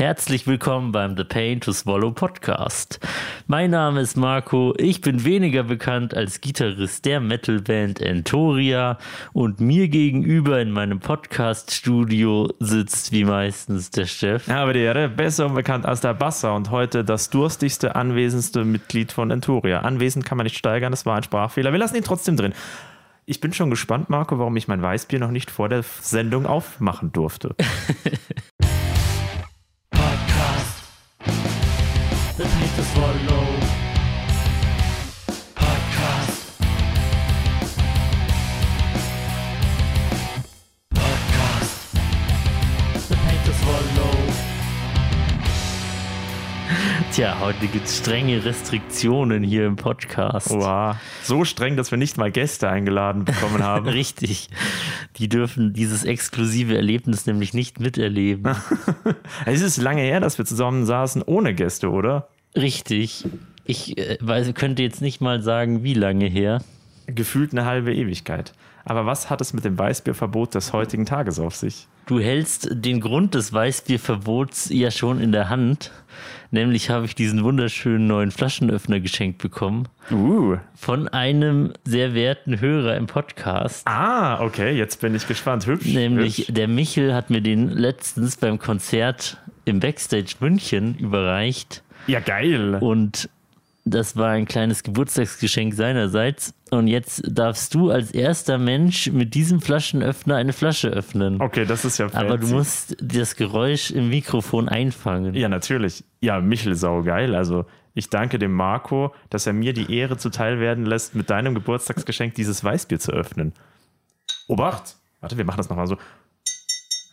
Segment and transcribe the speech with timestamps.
[0.00, 3.00] Herzlich willkommen beim The Pain to Swallow Podcast.
[3.48, 8.96] Mein Name ist Marco, ich bin weniger bekannt als Gitarrist der Metalband Entoria
[9.34, 14.48] und mir gegenüber in meinem Podcast-Studio sitzt wie meistens der Chef.
[14.48, 19.30] Aber die Ehre, besser bekannt als der Basser und heute das durstigste, anwesendste Mitglied von
[19.30, 19.80] Entoria.
[19.80, 21.72] Anwesend kann man nicht steigern, das war ein Sprachfehler.
[21.72, 22.54] Wir lassen ihn trotzdem drin.
[23.26, 27.12] Ich bin schon gespannt, Marco, warum ich mein Weißbier noch nicht vor der Sendung aufmachen
[27.12, 27.54] durfte.
[32.80, 33.46] to Swallow
[35.54, 36.52] Podcast.
[40.94, 41.92] Podcast.
[43.08, 44.16] The Pain to Swallow.
[47.12, 50.50] Tja, heute gibt es strenge Restriktionen hier im Podcast.
[50.50, 50.96] Wow.
[51.22, 53.88] So streng, dass wir nicht mal Gäste eingeladen bekommen haben.
[53.90, 54.48] Richtig.
[55.16, 58.54] Die dürfen dieses exklusive Erlebnis nämlich nicht miterleben.
[59.44, 62.30] es ist lange her, dass wir zusammen saßen ohne Gäste, oder?
[62.56, 63.24] Richtig.
[63.64, 66.62] Ich äh, weiß, könnte jetzt nicht mal sagen, wie lange her.
[67.06, 68.52] Gefühlt eine halbe Ewigkeit.
[68.84, 71.86] Aber was hat es mit dem Weißbierverbot des heutigen Tages auf sich?
[72.06, 75.92] Du hältst den Grund des Weißbierverbots ja schon in der Hand.
[76.50, 79.86] Nämlich habe ich diesen wunderschönen neuen Flaschenöffner geschenkt bekommen.
[80.10, 80.56] Uh.
[80.74, 83.86] Von einem sehr werten Hörer im Podcast.
[83.86, 85.66] Ah, okay, jetzt bin ich gespannt.
[85.66, 85.86] Hübsch.
[85.86, 86.52] Nämlich hübsch.
[86.52, 91.84] der Michel hat mir den letztens beim Konzert im Backstage München überreicht.
[92.10, 92.76] Ja, geil.
[92.76, 93.28] Und
[93.84, 96.54] das war ein kleines Geburtstagsgeschenk seinerseits.
[96.70, 101.40] Und jetzt darfst du als erster Mensch mit diesem Flaschenöffner eine Flasche öffnen.
[101.40, 102.26] Okay, das ist ja fancy.
[102.26, 105.34] Aber du musst das Geräusch im Mikrofon einfangen.
[105.34, 106.04] Ja, natürlich.
[106.20, 107.34] Ja, Michel, saugeil.
[107.34, 111.54] Also ich danke dem Marco, dass er mir die Ehre zuteil werden lässt, mit deinem
[111.54, 113.52] Geburtstagsgeschenk dieses Weißbier zu öffnen.
[114.46, 114.96] Obacht!
[115.20, 115.96] Warte, wir machen das nochmal so.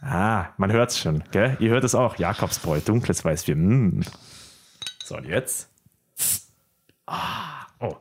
[0.01, 1.57] Ah, man hört's schon, gell?
[1.59, 2.17] Ihr hört es auch.
[2.17, 3.55] Jakobsbräu, dunkles Weißbier.
[3.55, 4.01] Mm.
[5.07, 5.69] So, und jetzt?
[7.05, 7.95] Ah, oh.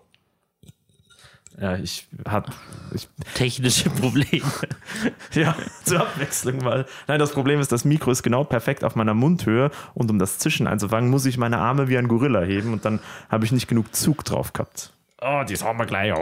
[1.56, 2.52] Ja, ich hab.
[2.92, 4.42] Ich, Technische Probleme.
[5.32, 5.54] ja,
[5.84, 6.84] zur Abwechslung mal.
[7.06, 10.38] Nein, das Problem ist, das Mikro ist genau perfekt auf meiner Mundhöhe und um das
[10.38, 12.98] Zischen einzufangen, muss ich meine Arme wie ein Gorilla heben und dann
[13.28, 14.92] habe ich nicht genug Zug drauf gehabt.
[15.22, 16.12] Oh, das haben wir gleich.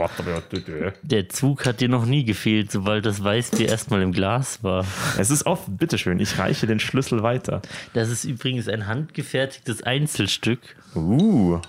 [1.01, 4.85] Der Zug hat dir noch nie gefehlt, sobald das Weißbier erstmal im Glas war.
[5.17, 7.61] Es ist offen, bitteschön, ich reiche den Schlüssel weiter.
[7.93, 10.59] Das ist übrigens ein handgefertigtes Einzelstück.
[10.95, 11.59] Uh.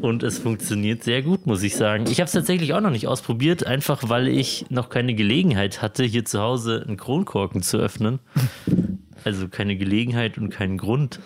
[0.00, 2.04] Und es funktioniert sehr gut, muss ich sagen.
[2.08, 6.04] Ich habe es tatsächlich auch noch nicht ausprobiert, einfach weil ich noch keine Gelegenheit hatte,
[6.04, 8.20] hier zu Hause einen Kronkorken zu öffnen.
[9.24, 11.18] Also keine Gelegenheit und keinen Grund.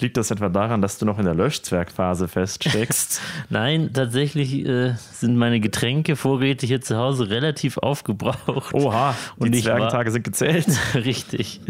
[0.00, 3.20] Liegt das etwa daran, dass du noch in der Löschzwergphase feststeckst?
[3.48, 8.74] Nein, tatsächlich äh, sind meine Getränkevorräte hier zu Hause relativ aufgebraucht.
[8.74, 10.66] Oha, Und die war- Zwergentage sind gezählt.
[10.94, 11.60] Richtig.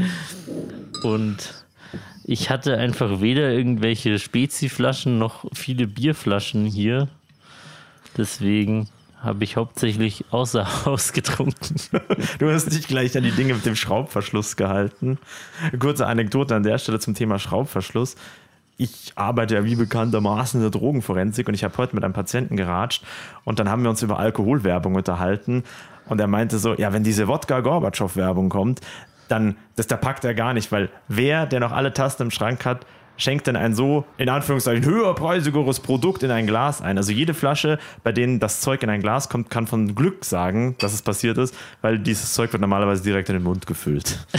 [1.04, 1.54] Und
[2.25, 7.06] ich hatte einfach weder irgendwelche Speziflaschen noch viele Bierflaschen hier.
[8.16, 8.88] Deswegen
[9.26, 11.76] habe ich hauptsächlich außer Haus getrunken.
[12.38, 15.19] Du hast dich gleich an die Dinge mit dem Schraubverschluss gehalten.
[15.78, 18.16] Kurze Anekdote an der Stelle zum Thema Schraubverschluss.
[18.78, 22.56] Ich arbeite ja wie bekanntermaßen in der Drogenforensik und ich habe heute mit einem Patienten
[22.56, 23.04] geratscht
[23.44, 25.65] und dann haben wir uns über Alkoholwerbung unterhalten
[26.09, 28.81] und er meinte so, ja, wenn diese Wodka-Gorbatschow-Werbung kommt,
[29.28, 32.65] dann, das da packt er gar nicht, weil wer, der noch alle Tasten im Schrank
[32.65, 32.86] hat,
[33.16, 36.97] schenkt denn ein so, in Anführungszeichen, höherpreisigeres Produkt in ein Glas ein.
[36.99, 40.77] Also jede Flasche, bei denen das Zeug in ein Glas kommt, kann von Glück sagen,
[40.78, 44.19] dass es passiert ist, weil dieses Zeug wird normalerweise direkt in den Mund gefüllt.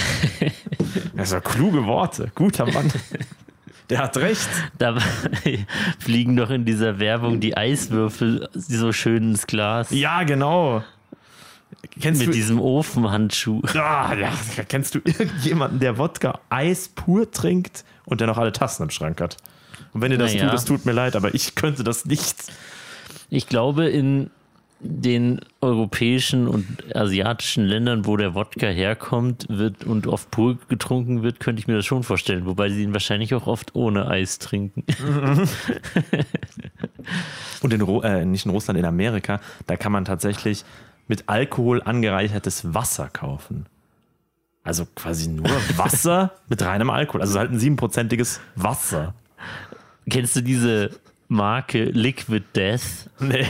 [1.15, 2.31] Das sind kluge Worte.
[2.35, 2.91] Guter Mann.
[3.89, 4.47] Der hat recht.
[4.77, 4.97] Da
[5.99, 9.89] fliegen doch in dieser Werbung die Eiswürfel so schön ins Glas.
[9.91, 10.83] Ja, genau.
[11.99, 13.61] Kennst Mit du, diesem Ofenhandschuh.
[13.75, 14.31] Ah, ja,
[14.67, 19.21] kennst du irgendjemanden, der Wodka Eis pur trinkt und der noch alle Tassen im Schrank
[19.21, 19.37] hat?
[19.93, 20.49] Und wenn ihr das Naja.
[20.49, 22.35] tut, es tut mir leid, aber ich könnte das nicht.
[23.29, 24.29] Ich glaube, in
[24.79, 31.39] den europäischen und asiatischen Ländern, wo der Wodka herkommt wird und oft pur getrunken wird,
[31.39, 32.45] könnte ich mir das schon vorstellen.
[32.45, 34.83] Wobei sie ihn wahrscheinlich auch oft ohne Eis trinken.
[37.61, 40.63] Und in, äh, nicht in Russland, in Amerika, da kann man tatsächlich
[41.07, 43.65] mit Alkohol angereichertes Wasser kaufen.
[44.63, 47.21] Also quasi nur Wasser mit reinem Alkohol.
[47.21, 49.13] Also halt ein siebenprozentiges Wasser.
[50.09, 50.91] Kennst du diese
[51.29, 53.09] Marke Liquid Death?
[53.19, 53.45] Nee.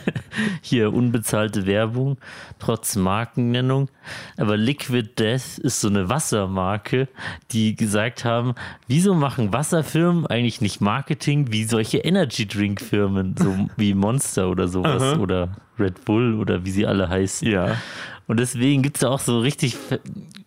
[0.60, 2.18] Hier unbezahlte Werbung,
[2.58, 3.88] trotz Markennennung.
[4.36, 7.08] Aber Liquid Death ist so eine Wassermarke,
[7.50, 8.54] die gesagt haben,
[8.86, 14.68] wieso machen Wasserfirmen eigentlich nicht Marketing wie solche Energy Drink Firmen, so wie Monster oder
[14.68, 17.48] sowas oder Red Bull oder wie sie alle heißen.
[17.48, 17.76] Ja.
[18.26, 19.76] Und deswegen gibt es ja auch so richtig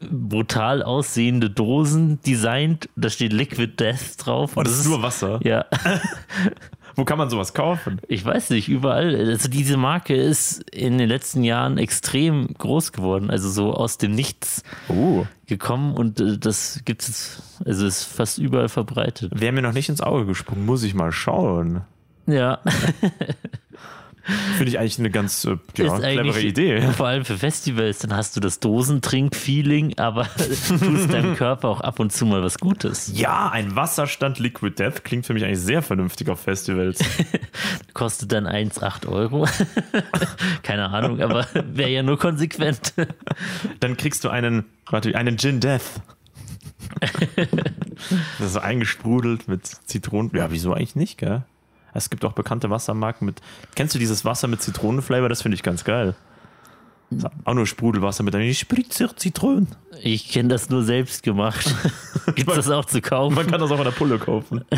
[0.02, 2.90] brutal aussehende Dosen designt.
[2.96, 4.58] Da steht Liquid Death drauf.
[4.58, 5.40] Und das ist nur Wasser.
[5.44, 5.66] Ja.
[6.96, 8.02] Wo kann man sowas kaufen?
[8.10, 9.16] Ich weiß nicht, überall.
[9.16, 13.30] Also diese Marke ist in den letzten Jahren extrem groß geworden.
[13.30, 15.26] Also so aus dem Nichts Oh.
[15.46, 19.32] gekommen und äh, das gibt es, also ist fast überall verbreitet.
[19.34, 21.82] Wäre mir noch nicht ins Auge gesprungen, muss ich mal schauen.
[22.28, 22.60] Ja,
[24.58, 26.82] Finde ich eigentlich eine ganz äh, ja, clevere Idee.
[26.92, 30.28] vor allem für Festivals, dann hast du das Dosentrink-Feeling, aber
[30.68, 33.12] tust deinem Körper auch ab und zu mal was Gutes.
[33.16, 37.00] Ja, ein Wasserstand Liquid Death klingt für mich eigentlich sehr vernünftig auf Festivals.
[37.94, 39.48] Kostet dann 1,8 Euro.
[40.64, 42.94] Keine Ahnung, aber wäre ja nur konsequent.
[43.80, 46.02] Dann kriegst du einen, warte, einen Gin Death.
[48.38, 50.32] Das ist so eingesprudelt mit Zitronen.
[50.36, 51.44] Ja, wieso eigentlich nicht, gell?
[51.94, 53.42] Es gibt auch bekannte Wassermarken mit.
[53.76, 55.30] Kennst du dieses Wasser mit Zitronenflavor?
[55.30, 56.16] Das finde ich ganz geil.
[57.44, 59.68] Auch nur Sprudelwasser mit einer Spritzer Zitronen.
[60.04, 61.74] Ich kenne das nur selbst gemacht.
[62.36, 63.36] Gibt es das auch zu kaufen?
[63.36, 64.64] Man kann das auch an der Pulle kaufen.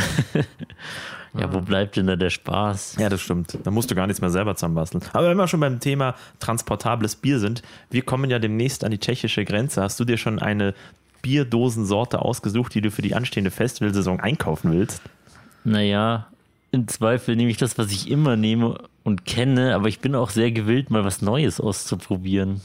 [1.33, 2.97] Ja, wo bleibt denn da der Spaß?
[2.99, 3.57] Ja, das stimmt.
[3.63, 5.03] Da musst du gar nichts mehr selber zusammenbasteln.
[5.13, 8.99] Aber wenn wir schon beim Thema transportables Bier sind, wir kommen ja demnächst an die
[8.99, 9.81] tschechische Grenze.
[9.81, 10.73] Hast du dir schon eine
[11.21, 15.01] Bierdosensorte ausgesucht, die du für die anstehende Festivalsaison einkaufen willst?
[15.63, 16.27] Naja,
[16.71, 20.29] im Zweifel nehme ich das, was ich immer nehme und kenne, aber ich bin auch
[20.29, 22.62] sehr gewillt, mal was Neues auszuprobieren.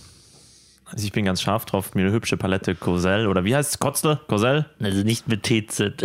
[0.89, 3.79] Also ich bin ganz scharf drauf, mir eine hübsche Palette Cosel oder wie heißt es?
[3.81, 4.21] Kotzle?
[4.29, 4.67] Cosel?
[4.79, 5.95] Also nicht mit TZ.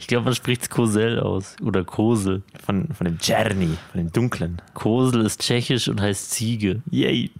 [0.00, 2.42] Ich glaube, man spricht es Kosel aus oder Kosel.
[2.64, 4.60] Von, von dem Czerny, von dem dunklen.
[4.72, 6.82] Kosel ist tschechisch und heißt Ziege.
[6.90, 7.30] Yay.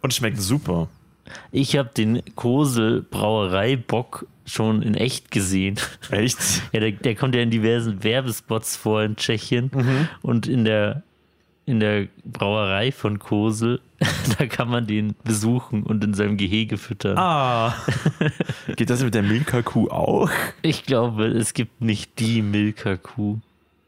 [0.00, 0.88] Und schmeckt super.
[1.52, 5.76] Ich habe den Kosel Brauereibock schon in echt gesehen.
[6.10, 6.38] Echt?
[6.72, 9.70] Ja, der, der kommt ja in diversen Werbespots vor in Tschechien
[10.22, 11.02] und in der
[11.70, 13.80] in der Brauerei von Kosel,
[14.38, 17.16] da kann man den besuchen und in seinem Gehege füttern.
[17.16, 17.74] Ah.
[18.76, 20.30] Geht das mit der Milka-Kuh auch?
[20.62, 23.38] Ich glaube, es gibt nicht die Milka-Kuh.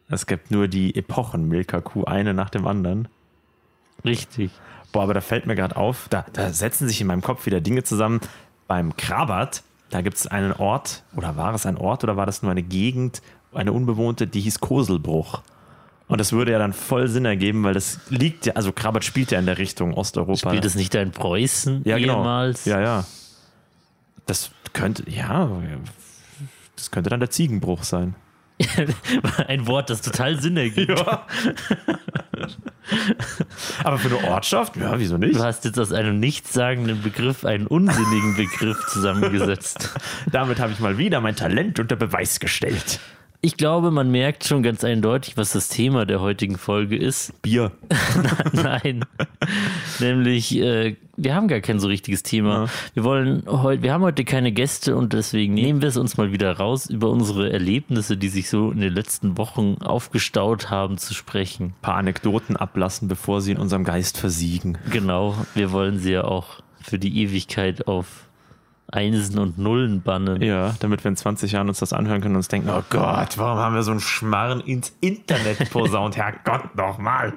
[0.09, 3.09] Es gibt nur die Epochen-Milka-Kuh, eine nach dem anderen.
[4.05, 4.53] Richtig.
[4.93, 7.61] Boah, aber da fällt mir gerade auf, da, da setzen sich in meinem Kopf wieder
[7.61, 8.21] Dinge zusammen.
[8.69, 12.43] Beim Krabat, da gibt es einen Ort, oder war es ein Ort oder war das
[12.43, 13.23] nur eine Gegend,
[13.53, 15.43] eine unbewohnte, die hieß Koselbruch.
[16.09, 19.31] Und das würde ja dann voll Sinn ergeben, weil das liegt ja, also Krabat spielt
[19.31, 20.51] ja in der Richtung Osteuropa.
[20.51, 22.19] Spielt es nicht in Preußen ja, genau.
[22.19, 22.67] ehemals?
[22.67, 23.05] Ja, ja.
[24.27, 25.49] Das könnte, ja,
[26.77, 28.15] das könnte dann der Ziegenbruch sein.
[29.49, 30.99] Ein Wort, das total Sinn ergibt.
[30.99, 31.27] Ja.
[33.85, 34.77] Aber für eine Ortschaft?
[34.77, 35.37] Ja, wieso nicht?
[35.37, 39.91] Du hast jetzt aus einem nichtssagenden Begriff einen unsinnigen Begriff zusammengesetzt.
[40.31, 43.01] Damit habe ich mal wieder mein Talent unter Beweis gestellt.
[43.45, 47.43] Ich glaube, man merkt schon ganz eindeutig, was das Thema der heutigen Folge ist.
[47.43, 47.73] Bier.
[48.53, 49.05] Nein.
[49.99, 52.67] Nämlich, äh, wir haben gar kein so richtiges Thema.
[52.67, 52.71] Ja.
[52.95, 56.31] Wir wollen heute, wir haben heute keine Gäste und deswegen nehmen wir es uns mal
[56.31, 61.13] wieder raus, über unsere Erlebnisse, die sich so in den letzten Wochen aufgestaut haben, zu
[61.13, 61.71] sprechen.
[61.71, 64.79] Ein paar Anekdoten ablassen, bevor sie in unserem Geist versiegen.
[64.93, 68.29] Genau, wir wollen sie ja auch für die Ewigkeit auf
[68.93, 70.41] Einsen und Nullen bannen.
[70.43, 73.39] Ja, damit wir in 20 Jahren uns das anhören können und uns denken, oh Gott,
[73.39, 76.17] warum haben wir so einen Schmarren ins Internet posaunt?
[76.17, 77.33] Herrgott, nochmal.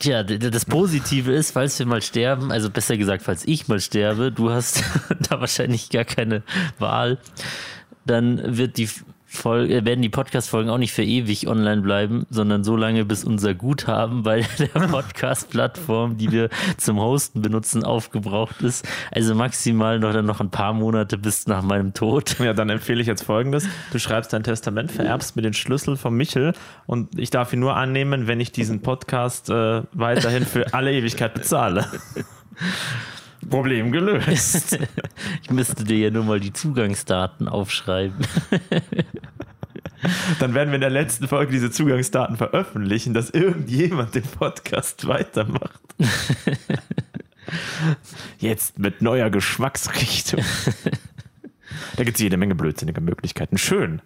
[0.00, 4.32] Tja, das Positive ist, falls wir mal sterben, also besser gesagt, falls ich mal sterbe,
[4.32, 4.82] du hast
[5.30, 6.42] da wahrscheinlich gar keine
[6.80, 7.18] Wahl,
[8.04, 8.88] dann wird die
[9.32, 13.24] Folge, äh, werden die Podcast-Folgen auch nicht für ewig online bleiben, sondern so lange, bis
[13.24, 18.86] unser Guthaben bei der Podcast-Plattform, die wir zum Hosten benutzen, aufgebraucht ist.
[19.10, 22.38] Also maximal noch dann noch ein paar Monate bis nach meinem Tod.
[22.38, 23.66] Ja, dann empfehle ich jetzt folgendes.
[23.90, 26.52] Du schreibst dein Testament, vererbst mir den Schlüssel von Michel
[26.86, 31.34] und ich darf ihn nur annehmen, wenn ich diesen Podcast äh, weiterhin für alle Ewigkeit
[31.34, 31.86] bezahle.
[33.48, 34.78] Problem gelöst.
[35.42, 38.18] Ich müsste dir ja nur mal die Zugangsdaten aufschreiben.
[40.40, 45.80] Dann werden wir in der letzten Folge diese Zugangsdaten veröffentlichen, dass irgendjemand den Podcast weitermacht.
[48.38, 50.44] Jetzt mit neuer Geschmacksrichtung.
[51.96, 53.58] Da gibt es jede Menge blödsinnige Möglichkeiten.
[53.58, 54.00] Schön.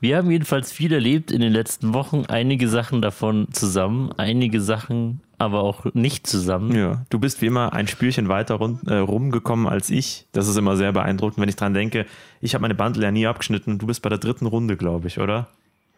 [0.00, 5.20] Wir haben jedenfalls viel erlebt in den letzten Wochen, einige Sachen davon zusammen, einige Sachen
[5.44, 6.74] aber auch nicht zusammen.
[6.74, 10.26] Ja, du bist wie immer ein Spielchen weiter run, äh, rumgekommen als ich.
[10.32, 12.06] Das ist immer sehr beeindruckend, wenn ich dran denke.
[12.40, 15.18] Ich habe meine Bandel ja nie abgeschnitten du bist bei der dritten Runde, glaube ich,
[15.20, 15.48] oder?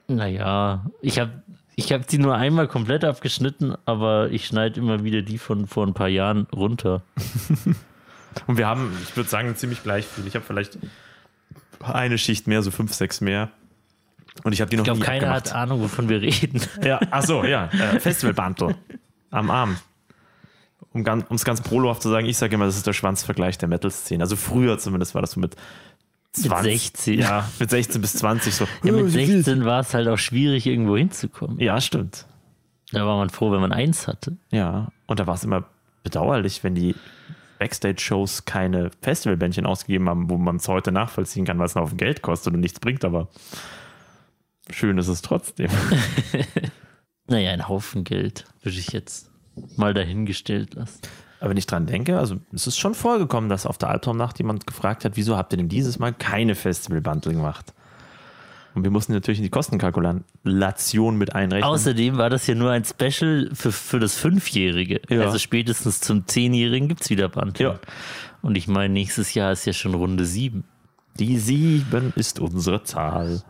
[0.08, 1.42] Naja, ich habe
[1.76, 5.86] ich hab die nur einmal komplett abgeschnitten, aber ich schneide immer wieder die von vor
[5.86, 7.02] ein paar Jahren runter.
[8.46, 10.26] Und wir haben, ich würde sagen, ziemlich gleich viel.
[10.26, 10.78] Ich habe vielleicht
[11.80, 13.50] eine Schicht mehr, so fünf, sechs mehr.
[14.42, 15.54] Und ich habe die noch Ich glaube, nie keiner abgemacht.
[15.54, 16.60] hat Ahnung, wovon wir reden.
[16.82, 17.66] Ja, ach so, ja.
[17.72, 18.74] Äh, Festivalbantel.
[19.30, 19.76] Am Arm.
[20.92, 24.22] um es ganz prolohaft zu sagen, ich sage immer, das ist der Schwanzvergleich der Metal-Szene.
[24.22, 25.56] Also früher zumindest war das so mit
[26.32, 27.18] 20, mit 16.
[27.18, 28.66] Ja, mit 16 bis 20 so.
[28.82, 31.58] Ja, mit 16 war es halt auch schwierig, irgendwo hinzukommen.
[31.58, 32.26] Ja, stimmt.
[32.92, 34.36] Da war man froh, wenn man eins hatte.
[34.50, 35.64] Ja, und da war es immer
[36.02, 36.94] bedauerlich, wenn die
[37.58, 42.22] Backstage-Shows keine Festivalbändchen ausgegeben haben, wo man es heute nachvollziehen kann, weil es noch Geld
[42.22, 43.28] kostet und nichts bringt, aber
[44.70, 45.70] schön ist es trotzdem.
[47.28, 49.30] naja, ein Haufen Geld, würde ich jetzt
[49.76, 51.00] mal dahingestellt lassen.
[51.40, 54.66] Aber wenn ich dran denke, also es ist schon vorgekommen, dass auf der Albtraumnacht jemand
[54.66, 57.74] gefragt hat, wieso habt ihr denn dieses Mal keine Festivalbundle gemacht?
[58.74, 61.64] Und wir mussten natürlich in die Kostenkalkulation mit einrechnen.
[61.64, 65.00] Außerdem war das ja nur ein Special für, für das Fünfjährige.
[65.08, 65.22] Ja.
[65.22, 67.66] Also spätestens zum Zehnjährigen gibt es wieder Bundle.
[67.66, 67.80] Ja.
[68.42, 70.64] Und ich meine, nächstes Jahr ist ja schon Runde sieben.
[71.18, 73.42] Die sieben ist unsere Zahl.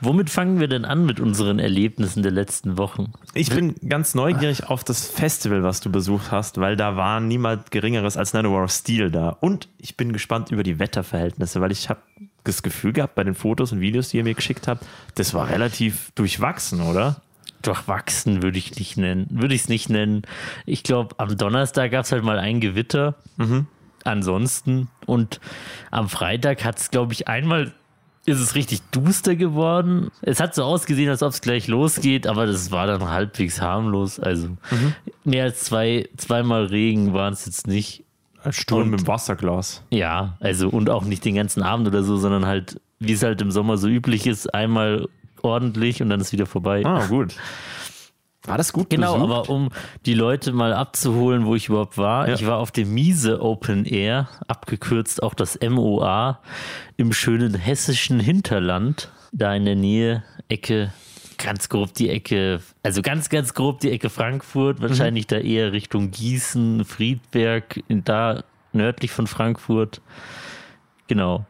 [0.00, 3.12] Womit fangen wir denn an mit unseren Erlebnissen der letzten Wochen?
[3.34, 7.70] Ich bin ganz neugierig auf das Festival, was du besucht hast, weil da war niemand
[7.70, 9.30] Geringeres als Nanowar of Steel da.
[9.40, 12.00] Und ich bin gespannt über die Wetterverhältnisse, weil ich habe
[12.44, 14.84] das Gefühl gehabt bei den Fotos und Videos, die ihr mir geschickt habt,
[15.14, 17.20] das war relativ durchwachsen, oder?
[17.62, 20.22] Durchwachsen würde ich nicht nennen, würde ich es nicht nennen.
[20.64, 23.16] Ich glaube, am Donnerstag gab es halt mal ein Gewitter.
[23.36, 23.66] Mhm.
[24.04, 25.40] Ansonsten und
[25.90, 27.72] am Freitag hat es, glaube ich, einmal
[28.28, 30.10] ist es richtig duster geworden.
[30.22, 34.20] Es hat so ausgesehen, als ob es gleich losgeht, aber das war dann halbwegs harmlos.
[34.20, 34.94] Also mhm.
[35.24, 38.04] mehr als zwei, zweimal Regen waren es jetzt nicht.
[38.44, 39.82] Ein Sturm und, mit dem Wasserglas.
[39.90, 43.40] Ja, also und auch nicht den ganzen Abend oder so, sondern halt, wie es halt
[43.40, 45.08] im Sommer so üblich ist, einmal
[45.42, 46.84] ordentlich und dann ist wieder vorbei.
[46.84, 47.34] Ah, gut.
[48.48, 49.30] War das gut Genau, besucht?
[49.30, 49.70] aber um
[50.06, 52.28] die Leute mal abzuholen, wo ich überhaupt war.
[52.28, 52.34] Ja.
[52.34, 56.40] Ich war auf dem Miese Open Air, abgekürzt auch das MOA,
[56.96, 60.92] im schönen hessischen Hinterland, da in der Nähe, Ecke,
[61.38, 65.28] ganz grob die Ecke, also ganz, ganz grob die Ecke Frankfurt, wahrscheinlich mhm.
[65.28, 70.00] da eher Richtung Gießen, Friedberg, da nördlich von Frankfurt.
[71.06, 71.46] Genau.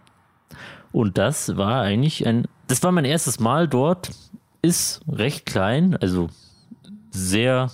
[0.93, 4.11] Und das war eigentlich ein, das war mein erstes Mal dort,
[4.62, 6.28] ist recht klein, also
[7.18, 7.70] sehr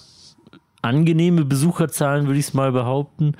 [0.83, 3.37] angenehme Besucherzahlen, würde ich es mal behaupten.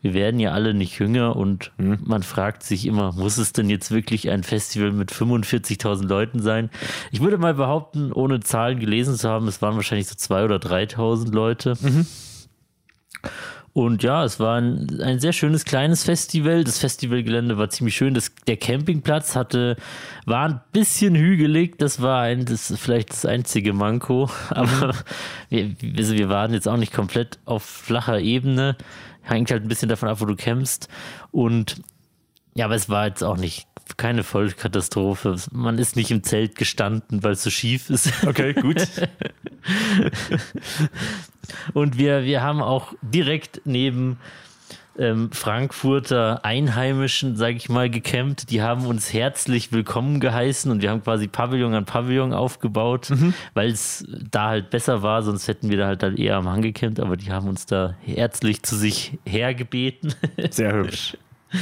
[0.00, 1.98] Wir werden ja alle nicht jünger und hm.
[2.04, 6.70] man fragt sich immer, muss es denn jetzt wirklich ein Festival mit 45.000 Leuten sein?
[7.10, 10.56] Ich würde mal behaupten, ohne Zahlen gelesen zu haben, es waren wahrscheinlich so 2.000 oder
[10.56, 11.74] 3.000 Leute.
[11.80, 12.06] Mhm.
[13.78, 16.64] Und ja, es war ein, ein sehr schönes kleines Festival.
[16.64, 18.12] Das Festivalgelände war ziemlich schön.
[18.12, 19.76] Das, der Campingplatz hatte,
[20.26, 21.78] war ein bisschen hügelig.
[21.78, 24.30] Das war ein, das vielleicht das einzige Manko.
[24.50, 24.96] Aber
[25.48, 28.76] wir, also wir waren jetzt auch nicht komplett auf flacher Ebene.
[29.22, 30.88] Hängt halt ein bisschen davon ab, wo du campst.
[31.30, 31.80] Und
[32.58, 35.36] ja, aber es war jetzt auch nicht keine Vollkatastrophe.
[35.52, 38.12] Man ist nicht im Zelt gestanden, weil es so schief ist.
[38.26, 38.82] Okay, gut.
[41.72, 44.18] Und wir, wir haben auch direkt neben
[44.98, 48.50] ähm, Frankfurter Einheimischen, sage ich mal, gecampt.
[48.50, 53.34] Die haben uns herzlich willkommen geheißen und wir haben quasi Pavillon an Pavillon aufgebaut, mhm.
[53.54, 56.62] weil es da halt besser war, sonst hätten wir da halt, halt eher am Hang
[56.62, 60.12] gecampt, aber die haben uns da herzlich zu sich hergebeten.
[60.50, 61.16] Sehr hübsch.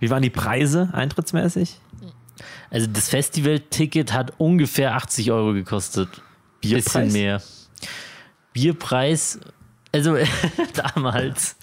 [0.00, 1.80] Wie waren die Preise eintrittsmäßig?
[2.70, 6.08] Also das Festivalticket hat ungefähr 80 Euro gekostet.
[6.60, 6.84] Bierpreis?
[6.84, 7.42] Bisschen mehr.
[8.52, 9.40] Bierpreis,
[9.92, 10.16] also
[10.94, 11.56] damals,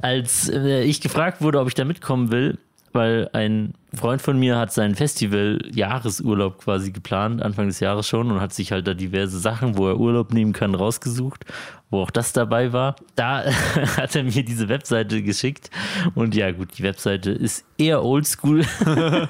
[0.00, 2.58] als äh, ich gefragt wurde, ob ich da mitkommen will,
[2.92, 8.40] weil ein Freund von mir hat seinen Festival-Jahresurlaub quasi geplant, Anfang des Jahres schon, und
[8.40, 11.44] hat sich halt da diverse Sachen, wo er Urlaub nehmen kann, rausgesucht,
[11.90, 12.96] wo auch das dabei war.
[13.14, 13.44] Da
[13.96, 15.70] hat er mir diese Webseite geschickt.
[16.14, 18.64] Und ja, gut, die Webseite ist eher oldschool.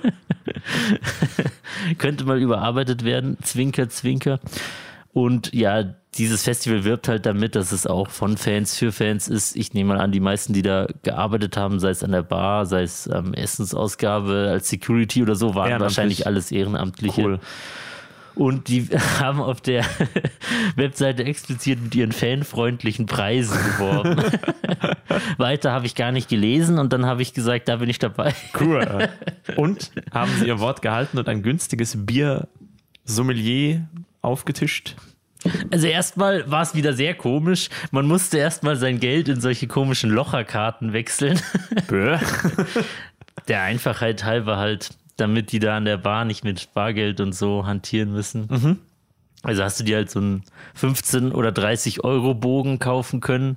[1.99, 3.39] Könnte mal überarbeitet werden.
[3.43, 4.41] Zwinker, zwinker.
[5.13, 9.57] Und ja, dieses Festival wirbt halt damit, dass es auch von Fans für Fans ist.
[9.57, 12.67] Ich nehme mal an, die meisten, die da gearbeitet haben, sei es an der Bar,
[12.67, 17.23] sei es ähm, Essensausgabe, als Security oder so, waren wahrscheinlich alles Ehrenamtliche.
[17.23, 17.41] Cool.
[18.35, 18.89] Und die
[19.21, 19.85] haben auf der
[20.77, 24.23] Webseite explizit mit ihren fanfreundlichen Preisen geworben.
[25.39, 28.35] Weiter habe ich gar nicht gelesen und dann habe ich gesagt, da bin ich dabei.
[28.59, 29.09] Cool.
[29.57, 32.49] Und haben sie ihr Wort gehalten und ein günstiges Bier
[33.05, 33.89] Sommelier
[34.21, 34.97] aufgetischt?
[35.71, 37.69] Also erstmal war es wieder sehr komisch.
[37.91, 41.41] Man musste erstmal sein Geld in solche komischen Locherkarten wechseln.
[41.89, 42.19] Bäh.
[43.47, 47.67] Der Einfachheit halber halt, damit die da an der Bar nicht mit Bargeld und so
[47.67, 48.49] hantieren müssen.
[48.51, 48.79] Mhm.
[49.43, 50.43] Also hast du dir halt so einen
[50.75, 53.57] 15 oder 30 Euro Bogen kaufen können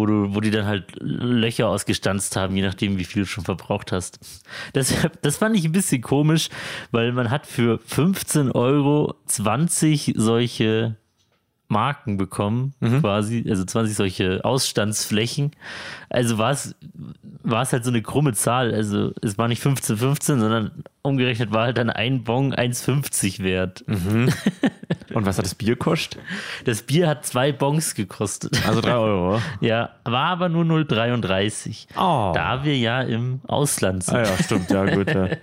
[0.00, 3.44] wo du, wo die dann halt Löcher ausgestanzt haben, je nachdem, wie viel du schon
[3.44, 4.18] verbraucht hast.
[4.72, 6.48] Das, das fand ich ein bisschen komisch,
[6.90, 10.96] weil man hat für 15 Euro 20 solche
[11.70, 13.00] Marken bekommen, Mhm.
[13.00, 15.52] quasi, also 20 solche Ausstandsflächen.
[16.08, 16.74] Also war es,
[17.42, 18.74] war es halt so eine krumme Zahl.
[18.74, 20.70] Also es war nicht 15, 15, sondern
[21.02, 23.84] umgerechnet war halt dann ein Bon 1,50 wert.
[23.86, 24.30] Mhm.
[25.14, 26.20] Und was hat das Bier kostet?
[26.64, 28.60] Das Bier hat zwei Bons gekostet.
[28.66, 29.40] Also 3 Euro.
[29.60, 31.86] Ja, war aber nur 0,33.
[31.96, 32.32] Oh.
[32.34, 34.16] Da wir ja im Ausland sind.
[34.16, 35.08] Ah ja, stimmt, ja gut.
[35.12, 35.28] Ja.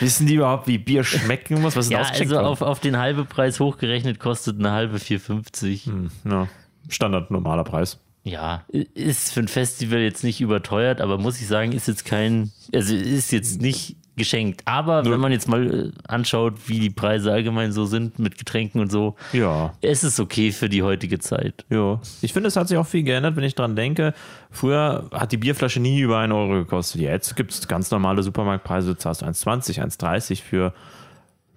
[0.00, 1.76] Wissen die überhaupt, wie Bier schmecken muss?
[1.76, 5.86] Was Ja, also auf, auf den halben Preis hochgerechnet kostet eine halbe 4,50.
[5.86, 6.48] Hm, ja.
[6.88, 7.98] Standard normaler Preis.
[8.22, 12.50] Ja, ist für ein Festival jetzt nicht überteuert, aber muss ich sagen, ist jetzt kein,
[12.74, 14.62] also ist jetzt nicht geschenkt.
[14.64, 18.80] Aber wenn man jetzt mal äh, anschaut, wie die Preise allgemein so sind mit Getränken
[18.80, 19.74] und so, Ja.
[19.82, 21.64] es ist okay für die heutige Zeit.
[21.70, 22.00] Ja.
[22.22, 24.14] Ich finde, es hat sich auch viel geändert, wenn ich dran denke.
[24.50, 27.00] Früher hat die Bierflasche nie über 1 Euro gekostet.
[27.02, 28.88] Jetzt gibt es ganz normale Supermarktpreise.
[28.94, 30.72] Du zahlst 1,20, 1,30 für,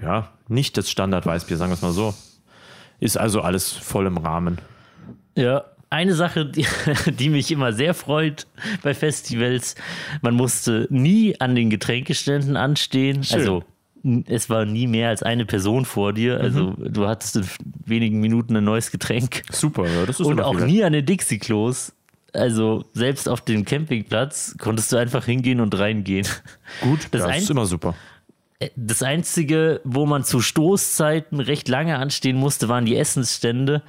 [0.01, 2.13] ja, nicht das Standard-Weißbier, sagen wir es mal so.
[2.99, 4.57] Ist also alles voll im Rahmen.
[5.35, 5.63] Ja.
[5.91, 6.65] Eine Sache, die,
[7.11, 8.45] die mich immer sehr freut
[8.83, 9.75] bei Festivals,
[10.21, 13.23] man musste nie an den Getränkeständen anstehen.
[13.23, 13.39] Schön.
[13.39, 13.63] Also
[14.27, 16.39] es war nie mehr als eine Person vor dir.
[16.39, 17.45] Also du hattest in
[17.85, 19.41] wenigen Minuten ein neues Getränk.
[19.51, 20.67] Super, ja, das ist Und auch viel.
[20.67, 21.93] nie an den Dixie-Klos.
[22.31, 26.27] Also selbst auf dem Campingplatz konntest du einfach hingehen und reingehen.
[26.81, 27.07] gut.
[27.11, 27.95] Das ein- ist immer super.
[28.75, 33.81] Das Einzige, wo man zu Stoßzeiten recht lange anstehen musste, waren die Essensstände,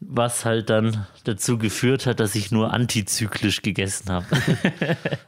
[0.00, 4.26] was halt dann dazu geführt hat, dass ich nur antizyklisch gegessen habe.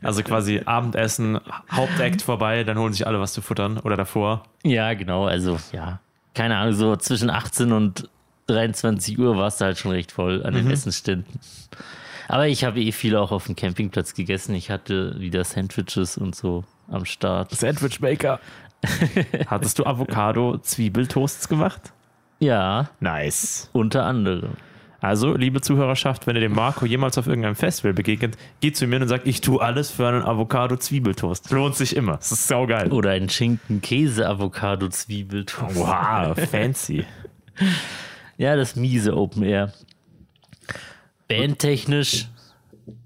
[0.02, 1.38] Also quasi Abendessen,
[1.70, 4.44] Hauptakt vorbei, dann holen sich alle was zu futtern oder davor.
[4.64, 5.26] ja, genau.
[5.26, 6.00] Also ja,
[6.34, 8.08] keine Ahnung, so zwischen 18 und
[8.46, 11.38] 23 Uhr war es da halt schon recht voll an den Essensständen.
[12.28, 14.54] Aber ich habe eh viel auch auf dem Campingplatz gegessen.
[14.54, 17.50] Ich hatte wieder Sandwiches und so am Start.
[17.50, 18.40] Sandwichmaker.
[19.46, 21.92] Hattest du Avocado-Zwiebeltoasts gemacht?
[22.40, 23.70] Ja, Nice.
[23.72, 24.50] unter anderem.
[25.02, 29.00] Also, liebe Zuhörerschaft, wenn ihr dem Marco jemals auf irgendeinem Festival begegnet, geht zu mir
[29.00, 31.50] und sagt, ich tue alles für einen Avocado-Zwiebeltoast.
[31.52, 32.18] Lohnt sich immer.
[32.18, 32.92] Das ist saugeil.
[32.92, 35.76] Oder ein Schinken-Käse-Avocado-Zwiebeltoast.
[35.76, 37.06] Wow, fancy.
[38.36, 39.72] Ja, das miese Open Air.
[41.28, 42.26] Bandtechnisch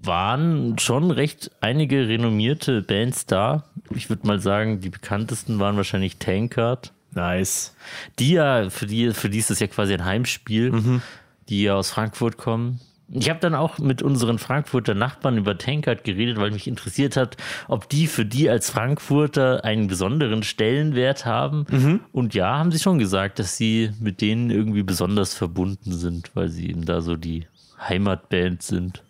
[0.01, 3.63] waren schon recht einige renommierte Bands da.
[3.91, 6.91] Ich würde mal sagen, die bekanntesten waren wahrscheinlich Tankard.
[7.15, 7.75] Nice.
[8.19, 11.01] Die ja, für die, für die ist das ja quasi ein Heimspiel,
[11.49, 12.81] die ja aus Frankfurt kommen.
[13.07, 17.37] Ich habe dann auch mit unseren Frankfurter Nachbarn über Tankard geredet, weil mich interessiert hat,
[17.67, 21.65] ob die für die als Frankfurter einen besonderen Stellenwert haben.
[22.11, 26.49] Und ja, haben sie schon gesagt, dass sie mit denen irgendwie besonders verbunden sind, weil
[26.49, 27.47] sie eben da so die
[27.79, 29.03] Heimatband sind.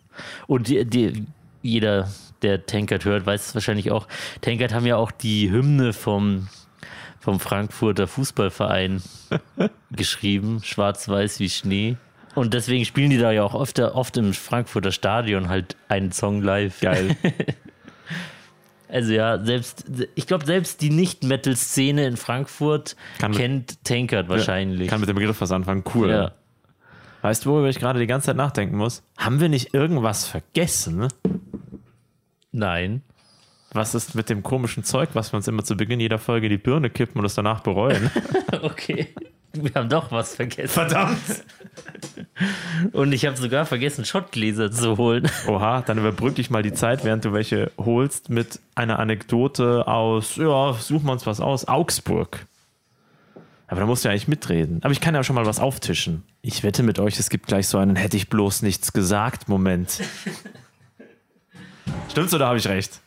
[0.46, 1.24] Und die, die,
[1.62, 2.10] jeder,
[2.42, 4.06] der Tankard hört, weiß es wahrscheinlich auch.
[4.42, 6.48] Tankard haben ja auch die Hymne vom
[7.26, 9.02] vom Frankfurter Fußballverein
[9.90, 11.96] geschrieben, schwarz-weiß wie Schnee.
[12.36, 16.40] Und deswegen spielen die da ja auch oft, oft im Frankfurter Stadion halt einen Song
[16.40, 16.80] live.
[16.80, 17.16] Geil.
[18.88, 19.84] Also ja, selbst,
[20.14, 24.88] ich glaube, selbst die Nicht-Metal-Szene in Frankfurt Kann- kennt Tankard wahrscheinlich.
[24.88, 25.82] Kann mit dem Begriff was anfangen.
[25.92, 26.08] Cool.
[26.08, 26.30] ja.
[27.22, 29.02] Weißt du, worüber ich gerade die ganze Zeit nachdenken muss?
[29.18, 31.08] Haben wir nicht irgendwas vergessen?
[32.52, 33.02] Nein.
[33.76, 36.50] Was ist mit dem komischen Zeug, was wir uns immer zu Beginn jeder Folge in
[36.50, 38.10] die Birne kippen und es danach bereuen?
[38.62, 39.08] Okay.
[39.52, 40.68] Wir haben doch was vergessen.
[40.68, 41.44] Verdammt!
[42.92, 45.30] Und ich habe sogar vergessen, Schottgläser zu holen.
[45.46, 50.36] Oha, dann überbrück ich mal die Zeit, während du welche holst, mit einer Anekdote aus,
[50.36, 52.46] ja, suchen wir uns was aus, Augsburg.
[53.66, 54.80] Aber da musst du ja eigentlich mitreden.
[54.82, 56.22] Aber ich kann ja schon mal was auftischen.
[56.42, 60.02] Ich wette mit euch, es gibt gleich so einen hätte ich bloß nichts gesagt Moment.
[62.10, 63.00] Stimmt's oder habe ich recht?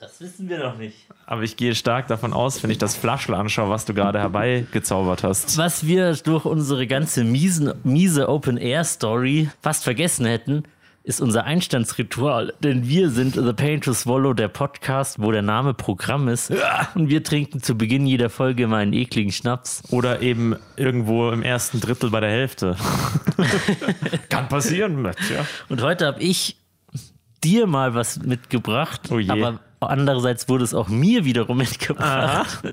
[0.00, 0.96] Das wissen wir noch nicht.
[1.26, 5.22] Aber ich gehe stark davon aus, wenn ich das Flaschel anschaue, was du gerade herbeigezaubert
[5.22, 5.58] hast.
[5.58, 10.62] Was wir durch unsere ganze miesen, miese Open-Air-Story fast vergessen hätten,
[11.02, 12.54] ist unser Einstandsritual.
[12.60, 16.50] Denn wir sind The Pain to Swallow, der Podcast, wo der Name Programm ist.
[16.94, 19.82] Und wir trinken zu Beginn jeder Folge mal einen ekligen Schnaps.
[19.90, 22.74] Oder eben irgendwo im ersten Drittel bei der Hälfte.
[24.30, 25.44] Kann passieren, ja.
[25.68, 26.56] Und heute habe ich
[27.44, 29.10] dir mal was mitgebracht.
[29.10, 29.30] Oh je.
[29.30, 32.62] Aber andererseits wurde es auch mir wiederum mitgebracht.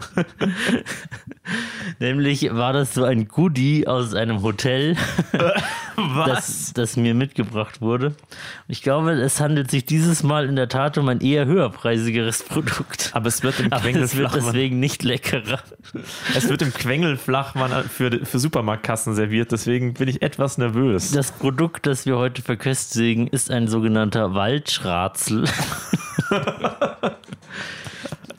[2.00, 4.96] Nämlich war das so ein Goodie aus einem Hotel.
[5.98, 8.16] das, das mir mitgebracht wurde.
[8.68, 13.12] Ich glaube, es handelt sich dieses Mal in der Tat um ein eher höherpreisigeres Produkt.
[13.14, 15.60] Aber es wird im Aber es wird Quengelflachmann, deswegen nicht leckerer.
[16.36, 21.12] es wird im Quengelflachmann für, für Supermarktkassen serviert, deswegen bin ich etwas nervös.
[21.12, 25.46] Das Produkt, das wir heute verköstigen, ist ein sogenannter Waldschratzel.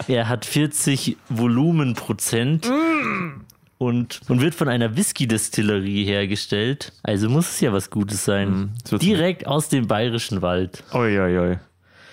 [0.06, 2.66] er hat 40 Volumenprozent.
[2.66, 3.47] Und
[3.78, 6.92] und, und wird von einer Whisky-Destillerie hergestellt.
[7.02, 8.74] Also muss es ja was Gutes sein.
[8.90, 10.82] Mhm, Direkt aus dem bayerischen Wald.
[10.92, 11.58] Uiuiui.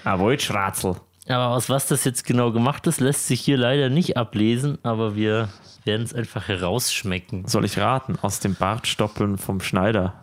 [0.03, 0.95] Ah, Woltschratzel.
[1.27, 5.15] Aber aus was das jetzt genau gemacht ist, lässt sich hier leider nicht ablesen, aber
[5.15, 5.49] wir
[5.83, 7.47] werden es einfach herausschmecken.
[7.47, 8.15] Soll ich raten?
[8.21, 10.13] Aus dem Bartstoppeln vom Schneider.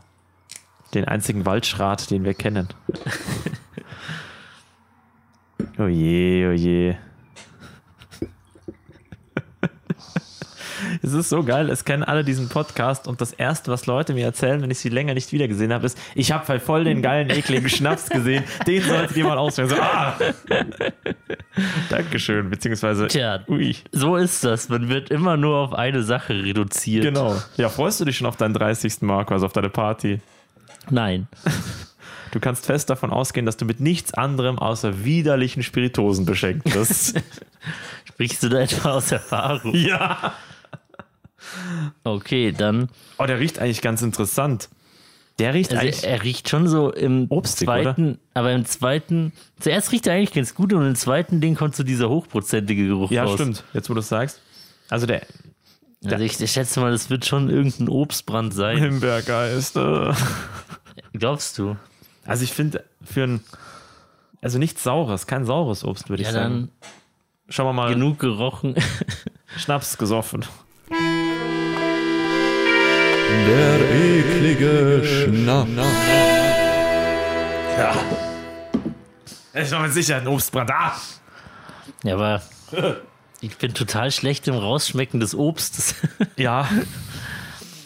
[0.95, 2.69] Den einzigen Waldschrat, den wir kennen.
[5.79, 6.99] Oje, oje.
[11.03, 14.25] Es ist so geil, es kennen alle diesen Podcast und das Erste, was Leute mir
[14.25, 17.31] erzählen, wenn ich sie länger nicht wiedergesehen habe, ist, ich habe halt voll den geilen,
[17.31, 19.71] ekligen Schnaps gesehen, den solltet ihr mal auswählen.
[19.71, 20.17] So, ah!
[21.91, 24.69] Dankeschön, beziehungsweise, Tja, ui, so ist das.
[24.69, 27.05] Man wird immer nur auf eine Sache reduziert.
[27.05, 27.37] genau.
[27.57, 29.03] Ja, freust du dich schon auf deinen 30.
[29.03, 30.21] Marco, also auf deine Party?
[30.91, 31.29] Nein.
[32.33, 37.21] Du kannst fest davon ausgehen, dass du mit nichts anderem außer widerlichen Spiritosen beschenkt wirst.
[38.09, 39.75] Sprichst du da etwa aus Erfahrung?
[39.75, 40.33] ja.
[42.05, 42.89] Okay, dann.
[43.19, 44.69] Oh, der riecht eigentlich ganz interessant.
[45.39, 46.05] Der riecht Also eigentlich.
[46.05, 50.55] er riecht schon so im Obstig, zweiten, aber im zweiten, zuerst riecht er eigentlich ganz
[50.55, 53.35] gut und im zweiten Ding kommt so dieser hochprozentige Geruch ja, raus.
[53.35, 53.65] stimmt.
[53.73, 54.41] Jetzt, wo du es sagst.
[54.91, 55.23] Also der
[56.05, 58.77] Also ich, ich schätze mal, das wird schon irgendein Obstbrand sein.
[58.77, 59.77] Himbeergeist.
[59.77, 60.13] äh.
[61.15, 61.77] Glaubst du?
[62.27, 63.41] Also ich finde für ein.
[64.43, 66.53] Also nichts Saures, kein saures Obst, würde ich Ja, sagen.
[66.53, 66.89] dann
[67.49, 67.93] Schauen wir mal.
[67.93, 68.75] genug gerochen.
[69.57, 70.45] Schnaps gesoffen.
[73.47, 75.71] Der eklige Schnaps.
[77.79, 77.95] Ja.
[79.53, 80.71] Es war mit Sicherheit ein Obstbrand.
[80.71, 80.93] Ah!
[82.05, 82.43] ja, aber
[83.41, 85.95] ich bin total schlecht im Rausschmecken des Obstes.
[86.37, 86.69] Ja.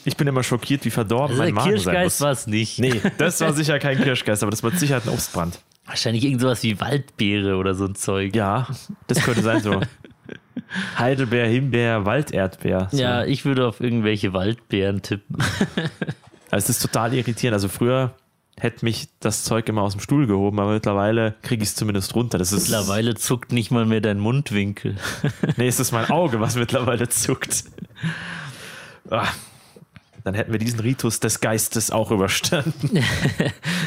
[0.05, 2.25] Ich bin immer schockiert, wie verdorben mein Also Magen sein Kirschgeist muss.
[2.25, 2.79] war es nicht.
[2.79, 5.61] Nee, das war sicher kein Kirschgeist, aber das war mit Sicherheit ein Obstbrand.
[5.87, 8.35] Wahrscheinlich irgend sowas wie Waldbeere oder so ein Zeug.
[8.37, 8.69] Ja,
[9.09, 9.81] das könnte sein so.
[10.99, 12.89] Heidelbeer, Himbeer, Walderdbeer.
[12.91, 12.99] So.
[12.99, 15.39] Ja, ich würde auf irgendwelche Waldbeeren tippen.
[16.49, 17.55] Also es ist total irritierend.
[17.55, 18.15] Also früher
[18.59, 22.15] hätte mich das Zeug immer aus dem Stuhl gehoben, aber mittlerweile kriege ich es zumindest
[22.15, 22.39] runter.
[22.39, 24.97] Das ist, Mittlerweile zuckt nicht mal mehr dein Mundwinkel.
[25.57, 27.65] Nee, es ist mein Auge, was mittlerweile zuckt.
[29.11, 29.27] Ah,
[30.23, 33.05] dann hätten wir diesen Ritus des Geistes auch überstanden.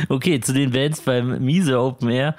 [0.09, 2.35] Okay, zu den Bands beim Miese Open Air.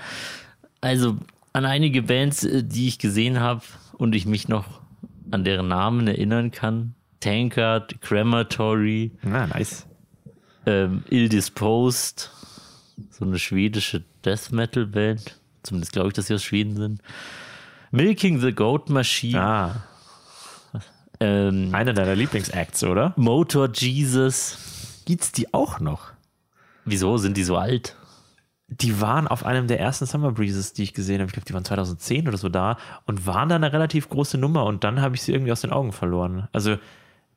[0.80, 1.16] Also
[1.52, 3.62] an einige Bands, äh, die ich gesehen habe
[4.00, 4.80] und ich mich noch
[5.30, 6.94] an deren Namen erinnern kann.
[7.20, 9.86] Tankard, Crematory, Na, nice.
[10.66, 12.30] ähm, Ill Disposed,
[13.10, 15.38] so eine schwedische Death Metal Band.
[15.62, 17.02] Zumindest glaube ich, dass sie aus Schweden sind.
[17.90, 19.82] Milking the Goat Machine, Ah,
[21.20, 23.12] ähm, einer deiner Lieblingsacts, oder?
[23.16, 25.02] Motor Jesus.
[25.04, 26.12] Gibt's die auch noch?
[26.86, 27.96] Wieso sind die so alt?
[28.70, 31.26] Die waren auf einem der ersten Summer Breezes, die ich gesehen habe.
[31.26, 34.64] Ich glaube, die waren 2010 oder so da und waren da eine relativ große Nummer
[34.64, 36.48] und dann habe ich sie irgendwie aus den Augen verloren.
[36.52, 36.76] Also,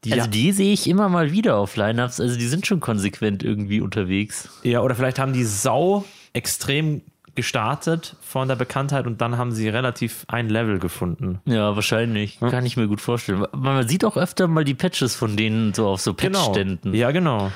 [0.03, 2.19] die, Also die sehe ich immer mal wieder auf Lineups.
[2.19, 4.49] Also die sind schon konsequent irgendwie unterwegs.
[4.63, 7.01] ja, oder vielleicht haben die Sau extrem
[7.35, 11.39] gestartet von der Bekanntheit und dann haben sie relativ ein Level gefunden.
[11.45, 12.39] Ja, wahrscheinlich.
[12.39, 13.45] Kann ich mir gut vorstellen.
[13.55, 16.93] Man sieht auch öfter mal die Patches von denen so auf so Patchständen.
[16.93, 17.51] Ja, genau.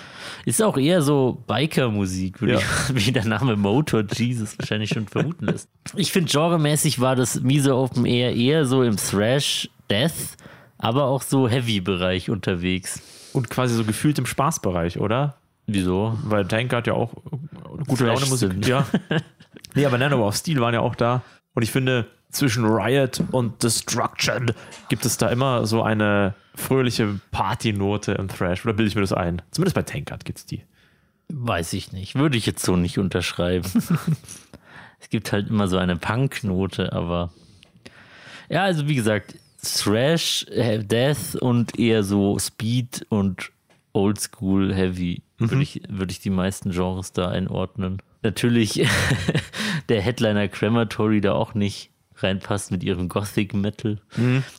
[0.45, 2.59] Ist auch eher so Biker-Musik, Ja.
[2.93, 5.69] wie der Name Motor Jesus wahrscheinlich schon vermuten lässt.
[5.95, 10.35] Ich finde, genremäßig war das Miese Open Air eher so im Thrash, Death,
[10.79, 13.01] aber auch so Heavy-Bereich unterwegs.
[13.33, 15.35] Und quasi so gefühlt im Spaßbereich, oder?
[15.67, 16.17] Wieso?
[16.23, 17.13] Weil Tank hat ja auch
[17.87, 18.51] gute Thrash Laune Musik.
[18.51, 18.67] sind.
[18.67, 18.87] Ja.
[19.75, 21.21] nee, aber Nano of Steel waren ja auch da.
[21.53, 24.53] Und ich finde, zwischen Riot und Destruction
[24.89, 28.65] gibt es da immer so eine fröhliche Partynote im Thrash.
[28.65, 29.41] Oder bilde ich mir das ein?
[29.51, 30.63] Zumindest bei Tankard gibt es die.
[31.29, 32.15] Weiß ich nicht.
[32.15, 33.69] Würde ich jetzt so nicht unterschreiben.
[34.99, 37.33] es gibt halt immer so eine Punk-Note, aber.
[38.49, 43.51] Ja, also wie gesagt, Thrash, äh, Death und eher so Speed und
[43.97, 48.01] Oldschool Heavy würde ich, würde ich die meisten Genres da einordnen.
[48.23, 48.87] Natürlich
[49.89, 53.99] der Headliner Crematory da auch nicht reinpasst mit ihrem Gothic Metal.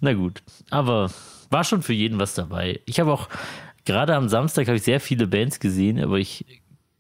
[0.00, 1.10] Na gut, aber
[1.50, 2.80] war schon für jeden was dabei.
[2.84, 3.28] Ich habe auch
[3.84, 6.44] gerade am Samstag habe ich sehr viele Bands gesehen, aber ich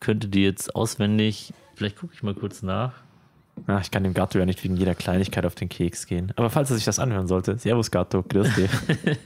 [0.00, 2.92] könnte die jetzt auswendig, vielleicht gucke ich mal kurz nach.
[3.66, 6.32] Ja, ich kann dem Gatto ja nicht wegen jeder Kleinigkeit auf den Keks gehen.
[6.36, 8.70] Aber falls er sich das anhören sollte, Servus Gatto, grüß dich.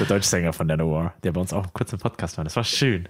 [0.00, 2.44] der Deutschsänger von Nanowar, der bei uns auch kurz im Podcast war.
[2.44, 3.06] Das war schön.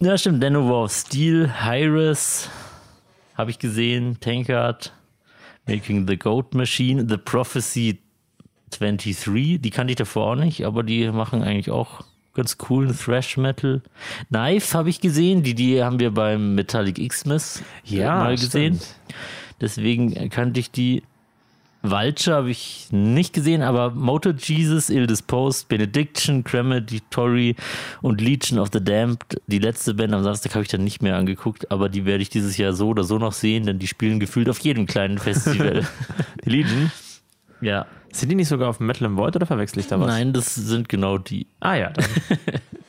[0.00, 0.42] Ja, stimmt.
[0.42, 2.48] Dennover of Steel, Hyres
[3.34, 4.92] habe ich gesehen, Tankard,
[5.66, 8.00] Making the Goat Machine, The Prophecy
[8.70, 12.04] 23, die kannte ich davor auch nicht, aber die machen eigentlich auch
[12.34, 13.82] ganz coolen Thrash Metal.
[14.28, 18.76] Knife habe ich gesehen, die, die haben wir beim Metallic Xmas äh, mal gesehen.
[18.76, 18.96] stimmt.
[19.62, 21.02] Deswegen kannte ich die.
[21.84, 27.56] Vulture habe ich nicht gesehen, aber Motor Jesus, Il Disposed, Benediction, Crematory
[28.02, 31.16] und Legion of the Damned, die letzte Band am Samstag habe ich dann nicht mehr
[31.16, 34.20] angeguckt, aber die werde ich dieses Jahr so oder so noch sehen, denn die spielen
[34.20, 35.84] gefühlt auf jedem kleinen Festival.
[36.44, 36.92] Die Legion.
[37.60, 37.86] ja.
[38.12, 40.06] Sind die nicht sogar auf Metal im Void oder verwechsel ich da was?
[40.06, 41.46] Nein, das sind genau die.
[41.60, 42.04] Ah ja, dann,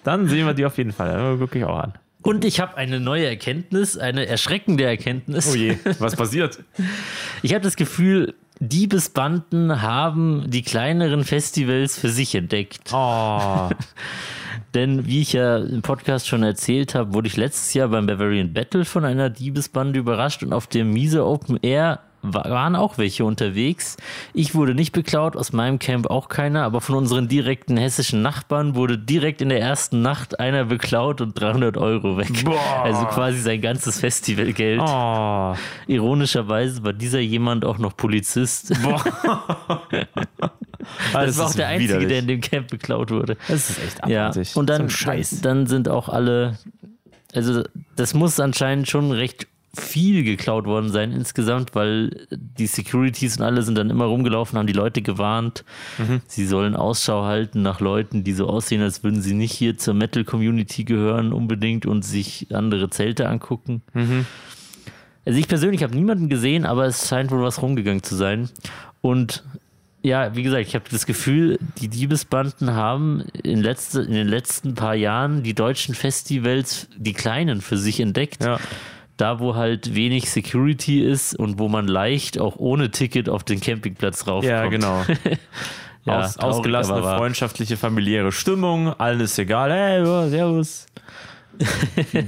[0.03, 1.13] dann sehen wir die auf jeden Fall.
[1.13, 1.93] Dann gucke ich auch an.
[2.23, 5.51] Und ich habe eine neue Erkenntnis, eine erschreckende Erkenntnis.
[5.51, 6.63] Oh je, was passiert?
[7.43, 12.91] Ich habe das Gefühl, Diebesbanden haben die kleineren Festivals für sich entdeckt.
[12.93, 13.69] Oh,
[14.73, 18.53] Denn wie ich ja im Podcast schon erzählt habe, wurde ich letztes Jahr beim Bavarian
[18.53, 23.97] Battle von einer Diebesbande überrascht und auf dem Miese Open Air waren auch welche unterwegs.
[24.33, 28.75] Ich wurde nicht beklaut, aus meinem Camp auch keiner, aber von unseren direkten hessischen Nachbarn
[28.75, 32.29] wurde direkt in der ersten Nacht einer beklaut und 300 Euro weg.
[32.45, 32.83] Boah.
[32.83, 34.81] Also quasi sein ganzes Festivalgeld.
[34.81, 35.53] oh.
[35.88, 38.73] Ironischerweise war dieser jemand auch noch Polizist.
[41.13, 43.38] Das war auch der Einzige, der in dem Camp beklaut wurde.
[43.47, 44.55] Das ist echt Ja, abartig.
[44.55, 45.41] und dann, so Scheiß.
[45.41, 46.57] dann sind auch alle,
[47.33, 47.63] also
[47.95, 53.63] das muss anscheinend schon recht viel geklaut worden sein insgesamt, weil die Securities und alle
[53.63, 55.63] sind dann immer rumgelaufen, haben die Leute gewarnt,
[55.97, 56.21] Mhm.
[56.27, 59.95] sie sollen Ausschau halten nach Leuten, die so aussehen, als würden sie nicht hier zur
[59.95, 63.81] Metal-Community gehören unbedingt und sich andere Zelte angucken.
[63.93, 64.25] Mhm.
[65.25, 68.49] Also ich persönlich habe niemanden gesehen, aber es scheint wohl was rumgegangen zu sein.
[69.01, 69.43] Und
[70.03, 74.75] ja, wie gesagt, ich habe das Gefühl, die Diebesbanden haben in, letzte, in den letzten
[74.75, 78.43] paar Jahren die deutschen Festivals, die kleinen, für sich entdeckt.
[78.43, 78.59] ja.
[79.17, 83.60] Da, wo halt wenig Security ist und wo man leicht auch ohne Ticket auf den
[83.62, 84.45] Campingplatz raufkommt.
[84.45, 85.04] ja, genau.
[86.06, 88.89] Ja, Aus, ausgelassene, freundschaftliche, familiäre Stimmung.
[88.99, 89.71] Allen ist egal.
[89.71, 90.86] Hey, ja, servus.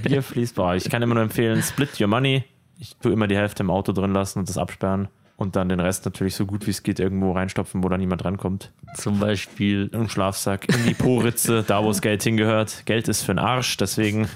[0.04, 0.56] Bier fließt.
[0.56, 2.46] Boah, ich kann immer nur empfehlen, split your money.
[2.80, 5.10] Ich tue immer die Hälfte im Auto drin lassen und das absperren.
[5.38, 8.24] Und dann den Rest natürlich so gut wie es geht irgendwo reinstopfen, wo da niemand
[8.24, 8.72] rankommt.
[8.96, 12.86] Zum Beispiel Im Schlafsack, in die Po-Ritze, da wo das Geld hingehört.
[12.86, 14.30] Geld ist für den Arsch, deswegen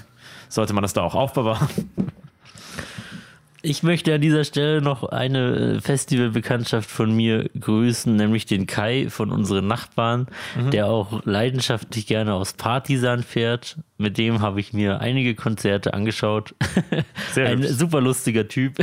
[0.50, 1.68] sollte man das da auch aufbewahren.
[3.62, 9.08] Ich möchte an dieser Stelle noch eine äh, Festivalbekanntschaft von mir grüßen, nämlich den Kai
[9.10, 10.28] von unseren Nachbarn,
[10.72, 13.76] der auch leidenschaftlich gerne aus Partisan fährt.
[13.98, 16.54] Mit dem habe ich mir einige Konzerte angeschaut.
[17.32, 17.72] Sehr Ein hübsch.
[17.72, 18.78] super lustiger Typ.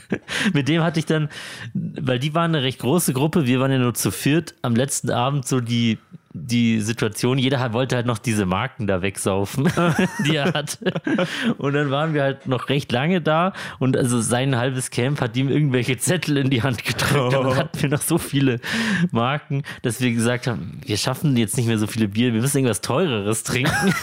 [0.52, 1.28] Mit dem hatte ich dann,
[1.74, 5.10] weil die waren eine recht große Gruppe, wir waren ja nur zu viert, am letzten
[5.10, 5.98] Abend so die,
[6.32, 9.68] die Situation, jeder wollte halt noch diese Marken da wegsaufen,
[10.26, 10.92] die er hatte.
[11.58, 15.36] Und dann waren wir halt noch recht lange da und also sein halbes Camp hat
[15.36, 18.60] ihm irgendwelche Zettel in die Hand gedrückt und dann hatten wir noch so viele
[19.10, 22.58] Marken, dass wir gesagt haben, wir schaffen jetzt nicht mehr so viele Bier, wir müssen
[22.58, 23.72] irgendwas teureres trinken.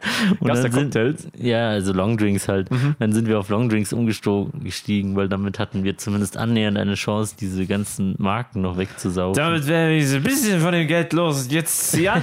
[0.40, 2.68] Und Gab's da sind, ja, also Longdrinks halt.
[2.98, 7.66] Dann sind wir auf Longdrinks umgestiegen, weil damit hatten wir zumindest annähernd eine Chance, diese
[7.66, 9.34] ganzen Marken noch wegzusaugen.
[9.34, 11.48] Damit wäre ich so ein bisschen von dem Geld los.
[11.50, 12.22] Jetzt zieh an.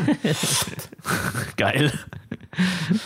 [1.57, 1.91] Geil.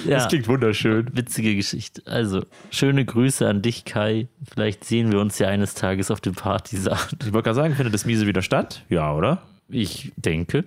[0.05, 1.07] ja, wunderschön.
[1.13, 2.01] witzige Geschichte.
[2.05, 4.27] Also, schöne Grüße an dich, Kai.
[4.51, 6.97] Vielleicht sehen wir uns ja eines Tages auf dem Partisan.
[7.21, 8.83] Ich wollte gerade sagen, findet das Miese wieder statt?
[8.89, 9.41] Ja, oder?
[9.69, 10.65] Ich denke.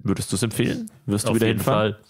[0.00, 0.90] Würdest du es empfehlen?
[1.06, 1.94] Wirst du Auf wieder jeden hinfahren?
[1.94, 2.02] Fall.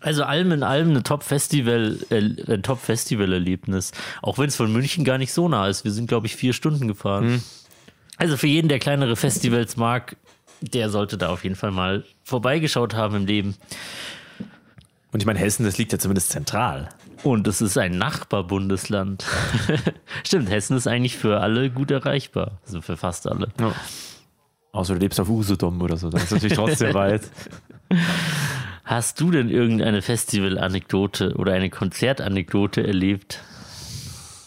[0.00, 3.92] Also allem in allem eine Top-Festival, äh, ein Top-Festival-Erlebnis.
[4.22, 5.84] Auch wenn es von München gar nicht so nah ist.
[5.84, 7.42] Wir sind, glaube ich, vier Stunden gefahren.
[8.16, 10.16] Also für jeden, der kleinere Festivals mag,
[10.60, 13.56] der sollte da auf jeden Fall mal vorbeigeschaut haben im Leben.
[15.12, 16.90] Und ich meine, Hessen, das liegt ja zumindest zentral.
[17.22, 19.24] Und es ist ein Nachbarbundesland.
[20.24, 22.60] Stimmt, Hessen ist eigentlich für alle gut erreichbar.
[22.64, 23.48] Also für fast alle.
[24.72, 26.10] Außer du lebst auf Usedom oder so.
[26.10, 27.22] Das ist natürlich trotzdem weit.
[28.88, 33.42] Hast du denn irgendeine Festival-Anekdote oder eine Konzertanekdote erlebt?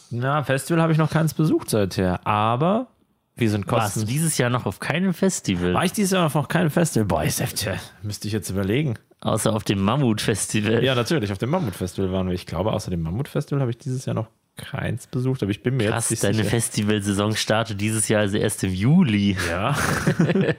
[0.09, 2.25] Na, Festival habe ich noch keins besucht seither.
[2.25, 2.87] Aber
[3.35, 4.09] wir sind Warst du kosten.
[4.11, 5.75] dieses Jahr noch auf keinem Festival?
[5.75, 7.05] War ich dieses Jahr noch kein Festival?
[7.05, 8.95] Boah, ich tja, müsste ich jetzt überlegen.
[9.19, 10.83] Außer auf dem Mammut-Festival.
[10.83, 12.33] Ja, natürlich, auf dem Mammut-Festival waren wir.
[12.33, 14.27] Ich glaube, außer dem Mammut-Festival habe ich dieses Jahr noch
[14.57, 16.49] keins besucht, aber ich bin mir Krass, jetzt nicht deine sicher.
[16.49, 19.37] Festivalsaison startet dieses Jahr also erst im Juli.
[19.47, 19.75] Ja,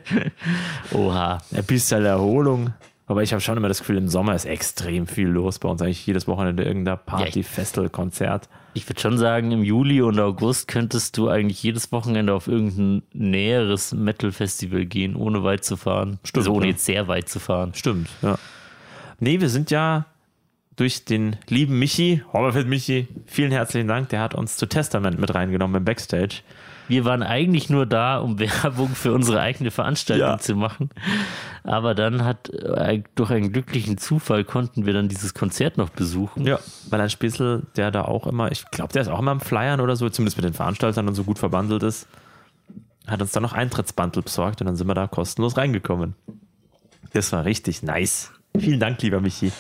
[0.93, 1.39] Oha.
[1.53, 2.73] ein bisschen Erholung.
[3.13, 5.83] Aber ich habe schon immer das Gefühl, im Sommer ist extrem viel los bei uns.
[5.83, 8.49] Eigentlich jedes Wochenende irgendein Party, Ja, Festival, Konzert.
[8.73, 13.03] Ich würde schon sagen, im Juli und August könntest du eigentlich jedes Wochenende auf irgendein
[13.13, 16.21] näheres Metal-Festival gehen, ohne weit zu fahren.
[16.25, 17.75] Stimmt, also ohne jetzt sehr weit zu fahren.
[17.75, 18.39] Stimmt, ja.
[19.21, 20.07] Nee, wir sind ja
[20.77, 25.35] durch den lieben Michi, Horberfeld Michi, vielen herzlichen Dank, der hat uns zu Testament mit
[25.35, 26.37] reingenommen im Backstage.
[26.89, 30.39] Wir waren eigentlich nur da, um Werbung für unsere eigene Veranstaltung Ja.
[30.39, 30.89] zu machen.
[31.65, 36.45] Aber dann hat äh, durch einen glücklichen Zufall konnten wir dann dieses Konzert noch besuchen.
[36.45, 36.59] Ja.
[36.91, 39.81] Weil ein Spitzel, der da auch immer, ich glaube, der ist auch immer am Flyern
[39.81, 42.09] oder so, zumindest mit den Veranstaltern und so gut verbandelt ist.
[43.07, 46.15] hat uns dann noch Eintrittsbundle besorgt und dann sind wir da kostenlos reingekommen.
[47.13, 48.33] Das war richtig nice.
[48.59, 49.53] Vielen Dank, lieber Michi.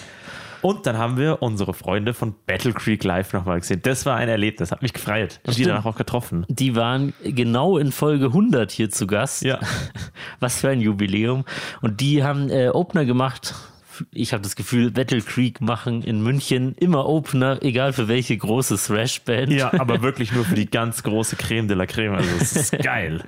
[0.62, 3.81] Und dann haben wir unsere Freunde von Battle Creek Live nochmal gesehen.
[3.83, 5.40] Das war ein Erlebnis, hat mich gefreut.
[5.44, 6.46] Und die danach auch getroffen.
[6.48, 9.42] Die waren genau in Folge 100 hier zu Gast.
[9.42, 9.59] Ja.
[10.40, 11.44] Was für ein Jubiläum.
[11.81, 13.55] Und die haben äh, Opener gemacht.
[14.12, 18.77] Ich habe das Gefühl, Battle Creek machen in München immer Opener, egal für welche große
[18.77, 19.53] Thrash-Band.
[19.53, 22.14] Ja, aber wirklich nur für die ganz große Creme de la Creme.
[22.14, 23.25] Also, es ist geil.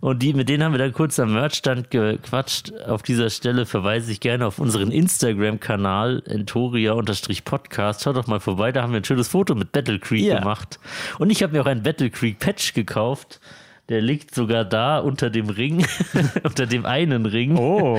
[0.00, 2.72] Und die, mit denen haben wir dann kurz am Merchstand gequatscht.
[2.86, 8.02] Auf dieser Stelle verweise ich gerne auf unseren Instagram-Kanal entoria-podcast.
[8.02, 10.38] Schaut doch mal vorbei, da haben wir ein schönes Foto mit Battle Creek Ja.
[10.38, 10.78] gemacht.
[11.18, 13.40] Und ich habe mir auch ein Battle Creek Patch gekauft.
[13.88, 15.84] Der liegt sogar da unter dem Ring,
[16.44, 17.56] unter dem einen Ring.
[17.58, 17.98] Oh,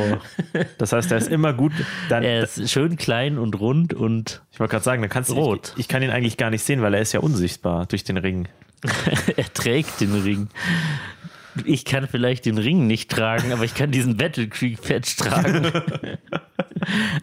[0.78, 1.74] das heißt, er ist immer gut.
[2.10, 5.34] Dann, Er ist schön klein und rund und ich wollte gerade sagen, dann kannst du
[5.36, 5.74] Rot.
[5.76, 8.18] Ich, ich kann ihn eigentlich gar nicht sehen, weil er ist ja unsichtbar durch den
[8.18, 8.48] Ring.
[9.36, 10.48] er trägt den Ring.
[11.66, 15.72] Ich kann vielleicht den Ring nicht tragen, aber ich kann diesen Battle Creek Patch tragen.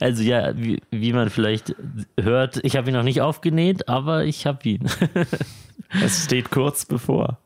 [0.00, 1.74] Also ja, wie, wie man vielleicht
[2.18, 4.88] hört, ich habe ihn noch nicht aufgenäht, aber ich habe ihn.
[6.02, 7.38] Es steht kurz bevor.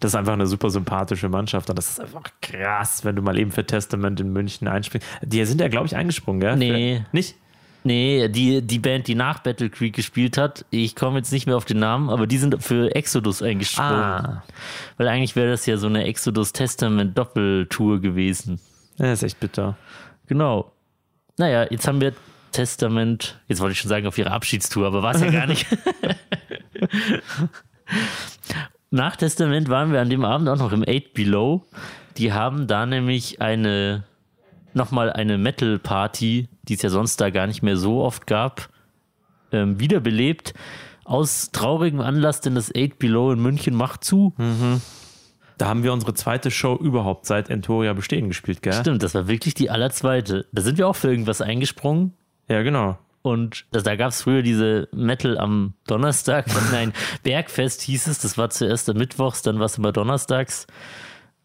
[0.00, 3.38] Das ist einfach eine super sympathische Mannschaft und das ist einfach krass, wenn du mal
[3.38, 5.06] eben für Testament in München einspringst.
[5.22, 6.56] Die sind ja, glaube ich, eingesprungen, gell?
[6.56, 6.98] Nee.
[6.98, 7.36] Für, nicht?
[7.82, 11.56] Nee, die, die Band, die nach Battle Creek gespielt hat, ich komme jetzt nicht mehr
[11.56, 13.92] auf den Namen, aber die sind für Exodus eingesprungen.
[13.94, 14.42] Ah.
[14.98, 18.60] Weil eigentlich wäre das ja so eine Exodus Testament Doppeltour gewesen.
[18.98, 19.78] Ja, ist echt bitter.
[20.26, 20.72] Genau.
[21.38, 22.12] Naja, jetzt haben wir
[22.52, 25.66] Testament, jetzt wollte ich schon sagen auf ihre Abschiedstour, aber war es ja gar nicht.
[28.90, 31.64] Nach Testament waren wir an dem Abend auch noch im 8 Below.
[32.16, 34.02] Die haben da nämlich eine,
[34.74, 38.68] nochmal eine Metal-Party, die es ja sonst da gar nicht mehr so oft gab,
[39.52, 40.54] ähm, wiederbelebt.
[41.04, 44.32] Aus traurigem Anlass, denn das 8 Below in München macht zu.
[45.58, 48.72] Da haben wir unsere zweite Show überhaupt seit Entoria bestehen gespielt, gell?
[48.72, 50.46] Stimmt, das war wirklich die allerzweite.
[50.52, 52.14] Da sind wir auch für irgendwas eingesprungen.
[52.48, 52.96] Ja, genau.
[53.22, 56.46] Und da gab es früher diese Metal am Donnerstag.
[56.72, 58.20] Nein, Bergfest hieß es.
[58.20, 60.66] Das war zuerst am Mittwochs, dann war es immer Donnerstags.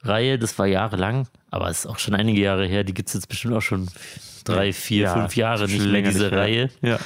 [0.06, 2.84] Reihe, das war jahrelang, aber es ist auch schon einige Jahre her.
[2.84, 3.88] Die gibt es jetzt bestimmt auch schon
[4.44, 6.40] drei, vier, Ja, fünf Jahre nicht mehr, diese nicht mehr.
[6.40, 6.70] Reihe.
[6.82, 7.00] Ja.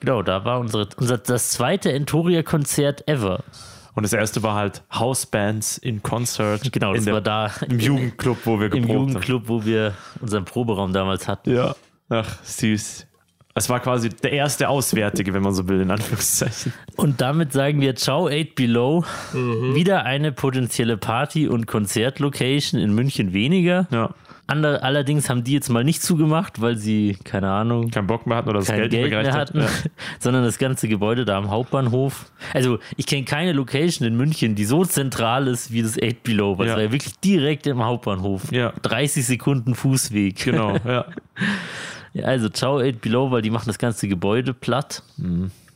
[0.00, 3.44] Genau, da war unsere, unser das zweite Entoria-Konzert ever.
[3.94, 6.72] Und das erste war halt Housebands in Concert.
[6.72, 10.44] Genau, das der, war da im Jugendclub, wo wir im geprobt Jugendclub, wo wir unseren
[10.44, 11.50] Proberaum damals hatten.
[11.50, 11.66] haben.
[11.68, 11.74] Ja.
[12.08, 13.06] Ach, süß.
[13.60, 16.72] Es war quasi der erste Auswärtige, wenn man so will, in Anführungszeichen.
[16.96, 19.04] Und damit sagen wir Ciao 8 Below.
[19.34, 19.74] Mhm.
[19.74, 23.86] Wieder eine potenzielle Party- und Konzertlocation in München weniger.
[23.90, 24.14] Ja.
[24.46, 28.38] Ander, allerdings haben die jetzt mal nicht zugemacht, weil sie, keine Ahnung, Keinen Bock mehr
[28.38, 29.70] hatten oder das kein Geld, Geld, nicht mehr hatten, hat.
[30.18, 32.32] sondern das ganze Gebäude da am Hauptbahnhof.
[32.54, 36.56] Also ich kenne keine Location in München, die so zentral ist wie das 8 Below,
[36.58, 36.72] weil Ja.
[36.72, 38.50] es war ja wirklich direkt im Hauptbahnhof.
[38.50, 38.72] Ja.
[38.82, 40.46] 30 Sekunden Fußweg.
[40.46, 40.50] Ja.
[40.50, 41.04] Genau, ja.
[42.12, 45.02] Ja, also ciao 8 Below, weil die machen das ganze Gebäude platt.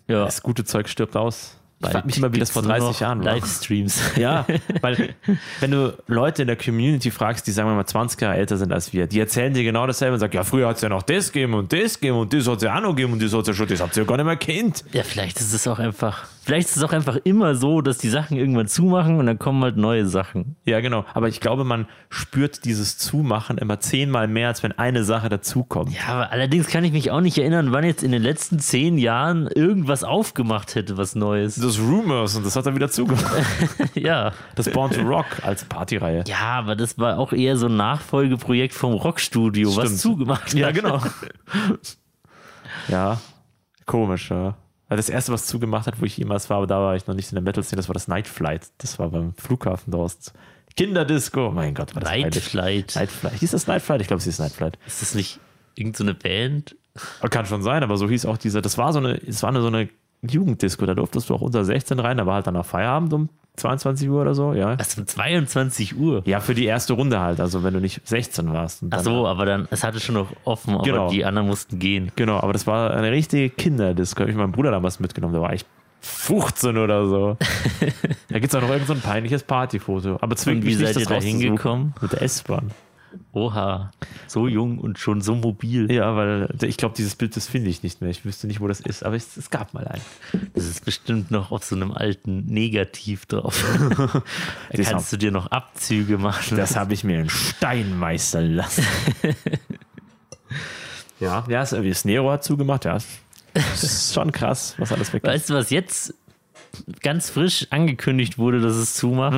[0.09, 1.57] Ja, Das gute Zeug stirbt aus.
[1.87, 3.35] Ich frage mich immer, wie das vor gibt's nur 30 noch Jahren war.
[3.35, 4.01] Livestreams.
[4.17, 4.47] Ja,
[4.81, 5.15] weil
[5.61, 8.73] wenn du Leute in der Community fragst, die sagen wir mal 20 Jahre älter sind
[8.73, 11.03] als wir, die erzählen dir genau dasselbe und sagen, ja, früher hat es ja noch
[11.03, 13.33] das gegeben und das gegeben und das hat es ja auch noch gegeben und das
[13.33, 14.85] hat es ja schon, das habt ihr ja gar nicht mehr kennt.
[14.93, 18.09] Ja, vielleicht ist es auch einfach, vielleicht ist es auch einfach immer so, dass die
[18.09, 20.57] Sachen irgendwann zumachen und dann kommen halt neue Sachen.
[20.65, 21.05] Ja, genau.
[21.13, 25.93] Aber ich glaube, man spürt dieses Zumachen immer zehnmal mehr, als wenn eine Sache dazukommt.
[25.93, 28.99] Ja, aber allerdings kann ich mich auch nicht erinnern, wann jetzt in den letzten zehn
[28.99, 31.57] Jahren irgendwas aufgemacht hätte, was Neues.
[31.57, 33.35] Das Rumors und das hat er wieder zugemacht.
[33.95, 34.33] ja.
[34.55, 36.25] Das Born to Rock als Partyreihe.
[36.27, 40.01] Ja, aber das war auch eher so ein Nachfolgeprojekt vom Rockstudio, was Stimmt.
[40.01, 40.55] zugemacht hat.
[40.55, 41.01] Ja, genau.
[42.89, 43.21] ja,
[43.87, 44.57] komisch, ja.
[44.89, 47.15] Weil Das erste, was zugemacht hat, wo ich jemals war, aber da war ich noch
[47.15, 48.69] nicht in der Metal-Szene, das war das Night Flight.
[48.79, 50.33] Das war beim Flughafen Dorst.
[50.77, 52.37] Kinderdisco, mein Gott, war das Night.
[52.37, 52.95] Flight.
[52.97, 53.35] Night Flight.
[53.35, 54.01] Hieß das Night Flight?
[54.01, 54.79] Ich glaube, es hieß Night Flight.
[54.87, 55.39] Ist das nicht
[55.75, 56.77] irgendeine so eine Band?
[57.31, 59.61] Kann schon sein, aber so hieß auch dieser, das war so eine, es war eine,
[59.61, 59.89] so eine
[60.29, 64.09] Jugenddisco, da durftest du auch unter 16 rein, da war halt danach Feierabend um 22
[64.11, 64.77] Uhr oder so, ja.
[64.79, 66.23] Was um 22 Uhr?
[66.27, 68.83] Ja, für die erste Runde halt, also wenn du nicht 16 warst.
[68.87, 71.09] Ach dann- so, aber dann, es hatte schon noch offen, aber Genau.
[71.09, 72.11] die anderen mussten gehen.
[72.17, 74.23] Genau, aber das war eine richtige Kinderdisco.
[74.23, 75.67] Hab ich meinen Bruder damals mitgenommen, der war echt
[76.01, 77.37] 15 oder so.
[78.29, 80.19] da gibt es auch noch irgend so ein peinliches Partyfoto.
[80.21, 81.95] Aber zwingt Und wie seid ihr da hingekommen?
[82.03, 82.73] Mit der S-Bahn.
[83.33, 83.91] Oha,
[84.27, 85.91] so jung und schon so mobil.
[85.91, 88.11] Ja, weil ich glaube, dieses Bild, das finde ich nicht mehr.
[88.11, 90.03] Ich wüsste nicht, wo das ist, aber es, es gab mal einen.
[90.55, 93.65] Das ist bestimmt noch auf so einem alten Negativ drauf.
[94.73, 96.57] da kannst du dir noch Abzüge machen.
[96.57, 98.85] Das habe ich mir in Stein meistern lassen.
[101.21, 102.99] ja, ja, das Nero hat zugemacht, ja.
[103.55, 105.31] Das ist schon krass, was alles weg ist.
[105.31, 106.15] Weißt du, was jetzt
[107.01, 109.37] ganz frisch angekündigt wurde, dass es zumacht?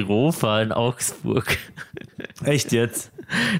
[0.00, 0.06] Mhm.
[0.06, 1.56] Girofa in Augsburg.
[2.44, 3.12] Echt jetzt?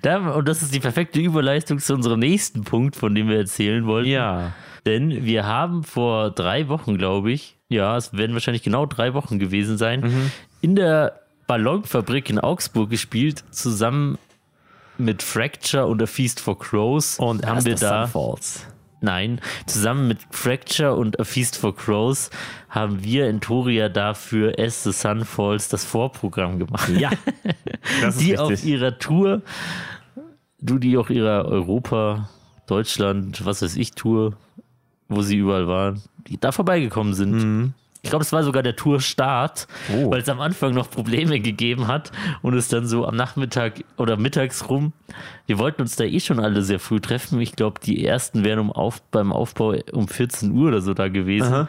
[0.02, 3.86] Da, und das ist die perfekte Überleistung zu unserem nächsten Punkt, von dem wir erzählen
[3.86, 4.10] wollten.
[4.10, 4.52] Ja.
[4.84, 9.38] Denn wir haben vor drei Wochen, glaube ich, ja, es werden wahrscheinlich genau drei Wochen
[9.38, 10.30] gewesen sein, Mhm.
[10.60, 14.18] in der Ballonfabrik in Augsburg gespielt, zusammen
[14.98, 17.18] mit Fracture und A Feast for Crows.
[17.18, 18.66] Und haben wir da, Sun Falls.
[19.02, 22.30] Nein, zusammen mit Fracture und A Feast for Crows
[22.68, 26.88] haben wir in Toria dafür As the Sun Falls das Vorprogramm gemacht.
[26.88, 27.10] Ja.
[28.00, 29.42] Das die auf ihrer Tour,
[30.60, 32.28] du die auch ihrer Europa,
[32.66, 34.34] Deutschland, was weiß ich, Tour,
[35.08, 37.74] wo sie überall waren, die da vorbeigekommen sind.
[38.04, 40.10] Ich glaube, es war sogar der Tourstart, Oh.
[40.10, 42.10] weil es am Anfang noch Probleme gegeben hat
[42.42, 44.92] und es dann so am Nachmittag oder mittags rum.
[45.46, 47.40] Wir wollten uns da eh schon alle sehr früh treffen.
[47.40, 51.06] Ich glaube, die ersten wären um auf, beim Aufbau um 14 Uhr oder so da
[51.06, 51.52] gewesen.
[51.52, 51.68] Aha.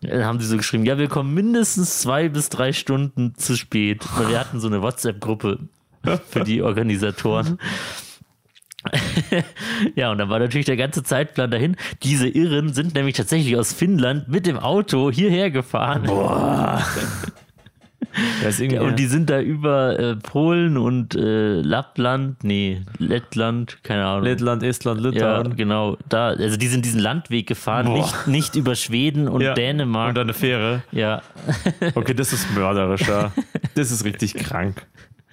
[0.00, 4.02] Dann haben sie so geschrieben, ja, wir kommen mindestens zwei bis drei Stunden zu spät.
[4.16, 5.58] Weil wir hatten so eine WhatsApp-Gruppe
[6.30, 7.58] für die Organisatoren.
[9.94, 11.76] ja, und dann war natürlich der ganze Zeitplan dahin.
[12.02, 16.04] Diese Irren sind nämlich tatsächlich aus Finnland mit dem Auto hierher gefahren.
[18.44, 24.04] Ist irgendwie, Und die sind da über äh, Polen und äh, Lappland, nee, Lettland, keine
[24.04, 24.24] Ahnung.
[24.24, 25.54] Lettland, Estland, ja, Litauen.
[25.56, 25.96] genau.
[26.08, 27.98] Da, also die sind diesen Landweg gefahren, Boah.
[27.98, 29.54] nicht, nicht über Schweden und Ja.
[29.54, 30.10] Dänemark.
[30.10, 30.82] Und eine Fähre.
[30.90, 31.22] ja.
[31.94, 33.32] Okay, das ist mörderischer.
[33.76, 34.84] Das ist richtig krank.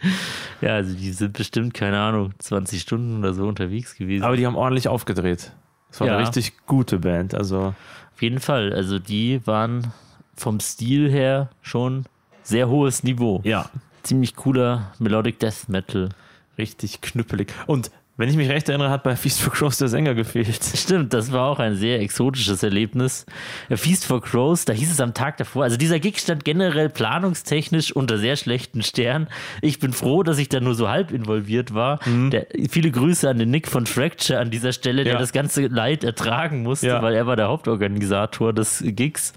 [0.61, 4.23] Ja, also die sind bestimmt, keine Ahnung, 20 Stunden oder so unterwegs gewesen.
[4.23, 5.51] Aber die haben ordentlich aufgedreht.
[5.89, 6.13] Das war Ja.
[6.17, 7.33] eine richtig gute Band.
[7.35, 7.75] Also,
[8.15, 9.93] Auf jeden Fall, also die waren
[10.35, 12.05] vom Stil her schon
[12.41, 13.41] sehr hohes Niveau.
[13.43, 13.69] ja,
[14.03, 16.09] Ziemlich cooler Melodic Death Metal.
[16.57, 17.53] richtig knüppelig.
[17.67, 20.59] Und wenn ich mich recht erinnere, hat bei Feast for Crows der Sänger gefehlt.
[20.75, 23.25] Stimmt, das war auch ein sehr exotisches Erlebnis.
[23.69, 27.91] Feast for Crows, da hieß es am Tag davor, also dieser Gig stand generell planungstechnisch
[27.91, 29.27] unter sehr schlechten Sternen.
[29.61, 31.99] Ich bin froh, dass ich da nur so halb involviert war.
[32.31, 35.19] Der, viele Grüße an den Nick von Fracture an dieser Stelle, der Ja.
[35.19, 37.01] das ganze Leid ertragen musste, Ja.
[37.01, 39.33] weil er war der Hauptorganisator des Gigs.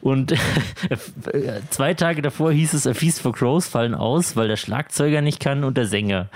[0.00, 0.34] Und
[1.70, 5.40] zwei Tage davor hieß es, A Feast for Crows fallen aus, weil der Schlagzeuger nicht
[5.40, 6.28] kann und der Sänger.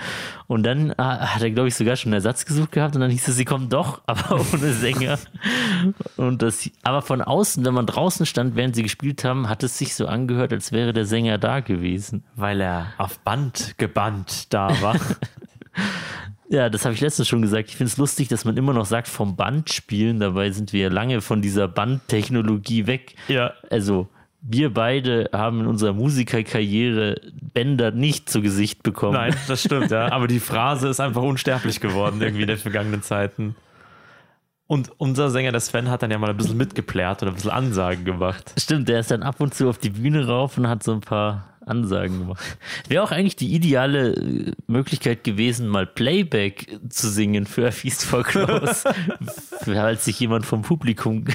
[0.47, 3.11] Und dann ah, hat er, glaube ich, sogar schon einen Ersatz gesucht gehabt und dann
[3.11, 5.17] hieß es, sie kommen doch, aber ohne Sänger.
[6.17, 9.77] Und das, aber von außen, wenn man draußen stand, während sie gespielt haben, hat es
[9.77, 12.23] sich so angehört, als wäre der Sänger da gewesen.
[12.35, 14.99] Weil er auf Band gebannt da war.
[16.51, 17.69] Ja, das habe ich letztens schon gesagt.
[17.69, 20.19] Ich finde es lustig, dass man immer noch sagt, vom Band spielen.
[20.19, 23.15] Dabei sind wir lange von dieser Bandtechnologie weg.
[23.29, 23.53] ja.
[23.69, 24.09] Also,
[24.43, 27.21] wir beide haben in unserer Musikerkarriere
[27.53, 29.13] Bänder nicht zu Gesicht bekommen.
[29.13, 30.11] Nein, das stimmt, ja.
[30.11, 33.55] Aber die Phrase ist einfach unsterblich geworden, irgendwie in den vergangenen Zeiten.
[34.65, 37.51] Und unser Sänger, der Sven, hat dann ja mal ein bisschen mitgeplärt oder ein bisschen
[37.51, 38.53] Ansagen gemacht.
[38.57, 41.01] Stimmt, der ist dann ab und zu auf die Bühne rauf und hat so ein
[41.01, 42.43] paar Ansagen gemacht.
[42.87, 48.03] Wäre auch eigentlich die ideale äh, Möglichkeit gewesen, mal Playback zu singen für A Feast
[48.05, 48.83] for Crows.
[49.63, 51.25] Falls sich jemand vom Publikum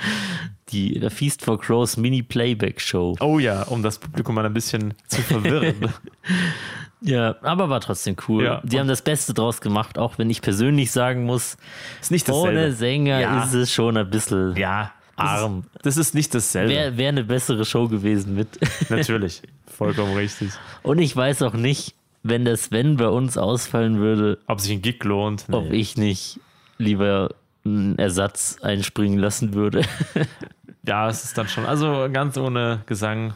[0.70, 3.16] die A Feast for Crows Mini-Playback-Show.
[3.20, 5.74] Oh ja, um das Publikum mal ein bisschen zu verwirren.
[7.02, 8.44] Ja, aber war trotzdem cool.
[8.44, 8.60] Ja.
[8.62, 11.56] Die haben das Beste draus gemacht, auch wenn ich persönlich sagen muss,
[12.00, 12.72] ist nicht ohne.
[12.72, 13.42] Sänger Ja.
[13.44, 15.64] ist es schon ein bisschen Ja, arm.
[15.82, 16.72] Das ist nicht dasselbe.
[16.72, 18.48] Wäre wär eine bessere Show gewesen mit.
[18.90, 19.42] Natürlich.
[19.66, 20.50] Vollkommen richtig.
[20.82, 24.82] Und ich weiß auch nicht, wenn der Sven bei uns ausfallen würde, Ob sich ein
[24.82, 25.48] Gig lohnt.
[25.48, 25.56] Nee.
[25.56, 26.38] ob ich nicht
[26.78, 29.82] lieber einen Ersatz einspringen lassen würde.
[30.82, 31.66] Ja, es ist dann schon.
[31.66, 33.34] Also ganz ohne Gesang.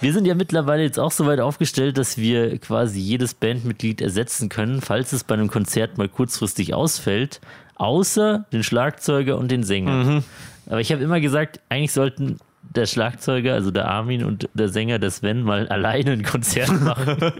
[0.00, 4.48] Wir sind ja mittlerweile jetzt auch so weit aufgestellt, dass wir quasi jedes Bandmitglied ersetzen
[4.48, 7.40] können, falls es bei einem Konzert mal kurzfristig ausfällt,
[7.76, 10.22] außer den Schlagzeuger und den Sänger.
[10.68, 12.38] Aber ich habe immer gesagt, eigentlich sollten
[12.74, 17.32] der Schlagzeuger, also der Armin und der Sänger, der Sven, mal alleine ein Konzert machen.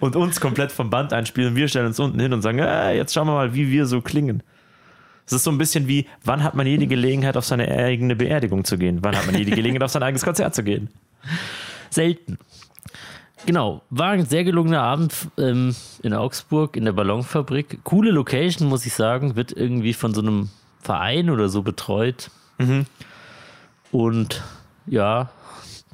[0.00, 1.54] Und uns komplett vom Band einspielen.
[1.54, 4.00] Wir stellen uns unten hin und sagen, äh, jetzt schauen wir mal, wie wir so
[4.00, 4.42] klingen.
[5.24, 8.16] Es ist so ein bisschen wie, wann hat man je die Gelegenheit, auf seine eigene
[8.16, 8.98] Beerdigung zu gehen?
[9.02, 10.88] Wann hat man je die Gelegenheit, auf sein eigenes Konzert zu gehen?
[11.90, 12.38] Selten.
[13.46, 17.80] Genau, war ein sehr gelungener Abend ähm, in Augsburg in der Ballonfabrik.
[17.84, 20.48] Coole Location, muss ich sagen, wird irgendwie von so einem
[20.80, 22.30] Verein oder so betreut.
[23.90, 24.42] Und
[24.86, 25.30] ja,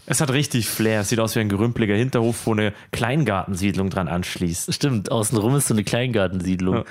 [0.07, 1.01] Es hat richtig Flair.
[1.03, 4.73] Es sieht aus wie ein gerümpeliger Hinterhof, wo eine Kleingartensiedlung dran anschließt.
[4.73, 6.77] stimmt, außenrum ist so eine Kleingartensiedlung.
[6.77, 6.85] Ja.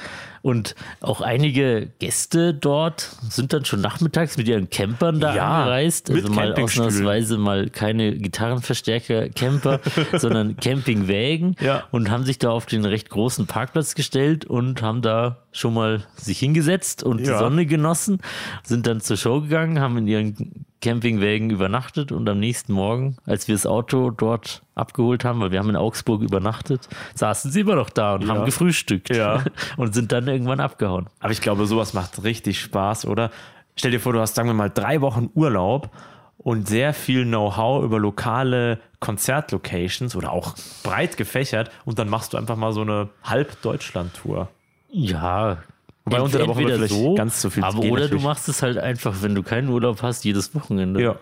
[0.47, 6.09] Und auch einige Gäste dort sind dann schon nachmittags mit ihren Campern da Ja, angereist.
[6.09, 9.81] Also mal ausnahmsweise mal keine Gitarrenverstärker-Camper,
[10.17, 11.83] sondern Campingwägen Ja.
[11.91, 16.05] und haben sich da auf den recht großen Parkplatz gestellt und haben da schon mal
[16.15, 17.39] sich hingesetzt und die Ja.
[17.39, 18.19] Sonne genossen,
[18.63, 23.47] sind dann zur Show gegangen, haben in ihren Campingwägen übernachtet und am nächsten Morgen, als
[23.47, 27.75] wir das Auto dort abgeholt haben, weil wir haben in Augsburg übernachtet, saßen sie immer
[27.75, 28.27] noch da und Ja.
[28.29, 29.43] haben gefrühstückt Ja.
[29.77, 31.07] und sind dann irgendwann abgehauen.
[31.19, 33.31] Aber ich glaube, sowas macht richtig Spaß, oder?
[33.75, 35.89] Stell dir vor, du hast, sagen wir mal, drei Wochen Urlaub
[36.37, 42.37] und sehr viel Know-how über lokale Konzertlocations oder auch breit gefächert und dann machst du
[42.37, 44.49] einfach mal so eine Halb-Deutschland-Tour.
[44.89, 45.57] Ja.
[46.05, 48.11] Wobei unter der Woche wird vielleicht ganz so viel aber oder natürlich.
[48.11, 51.01] du machst es halt einfach, wenn du keinen Urlaub hast, jedes Wochenende.
[51.01, 51.15] Ja.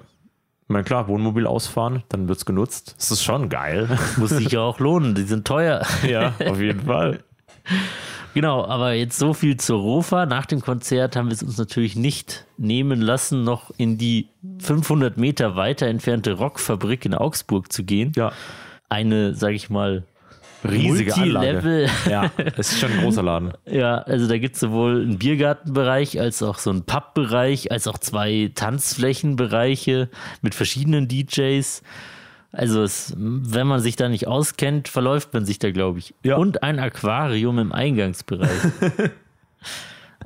[0.68, 2.96] Ich meine, klar, Wohnmobil ausfahren, dann wird es genutzt.
[2.98, 4.00] Das ist schon geil.
[4.18, 5.86] Muss sich ja auch lohnen, die sind teuer.
[6.08, 7.24] ja, auf jeden Fall.
[8.36, 10.26] Genau, aber jetzt so viel zur Rofa.
[10.26, 14.28] Nach dem Konzert haben wir es uns natürlich nicht nehmen lassen, noch in die
[14.60, 18.12] 500 Meter weiter entfernte Rockfabrik in Augsburg zu gehen.
[18.18, 18.34] Ja.
[18.90, 20.04] Eine, sage ich mal,
[20.70, 21.88] Riesige Anlage.
[22.10, 23.54] Ja, es ist schon ein großer Laden.
[23.66, 27.98] Ja, also da gibt es sowohl einen Biergartenbereich als auch so einen Pubbereich, als auch
[28.00, 30.10] zwei Tanzflächenbereiche
[30.42, 31.84] mit verschiedenen DJs.
[32.56, 36.16] Also es, wenn man sich da nicht auskennt, verläuft man sich da, glaube ich.
[36.24, 36.38] Ja.
[36.38, 38.50] Und ein Aquarium im Eingangsbereich.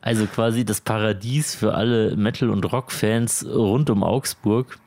[0.01, 4.77] also quasi das Paradies für alle Metal- und Rock-Fans rund um Augsburg.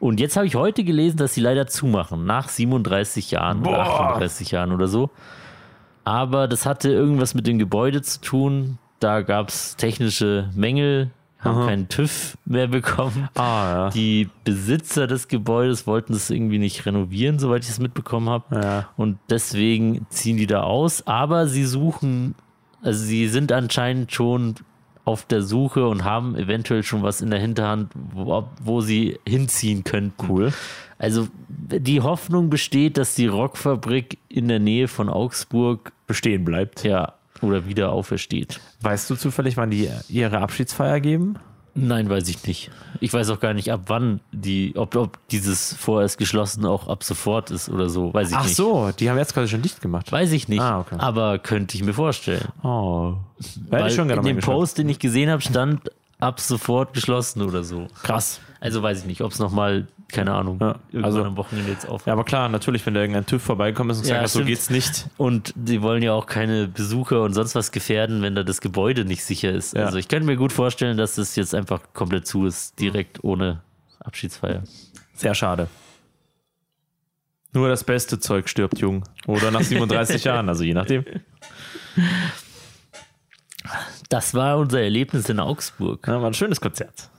[0.00, 4.10] Und jetzt habe ich heute gelesen, dass sie leider zumachen, nach 37 Jahren oder Boah.
[4.10, 5.08] 38 Jahren oder so.
[6.04, 8.78] Aber das hatte irgendwas mit dem Gebäude zu tun.
[8.98, 13.28] Da gab es technische Mängel, haben keinen TÜV mehr bekommen.
[13.34, 13.90] Ah, ja.
[13.90, 18.60] Die Besitzer des Gebäudes wollten es irgendwie nicht renovieren, soweit ich es mitbekommen habe.
[18.60, 18.88] Ja.
[18.96, 21.06] Und deswegen ziehen die da aus.
[21.06, 22.34] Aber sie suchen,
[22.82, 24.56] also sie sind anscheinend schon
[25.04, 29.82] auf der Suche und haben eventuell schon was in der Hinterhand, wo, wo sie hinziehen
[29.82, 30.26] könnten.
[30.28, 30.52] Cool.
[30.98, 36.84] Also die Hoffnung besteht, dass die Rockfabrik in der Nähe von Augsburg Bestehen bleibt.
[36.84, 38.60] ja oder wieder aufersteht.
[38.80, 41.36] Weißt du zufällig, wann die ihre Abschiedsfeier geben?
[41.74, 42.70] Nein, weiß ich nicht.
[43.00, 47.04] Ich weiß auch gar nicht, ab wann die, ob, ob dieses vorerst geschlossen auch ab
[47.04, 48.12] sofort ist oder so.
[48.12, 48.56] Weiß ich Ach nicht.
[48.56, 50.10] so, die haben jetzt quasi schon dicht gemacht.
[50.10, 50.60] Weiß ich nicht.
[50.60, 50.96] Ah, okay.
[50.98, 52.48] Aber könnte ich mir vorstellen.
[52.62, 53.14] Oh.
[53.68, 54.38] Weil ich schon in dem.
[54.38, 57.86] Post, den ich gesehen habe, stand ab sofort geschlossen oder so.
[58.02, 58.40] Krass.
[58.58, 62.06] Also weiß ich nicht, ob es nochmal, keine Ahnung, Ja, also- am Wochenende jetzt auf.
[62.06, 65.06] Ja, aber klar, natürlich, wenn da irgendein TÜV vorbeikommt und sagt, Ja, so geht's nicht.
[65.16, 69.04] Und die wollen ja auch keine Besucher und sonst was gefährden, wenn da das Gebäude
[69.04, 69.74] nicht sicher ist.
[69.74, 69.84] Ja.
[69.86, 73.60] Also ich könnte mir gut vorstellen, dass das jetzt einfach komplett zu ist, direkt ohne
[74.00, 74.62] Abschiedsfeier.
[75.14, 75.68] Sehr schade.
[77.52, 79.02] Nur das beste Zeug stirbt jung.
[79.26, 81.04] Oder nach 37 Jahren, also je nachdem.
[84.08, 86.06] Das war unser Erlebnis in Augsburg.
[86.06, 87.10] Ja, war ein schönes Konzert.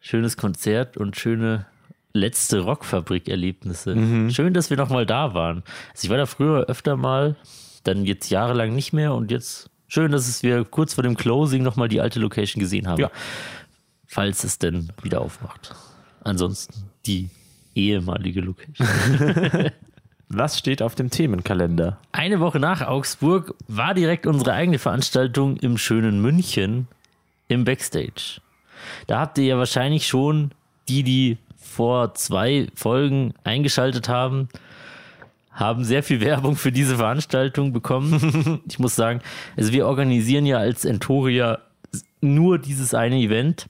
[0.00, 1.66] Schönes Konzert und schöne
[2.14, 4.30] letzte Rockfabrik-Erlebnisse.
[4.30, 5.62] Schön, dass wir nochmal da waren.
[5.92, 7.36] Also ich war da früher öfter mal,
[7.82, 11.62] dann jetzt jahrelang nicht mehr und jetzt schön, dass es wir kurz vor dem Closing
[11.62, 13.00] nochmal die alte Location gesehen haben.
[13.00, 13.10] Ja.
[14.06, 15.74] Falls es denn wieder aufmacht.
[16.22, 17.28] Ansonsten die
[17.74, 18.86] ehemalige Location.
[20.28, 21.98] Was steht auf dem Themenkalender?
[22.12, 26.88] Eine Woche nach Augsburg war direkt unsere eigene Veranstaltung im schönen München
[27.48, 28.40] im Backstage.
[29.06, 30.52] Da habt ihr ja wahrscheinlich schon
[30.88, 31.38] die, die
[31.74, 34.48] vor zwei Folgen eingeschaltet haben,
[35.50, 38.60] haben sehr viel Werbung für diese Veranstaltung bekommen.
[38.68, 39.20] ich muss sagen,
[39.56, 41.58] also wir organisieren ja als Entoria
[42.20, 43.66] nur dieses eine Event.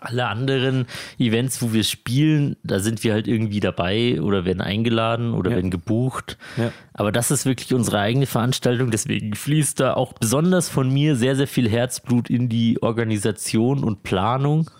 [0.00, 0.86] Alle anderen
[1.18, 5.56] Events, wo wir spielen, da sind wir halt irgendwie dabei oder werden eingeladen oder Ja.
[5.56, 6.38] werden gebucht.
[6.56, 6.70] Ja.
[6.94, 11.34] Aber das ist wirklich unsere eigene Veranstaltung, deswegen fließt da auch besonders von mir sehr,
[11.34, 14.70] sehr viel Herzblut in die Organisation und Planung.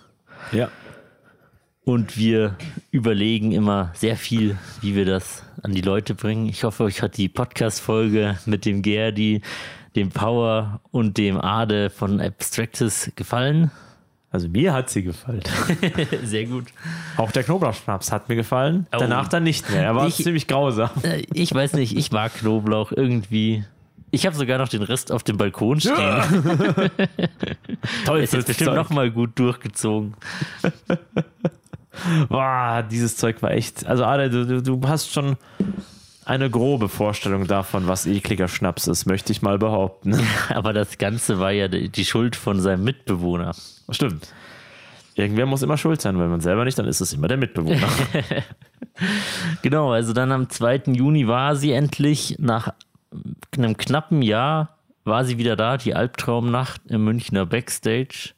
[0.53, 0.69] Ja.
[1.89, 2.55] Und wir
[2.91, 6.47] überlegen immer sehr viel, wie wir das an die Leute bringen.
[6.47, 9.41] Ich hoffe, euch hat die Podcast-Folge mit dem Gerdi,
[9.97, 13.71] dem Power und dem Ade von Abstractus gefallen.
[14.31, 15.41] Also mir hat sie gefallen.
[16.25, 16.67] Sehr gut.
[17.17, 18.87] Auch der Knoblauchschnaps hat mir gefallen.
[18.93, 18.99] Oh.
[18.99, 19.83] Danach dann nicht mehr.
[19.83, 20.91] Er war Ich- ziemlich grausam.
[21.03, 23.65] Äh, Ich weiß nicht, ich mag Knoblauch irgendwie.
[24.11, 25.95] Ich habe sogar noch den Rest auf dem Balkon stehen.
[28.05, 30.15] Toll, Ist jetzt bestimmt noch mal gut durchgezogen.
[32.29, 33.87] Boah, dieses Zeug war echt.
[33.87, 35.37] Also, Ade, du, du, hast schon
[36.25, 40.19] eine grobe Vorstellung davon, was ekliger Schnaps ist, möchte ich mal behaupten.
[40.51, 43.55] Aber das Ganze war ja die die Schuld von seinem Mitbewohner.
[43.91, 44.33] Stimmt.
[45.15, 46.19] Irgendwer muss immer schuld sein.
[46.19, 47.89] Wenn man selber nicht, dann ist es immer der Mitbewohner.
[49.63, 50.83] Genau, also dann am 2.
[50.87, 52.75] Juni war sie endlich, nach
[53.57, 54.78] einem knappen Jahr
[55.09, 58.31] war sie wieder da, die Albtraumnacht im Münchner Backstage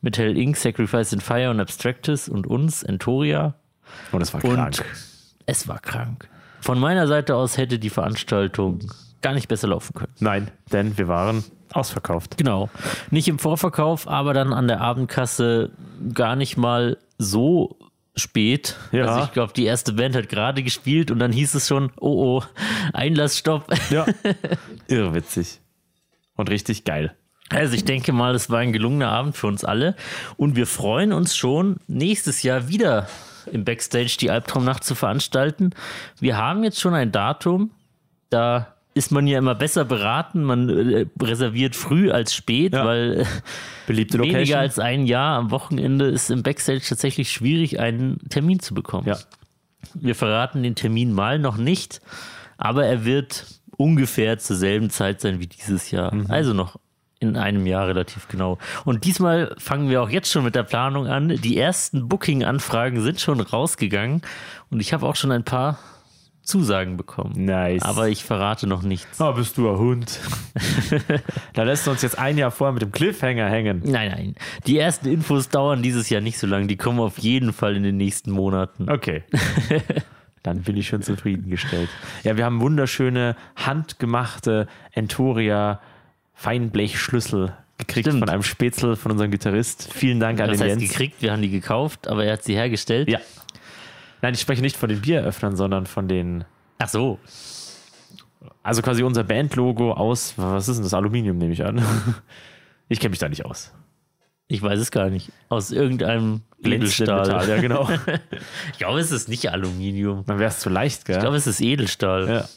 [0.00, 3.54] mit Hell Inc., Sacrifice in Fire und Abstractus und uns, Entoria.
[4.12, 4.84] Und es war Und krank.
[5.46, 6.28] es war krank.
[6.60, 8.80] Von meiner Seite aus hätte die Veranstaltung
[9.22, 10.12] gar nicht besser laufen können.
[10.20, 12.36] Nein, denn wir waren ausverkauft.
[12.38, 12.68] Genau.
[13.10, 15.70] Nicht im Vorverkauf, aber dann an der Abendkasse
[16.14, 17.76] gar nicht mal so
[18.16, 18.76] spät.
[18.92, 19.06] Ja.
[19.06, 22.38] Also ich glaube, die erste Band hat gerade gespielt und dann hieß es schon, oh
[22.38, 22.42] oh,
[22.92, 23.66] Einlassstopp.
[23.90, 24.06] Ja.
[24.88, 25.60] Irrwitzig.
[26.38, 27.14] Und richtig geil.
[27.50, 29.94] Also ich denke mal, es war ein gelungener Abend für uns alle
[30.36, 33.08] und wir freuen uns schon, nächstes Jahr wieder
[33.52, 35.70] im Backstage die Albtraumnacht zu veranstalten.
[36.20, 37.70] Wir haben jetzt schon ein Datum,
[38.30, 42.84] da ist man ja immer besser beraten, man äh, reserviert früh als spät, Ja.
[42.84, 43.24] weil äh,
[43.86, 44.36] Beliebte Location.
[44.40, 49.06] weniger als ein Jahr am Wochenende ist im Backstage tatsächlich schwierig, einen Termin zu bekommen.
[49.08, 49.16] Ja.
[49.94, 52.00] Wir verraten den Termin mal noch nicht,
[52.58, 53.46] aber er wird
[53.78, 56.14] ungefähr zur selben Zeit sein wie dieses Jahr.
[56.14, 56.26] Mhm.
[56.28, 56.76] Also noch
[57.20, 58.58] in einem Jahr relativ genau.
[58.84, 61.28] Und diesmal fangen wir auch jetzt schon mit der Planung an.
[61.28, 64.22] Die ersten Booking-Anfragen sind schon rausgegangen
[64.70, 65.78] und ich habe auch schon ein paar
[66.42, 67.44] Zusagen bekommen.
[67.44, 67.82] Nice.
[67.82, 69.20] Aber ich verrate noch nichts.
[69.20, 70.18] Ah, bist du ein Hund.
[71.54, 73.82] da lässt du uns jetzt ein Jahr vorher mit dem Cliffhanger hängen.
[73.84, 74.34] Nein, nein.
[74.66, 76.66] Die ersten Infos dauern dieses Jahr nicht so lange.
[76.66, 78.90] Die kommen auf jeden Fall in den nächsten Monaten.
[78.90, 79.24] Okay.
[80.48, 81.90] Dann bin ich schon zufriedengestellt.
[82.24, 85.80] Ja, wir haben wunderschöne, handgemachte Entoria
[86.34, 88.20] Feinblechschlüssel gekriegt Stimmt.
[88.20, 89.92] von einem Spätzl von unserem Gitarrist.
[89.92, 90.90] Vielen Dank an Das den heißt Jens.
[90.92, 93.10] gekriegt, wir haben die gekauft, aber er hat sie hergestellt.
[93.10, 93.18] Ja.
[94.22, 96.44] Nein, ich spreche nicht von den Bieröffnern, sondern von den.
[96.78, 97.18] Ach so.
[98.62, 100.34] Also quasi unser Bandlogo aus.
[100.36, 100.94] Was ist denn das?
[100.94, 101.82] Aluminium, nehme ich an.
[102.90, 103.70] Ich kenne mich da nicht aus.
[104.48, 105.30] Ich weiß es gar nicht.
[105.50, 107.26] Aus irgendeinem Edelstahl.
[107.26, 107.88] Metall, ja, genau.
[108.72, 110.24] Ich glaube, es ist nicht Aluminium.
[110.26, 111.16] Dann wäre es zu leicht, gell?
[111.16, 112.28] Ich glaube, es ist Edelstahl.
[112.28, 112.48] Ja.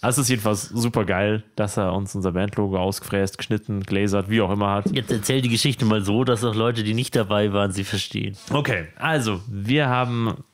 [0.00, 4.40] Also es ist jedenfalls super geil, dass er uns unser Bandlogo ausgefräst, geschnitten, glasert, wie
[4.40, 4.90] auch immer hat.
[4.90, 8.36] Jetzt erzähl die Geschichte mal so, dass auch Leute, die nicht dabei waren, sie verstehen.
[8.50, 10.44] Okay, also wir haben.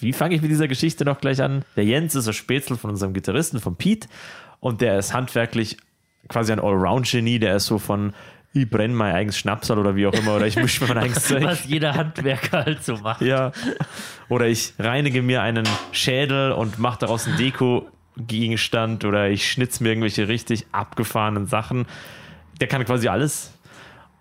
[0.00, 1.64] Wie fange ich mit dieser Geschichte noch gleich an?
[1.76, 4.08] Der Jens ist ein Spätzle von unserem Gitarristen, von Pete.
[4.60, 5.78] Und der ist handwerklich
[6.28, 7.38] quasi ein Allround-Genie.
[7.38, 8.12] Der ist so von,
[8.54, 11.24] ich brenne mein eigenes Schnapsal oder wie auch immer, oder ich mische mir mein eigenes
[11.28, 11.42] Zeug.
[11.42, 13.20] Was jeder Handwerker halt so macht.
[13.20, 13.50] Ja.
[14.28, 19.90] Oder ich reinige mir einen Schädel und mache daraus einen Deko-Gegenstand oder ich schnitze mir
[19.90, 21.86] irgendwelche richtig abgefahrenen Sachen.
[22.60, 23.50] Der kann quasi alles.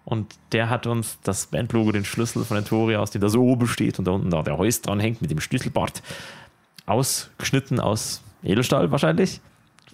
[0.03, 3.67] Und der hat uns das Bandlogo, den Schlüssel von Entoria, aus dem da so oben
[3.67, 6.01] steht und da unten da der Holz dran hängt mit dem Schlüsselbart,
[6.87, 9.39] ausgeschnitten aus Edelstahl wahrscheinlich.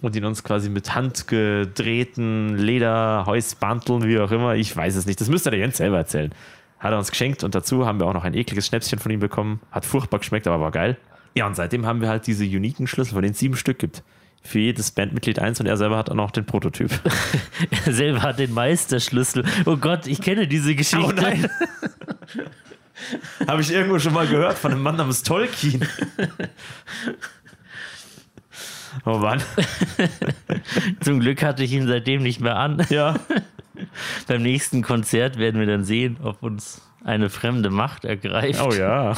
[0.02, 5.20] Und ihn uns quasi mit handgedrehten Leder, Häusbanteln, wie auch immer, ich weiß es nicht.
[5.20, 6.32] Das müsste der Jens selber erzählen.
[6.78, 9.20] Hat er uns geschenkt und dazu haben wir auch noch ein ekliges Schnäpschen von ihm
[9.20, 9.60] bekommen.
[9.70, 10.96] Hat furchtbar geschmeckt, aber war geil.
[11.34, 14.02] Ja, und seitdem haben wir halt diese uniken Schlüssel, von denen es sieben Stück gibt.
[14.42, 16.90] Für jedes Bandmitglied eins und er selber hat auch noch den Prototyp.
[17.84, 19.44] Er selber hat den Meisterschlüssel.
[19.66, 21.50] Oh Gott, ich kenne diese Geschichte.
[23.46, 25.86] Habe ich irgendwo schon mal gehört von einem Mann namens Tolkien.
[29.04, 29.42] Oh Mann.
[31.00, 32.84] Zum Glück hatte ich ihn seitdem nicht mehr an.
[32.90, 33.16] Ja.
[34.26, 38.60] Beim nächsten Konzert werden wir dann sehen, ob uns eine fremde Macht ergreift.
[38.62, 39.14] Oh ja.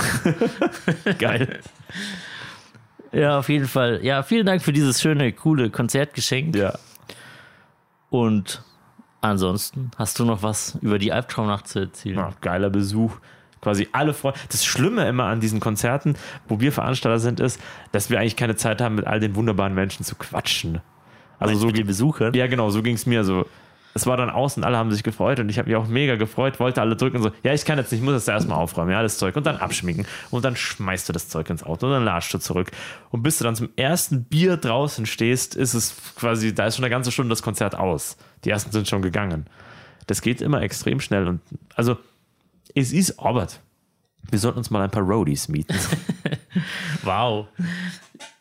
[1.19, 1.61] Geil.
[3.13, 4.01] Ja, auf jeden Fall.
[4.05, 6.57] Ja, vielen Dank für dieses schöne, coole Konzertgeschenk.
[6.57, 6.79] Ja.
[8.09, 8.63] Und
[9.21, 12.19] ansonsten, hast du noch was über die Albtraumnacht zu erzählen?
[12.19, 13.19] Ja, geiler Besuch.
[13.63, 14.39] Quasi alle Freunde.
[14.51, 16.17] Das Schlimme immer an diesen Konzerten,
[16.49, 17.61] wo wir Veranstalter sind, ist,
[17.93, 20.81] dass wir eigentlich keine Zeit haben, mit all den wunderbaren Menschen zu quatschen.
[21.39, 22.35] Also so mit den Besuchern?
[22.35, 23.25] Ja, genau, so ging es mir.
[23.25, 23.47] So,
[23.95, 26.61] es war dann außen, alle haben sich gefreut und ich habe mich auch mega gefreut,
[26.61, 28.91] wollte alle drücken und so, ja, ich kann jetzt nicht, ich muss das erstmal aufräumen,
[28.91, 31.93] ja, das Zeug und dann abschminken und dann schmeißt du das Zeug ins Auto und
[31.93, 32.71] dann latschst du zurück.
[33.11, 36.85] Und bis du dann zum ersten Bier draußen stehst, ist es quasi, da ist schon
[36.85, 38.17] eine ganze Stunde das Konzert aus.
[38.45, 39.47] Die ersten sind schon gegangen.
[40.07, 41.41] Das geht immer extrem schnell und
[41.77, 41.97] also
[42.75, 43.61] es ist Arbeit.
[44.31, 45.75] Wir sollten uns mal ein paar Roadies mieten.
[47.03, 47.49] Wow.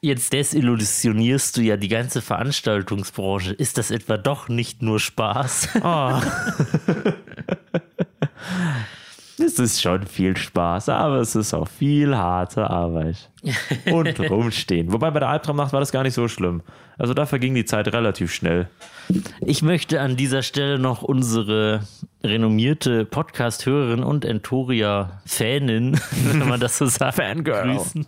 [0.01, 3.53] Jetzt desillusionierst du ja die ganze Veranstaltungsbranche.
[3.53, 5.69] Ist das etwa doch nicht nur Spaß?
[9.45, 13.29] Es ist schon viel Spaß, aber es ist auch viel harte Arbeit.
[13.91, 14.91] Und rumstehen.
[14.91, 16.61] Wobei bei der Albtraumnacht war das gar nicht so schlimm.
[16.97, 18.69] Also da verging die Zeit relativ schnell.
[19.39, 21.81] Ich möchte an dieser Stelle noch unsere
[22.23, 27.75] renommierte Podcast-Hörerin und Entoria-Fanin, wenn man das so sagt, Fangirl.
[27.75, 28.05] grüßen.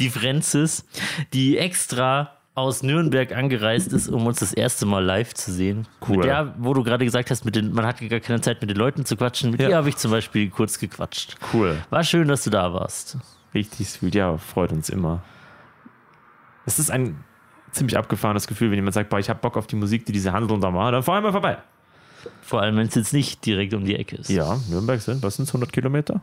[0.00, 0.86] Die Francis,
[1.34, 5.86] die extra aus Nürnberg angereist ist, um uns das erste Mal live zu sehen.
[6.08, 6.16] Cool.
[6.16, 8.70] Mit der, wo du gerade gesagt hast, mit den, man hat gar keine Zeit mit
[8.70, 9.50] den Leuten zu quatschen.
[9.50, 9.68] Mit Ja.
[9.68, 11.36] ihr habe ich zum Beispiel kurz gequatscht.
[11.52, 11.76] Cool.
[11.90, 13.18] War schön, dass du da warst.
[13.54, 14.14] Richtig sweet.
[14.14, 15.22] Ja, freut uns immer.
[16.64, 17.22] Es ist ein
[17.72, 20.32] ziemlich abgefahrenes Gefühl, wenn jemand sagt, boah, ich habe Bock auf die Musik, die diese
[20.32, 21.58] Handlung da macht, dann fahr einmal vorbei.
[22.40, 24.30] Vor allem, wenn es jetzt nicht direkt um die Ecke ist.
[24.30, 26.22] Ja, Nürnberg sind, was sind es, 100 Kilometer?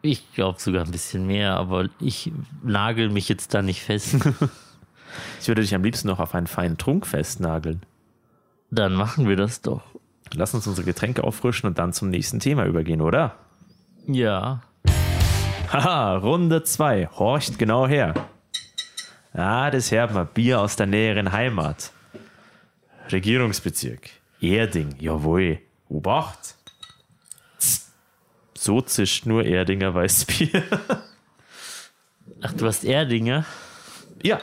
[0.00, 2.32] Ich glaube sogar ein bisschen mehr, aber ich
[2.62, 4.16] nagel mich jetzt da nicht fest.
[5.40, 7.82] Ich würde dich am liebsten noch auf einen feinen Trunk festnageln.
[8.70, 9.82] Dann machen wir das doch.
[10.34, 13.34] Lass uns unsere Getränke auffrischen und dann zum nächsten Thema übergehen, oder?
[14.06, 14.60] Ja.
[15.72, 17.08] Haha, Runde 2.
[17.18, 18.14] Horcht genau her.
[19.32, 20.28] Ah, das hört man.
[20.28, 21.92] Bier aus der näheren Heimat.
[23.10, 24.10] Regierungsbezirk.
[24.40, 25.58] Erding, jawohl.
[25.88, 26.56] Obacht.
[28.68, 30.62] So zischt nur Erdinger Weißbier.
[32.42, 33.46] Ach, du hast Erdinger?
[34.22, 34.42] ja.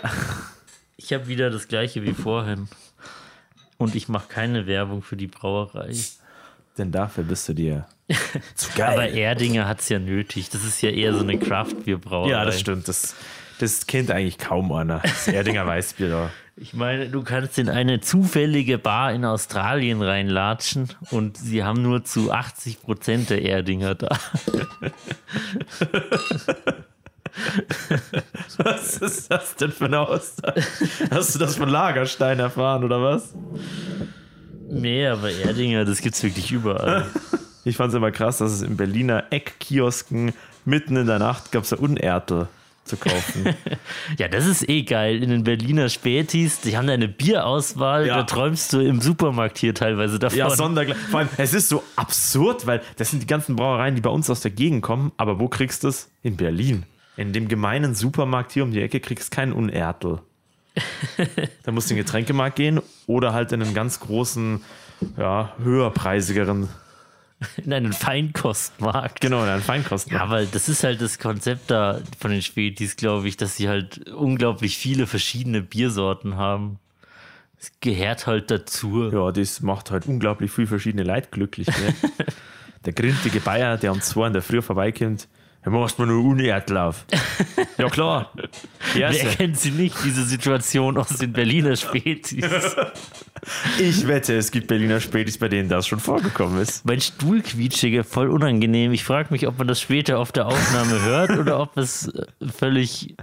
[0.97, 2.67] Ich habe wieder das gleiche wie vorhin.
[3.77, 5.95] Und ich mache keine Werbung für die Brauerei.
[6.75, 7.85] Denn dafür bist du dir
[8.55, 10.49] zu Aber Erdinger hat es ja nötig.
[10.49, 12.31] Das ist ja eher so eine Craft-Bier-Brauerei.
[12.31, 12.87] Ja, das stimmt.
[12.87, 13.13] Das,
[13.59, 14.99] das kennt eigentlich kaum einer.
[14.99, 16.29] Das Erdinger Weißbier da.
[16.57, 22.05] Ich meine, du kannst in eine zufällige Bar in Australien reinlatschen und sie haben nur
[22.05, 24.17] zu 80 Prozent der Erdinger da.
[28.57, 30.63] Was ist das denn für eine Aussage?
[31.11, 33.33] Hast du das von Lagerstein erfahren oder was?
[34.69, 37.05] Nee, aber Erdinger, das gibt's wirklich überall.
[37.65, 40.31] Ich fand es immer krass, dass es in Berliner Eckkiosken
[40.63, 42.47] mitten in der Nacht gab es da Unertel
[42.85, 43.53] zu kaufen.
[44.17, 45.21] Ja, das ist eh geil.
[45.21, 48.17] In den Berliner Spätis, die haben da eine Bierauswahl, Ja.
[48.17, 50.37] da träumst du im Supermarkt hier teilweise davon.
[50.37, 50.97] ja, Sondergleich.
[50.97, 54.29] Vor allem, es ist so absurd, weil das sind die ganzen Brauereien, die bei uns
[54.29, 55.11] aus der Gegend kommen.
[55.17, 56.09] Aber wo kriegst du es?
[56.21, 56.83] In Berlin.
[57.17, 60.19] In dem gemeinen Supermarkt hier um die Ecke kriegst du keinen Unertel.
[61.63, 64.61] da musst du in den Getränkemarkt gehen oder halt in einen ganz großen,
[65.17, 66.69] ja, höherpreisigeren,
[67.63, 69.21] in einen Feinkostmarkt.
[69.21, 70.13] genau, in einen Feinkosten.
[70.13, 73.67] Ja, aber das ist halt das Konzept da von den Spätis, glaube ich, dass sie
[73.67, 76.79] halt unglaublich viele verschiedene Biersorten haben.
[77.59, 79.09] Es gehört halt dazu.
[79.11, 81.67] Ja, das macht halt unglaublich viel verschiedene Leute glücklich.
[81.67, 81.95] Ne?
[82.85, 85.27] der grintige Bayer, der um zwei in der Früh vorbeikommt,
[85.65, 87.05] ja, machst mir nur Unertel auf.
[87.77, 88.31] ja, klar.
[88.93, 92.45] Ja, Wer kennt sie nicht, diese Situation aus den Berliner Spätis?
[93.79, 96.85] ich wette, es gibt Berliner Spätis, bei denen das schon vorgekommen ist.
[96.85, 98.93] Mein Stuhl quietschige, voll unangenehm.
[98.93, 102.25] Ich frage mich, ob man das später auf der Aufnahme hört oder ob es äh,
[102.55, 103.15] völlig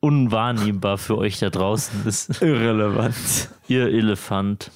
[0.00, 2.42] unwahrnehmbar für euch da draußen ist.
[2.42, 3.48] Irrelevant.
[3.68, 4.70] Ihr Elefant.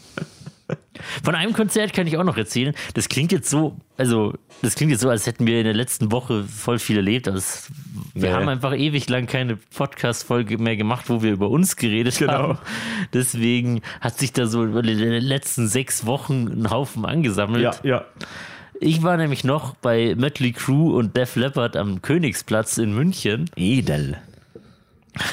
[1.22, 2.74] Von einem Konzert kann ich auch noch erzählen.
[2.94, 6.10] Das klingt jetzt so, also das klingt jetzt so, als hätten wir in der letzten
[6.10, 7.26] Woche voll viel erlebt.
[7.28, 7.70] Es,
[8.14, 8.34] wir Nee.
[8.34, 12.32] haben einfach ewig lang keine Podcast-Folge mehr gemacht, wo wir über uns geredet Genau.
[12.32, 12.58] haben.
[13.12, 17.62] Deswegen hat sich da so über die letzten sechs Wochen ein Haufen angesammelt.
[17.62, 18.04] Ja, ja.
[18.80, 23.48] Ich war nämlich noch bei Mötley Crew und Def Leppard am Königsplatz in München.
[23.56, 24.18] Edel.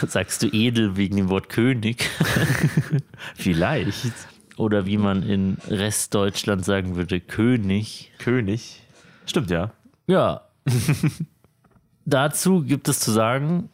[0.08, 2.10] Sagst du edel wegen dem Wort König?
[3.36, 4.14] Vielleicht.
[4.58, 8.12] Oder wie man in Restdeutschland sagen würde, König.
[8.20, 8.84] König.
[9.26, 9.72] Stimmt, ja.
[10.08, 10.42] Ja.
[12.06, 13.70] Dazu gibt es zu sagen,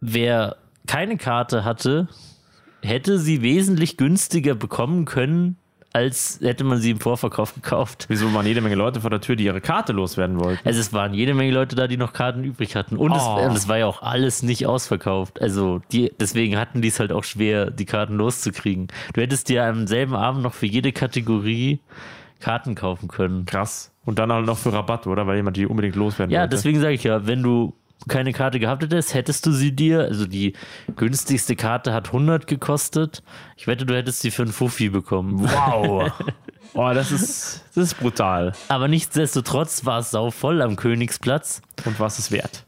[0.00, 2.08] wer keine Karte hatte,
[2.82, 5.56] hätte sie wesentlich günstiger bekommen können,
[5.92, 8.06] als hätte man sie im Vorverkauf gekauft.
[8.08, 10.60] Wieso waren jede Menge Leute vor der Tür, die ihre Karte loswerden wollten?
[10.66, 12.96] Also es waren jede Menge Leute da, die noch Karten übrig hatten.
[12.96, 13.40] Und, es, Oh.
[13.44, 15.40] und es war ja auch alles nicht ausverkauft.
[15.42, 18.88] Also die, deswegen hatten die es halt auch schwer, die Karten loszukriegen.
[19.14, 21.80] Du hättest dir am selben Abend noch für jede Kategorie
[22.38, 23.44] Karten kaufen können.
[23.46, 23.92] Krass.
[24.04, 25.26] Und dann halt noch für Rabatt, oder?
[25.26, 26.56] Weil jemand die unbedingt loswerden Ja, wollte.
[26.56, 27.74] deswegen sage ich ja, wenn du
[28.08, 30.54] keine Karte gehabt hättest, hättest du sie dir, also die
[30.96, 33.22] günstigste Karte hat 100 gekostet.
[33.56, 35.40] Ich wette, du hättest sie für einen Fuffi bekommen.
[35.40, 36.10] Wow.
[36.74, 38.52] oh, das ist, das ist brutal.
[38.68, 41.62] Aber nichtsdestotrotz war es sau voll am Königsplatz.
[41.84, 42.64] Und was ist wert?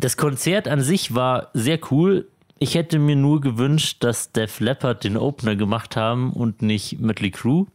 [0.00, 2.28] Das Konzert an sich war sehr cool.
[2.58, 7.32] Ich hätte mir nur gewünscht, dass Def Leppard den Opener gemacht haben und nicht Mötley
[7.32, 7.66] Crüe.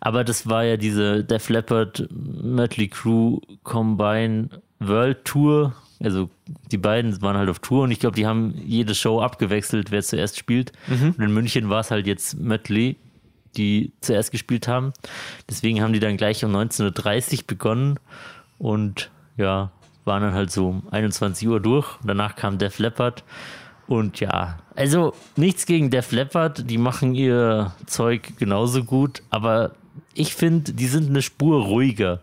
[0.00, 4.48] Aber das war ja diese Def Leppard Mötley Crüe Combine
[4.80, 5.74] World Tour.
[6.00, 6.30] Also
[6.70, 10.02] die beiden waren halt auf Tour und ich glaube, die haben jede Show abgewechselt, wer
[10.02, 10.72] zuerst spielt.
[11.18, 12.96] Und in München war es halt jetzt Mötley,
[13.56, 14.92] die zuerst gespielt haben.
[15.50, 17.98] Deswegen haben die dann gleich um 19.30 Uhr begonnen
[18.58, 19.72] und ja,
[20.04, 21.98] waren dann halt so um 21 Uhr durch.
[22.04, 23.24] Danach kam Def Leppard.
[23.88, 29.72] Und ja, also nichts gegen Def Leppard, die machen ihr Zeug genauso gut, aber
[30.14, 32.22] ich finde, die sind eine Spur ruhiger.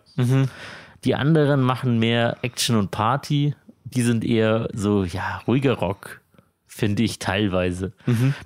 [1.05, 6.21] Die anderen machen mehr Action und Party, die sind eher so, ja, ruhiger Rock,
[6.67, 7.93] finde ich teilweise.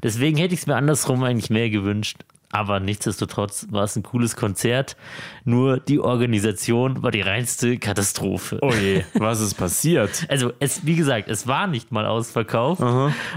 [0.03, 2.17] Deswegen hätte ich es mir andersrum eigentlich mehr gewünscht.
[2.51, 4.97] Aber nichtsdestotrotz war es ein cooles Konzert.
[5.45, 8.57] Nur die Organisation war die reinste Katastrophe.
[8.61, 10.25] Oh je, was ist passiert?
[10.29, 12.81] Also, es, wie gesagt, es war nicht mal ausverkauft.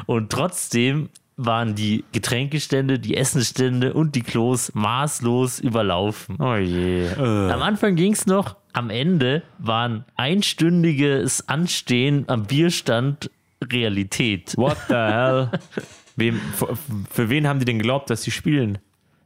[0.06, 6.36] Und trotzdem waren die Getränkestände, die Essenstände und die Klos maßlos überlaufen.
[6.38, 7.06] Oh je.
[7.06, 7.50] Äh.
[7.50, 13.30] Am Anfang ging es noch, am Ende waren einstündiges Anstehen am Bierstand
[13.62, 14.54] Realität.
[14.56, 15.50] What the hell?
[16.16, 16.76] Wem, für,
[17.10, 18.78] für wen haben die denn geglaubt, dass sie spielen?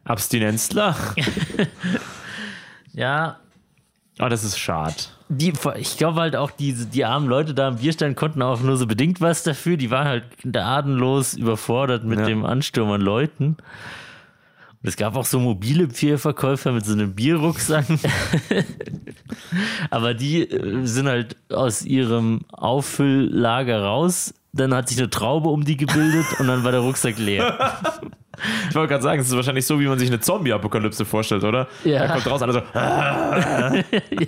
[0.04, 0.94] Abstinenzler?
[2.96, 3.40] Ja,
[4.18, 4.94] Oh, das ist schade.
[5.28, 8.76] die, ich glaube halt auch, diese, die armen Leute da am Bierstand konnten auch nur
[8.78, 9.76] so bedingt was dafür.
[9.76, 12.24] Die waren halt gnadenlos überfordert mit Ja.
[12.26, 13.56] dem Ansturm an Leuten.
[14.82, 17.84] Und es gab auch so mobile Bierverkäufer mit so einem Bierrucksack.
[19.90, 24.32] Aber die äh, sind halt aus ihrem Auffülllager raus.
[24.52, 27.74] Dann hat sich eine Traube um die gebildet und dann war der Rucksack leer.
[28.68, 31.68] Ich wollte gerade sagen, es ist wahrscheinlich so, wie man sich eine Zombie-Apokalypse vorstellt, oder?
[31.84, 32.06] Ja.
[32.06, 32.62] Da kommt raus, alle so,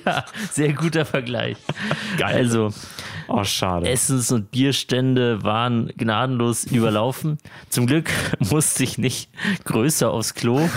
[0.04, 1.56] ja, sehr guter Vergleich.
[2.16, 2.36] Geil.
[2.36, 2.70] Also,
[3.28, 3.88] oh, schade.
[3.88, 7.38] Essens- und Bierstände waren gnadenlos überlaufen.
[7.68, 8.10] Zum Glück
[8.50, 9.30] musste ich nicht
[9.64, 10.68] größer aufs Klo.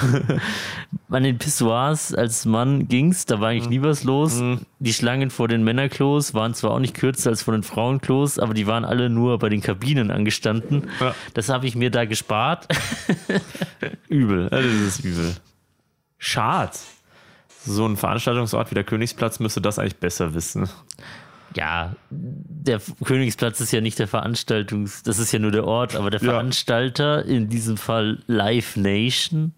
[1.10, 4.41] An den Pissoirs als Mann ging's, da war eigentlich nie was los.
[4.80, 8.54] Die Schlangen vor den Männerklos waren zwar auch nicht kürzer als vor den Frauenklos, aber
[8.54, 10.89] die waren alle nur bei den Kabinen angestanden.
[10.99, 11.14] Ja.
[11.34, 12.68] Das habe ich mir da gespart.
[14.08, 14.49] Übel.
[14.49, 15.36] Das ist übel.
[16.18, 16.72] Schade.
[17.66, 20.70] So ein Veranstaltungsort wie der Königsplatz müsste das eigentlich besser wissen.
[21.56, 26.10] Ja, der Königsplatz ist ja nicht der Veranstaltungs-, das ist ja nur der Ort, aber
[26.10, 26.32] der Ja.
[26.32, 29.54] Veranstalter, in diesem Fall Live Nation,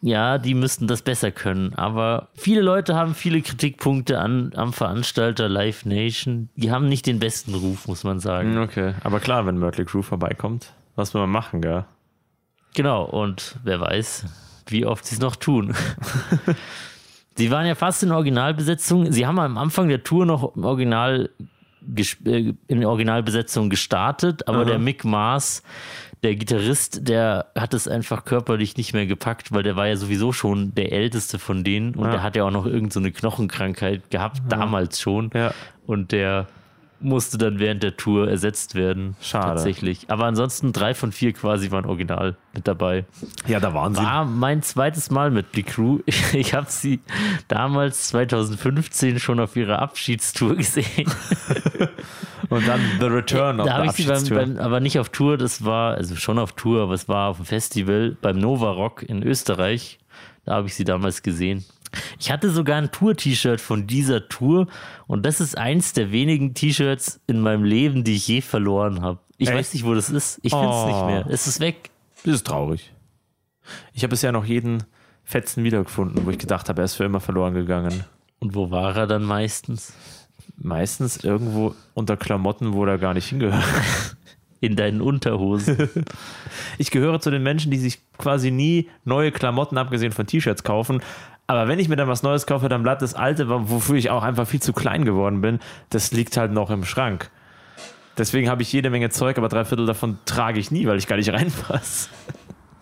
[0.00, 1.74] ja, die müssten das besser können.
[1.76, 6.50] Aber viele Leute haben viele Kritikpunkte an, am Veranstalter Live Nation.
[6.56, 8.58] Die haben nicht den besten Ruf, muss man sagen.
[8.58, 8.92] Okay.
[9.02, 11.86] Aber klar, wenn Mötley Crew vorbeikommt, was will man machen, gell?
[12.74, 14.26] Genau, und wer weiß,
[14.66, 15.74] wie oft sie es noch tun.
[17.36, 19.10] sie waren ja fast in Originalbesetzung.
[19.12, 21.30] Sie haben am Anfang der Tour noch im Original
[22.24, 25.62] äh, in Originalbesetzung gestartet, aber der Mick Mars,
[26.22, 30.32] der Gitarrist, der hat es einfach körperlich nicht mehr gepackt, weil der war ja sowieso
[30.32, 32.12] schon der älteste von denen und Ja.
[32.12, 35.30] der hat ja auch noch irgendeine so eine Knochenkrankheit gehabt, damals schon.
[35.34, 35.52] Ja.
[35.86, 36.46] Und der
[37.00, 39.16] musste dann während der Tour ersetzt werden.
[39.20, 39.54] Schade.
[39.54, 40.10] Tatsächlich.
[40.10, 43.04] Aber ansonsten drei von vier quasi waren original mit dabei.
[43.46, 44.02] Ja, da waren sie.
[44.02, 46.00] War mein zweites Mal mit Big Crew.
[46.32, 47.00] Ich habe sie
[47.48, 51.10] damals 2015 schon auf ihrer Abschiedstour gesehen.
[52.48, 54.38] Und dann The Return auf da habe der ich sie beim, Abschiedstour.
[54.38, 57.36] beim, aber nicht auf Tour, das war, also schon auf Tour, aber es war auf
[57.36, 59.98] dem Festival beim Nova Rock in Österreich.
[60.44, 61.64] Da habe ich sie damals gesehen.
[62.18, 64.66] Ich hatte sogar ein Tour-T-Shirt von dieser Tour
[65.06, 69.18] und das ist eins der wenigen T-Shirts in meinem Leben, die ich je verloren habe.
[69.38, 69.58] Ich Echt?
[69.58, 70.38] weiß nicht, wo das ist.
[70.42, 70.86] Ich finde es Oh.
[70.86, 71.26] nicht mehr.
[71.28, 71.90] Es ist weg.
[72.24, 72.92] Das ist traurig.
[73.92, 74.84] Ich habe bisher noch jeden
[75.24, 78.04] Fetzen wiedergefunden, wo ich gedacht habe, er ist für immer verloren gegangen.
[78.40, 79.94] Und wo war er dann meistens?
[80.56, 83.64] Meistens irgendwo unter Klamotten, wo er gar nicht hingehört.
[84.60, 85.88] In deinen Unterhosen.
[86.78, 91.02] Ich gehöre zu den Menschen, die sich quasi nie neue Klamotten, abgesehen von T-Shirts, kaufen.
[91.46, 94.22] Aber wenn ich mir dann was Neues kaufe, dann bleibt das alte, wofür ich auch
[94.22, 97.30] einfach viel zu klein geworden bin, das liegt halt noch im Schrank.
[98.16, 101.06] Deswegen habe ich jede Menge Zeug, aber drei Viertel davon trage ich nie, weil ich
[101.06, 102.08] gar nicht reinpasse.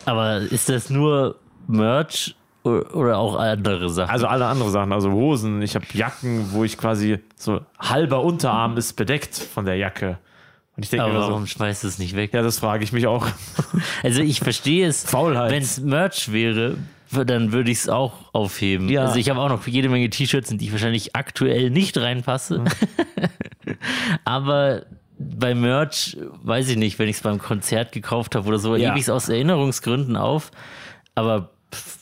[0.05, 1.35] Aber ist das nur
[1.67, 4.09] Merch oder auch andere Sachen?
[4.09, 8.77] Also alle andere Sachen, also Hosen, ich habe Jacken, wo ich quasi so halber Unterarm
[8.77, 10.19] ist bedeckt von der Jacke.
[10.75, 12.33] Und ich denke aber mir so, warum schmeißt du es nicht weg?
[12.33, 13.27] ja, das frage ich mich auch.
[14.03, 15.03] Also ich verstehe es.
[15.03, 15.51] Faulheit.
[15.51, 16.77] Wenn es Merch wäre,
[17.13, 18.89] dann würde ich es auch aufheben.
[18.89, 19.03] Ja.
[19.05, 22.59] Also ich habe auch noch jede Menge T-Shirts, in die ich wahrscheinlich aktuell nicht reinpasse.
[22.59, 22.65] Mhm.
[24.25, 24.83] Aber
[25.17, 28.89] bei Merch, weiß ich nicht, wenn ich es beim Konzert gekauft habe oder so, Ja.
[28.89, 30.51] hebe ich es aus Erinnerungsgründen auf.
[31.15, 31.51] Aber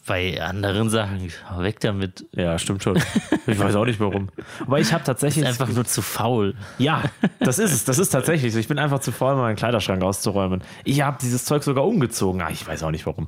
[0.06, 2.26] bei anderen Sachen, weg damit.
[2.34, 3.02] Ja, stimmt schon.
[3.48, 4.30] Ich weiß auch nicht warum.
[4.66, 5.46] Aber ich habe tatsächlich.
[5.46, 6.56] Ist einfach nur zu faul.
[6.78, 7.04] Ja,
[7.40, 7.86] das ist es.
[7.86, 8.60] Das ist tatsächlich so.
[8.60, 10.62] Ich bin einfach zu faul, meinen Kleiderschrank auszuräumen.
[10.84, 12.42] Ich habe dieses Zeug sogar umgezogen.
[12.42, 13.28] Ah, ich weiß auch nicht warum.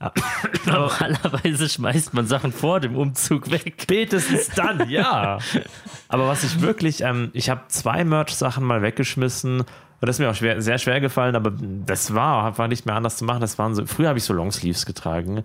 [0.66, 3.74] Normalerweise schmeißt man Sachen vor dem Umzug weg.
[3.80, 5.38] Spätestens dann, ja.
[6.08, 9.60] Aber was ich wirklich, ähm, ich habe zwei Merch-Sachen mal weggeschmissen.
[9.60, 11.52] Und das ist mir auch schwer, sehr schwer gefallen, aber
[11.84, 13.42] das war einfach nicht mehr anders zu machen.
[13.42, 15.44] Das waren so, früher habe ich so Longsleeves getragen.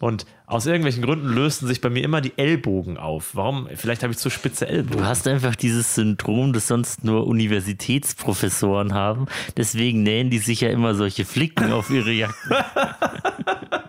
[0.00, 3.30] Und aus irgendwelchen Gründen lösten sich bei mir immer die Ellbogen auf.
[3.34, 3.68] Warum?
[3.74, 4.98] Vielleicht habe ich zu spitze Ellbogen.
[4.98, 9.26] Du hast einfach dieses Syndrom, das sonst nur Universitätsprofessoren haben.
[9.56, 12.50] Deswegen nähen die sich ja immer solche Flicken auf ihre Jacken.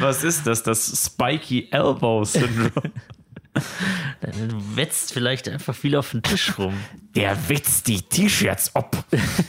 [0.00, 0.62] Was ist das?
[0.62, 2.70] Das Spiky Elbow Syndrome.
[4.20, 6.74] Du wetzt vielleicht einfach viel auf den Tisch rum.
[7.14, 8.96] Der witzt die T-Shirts ob.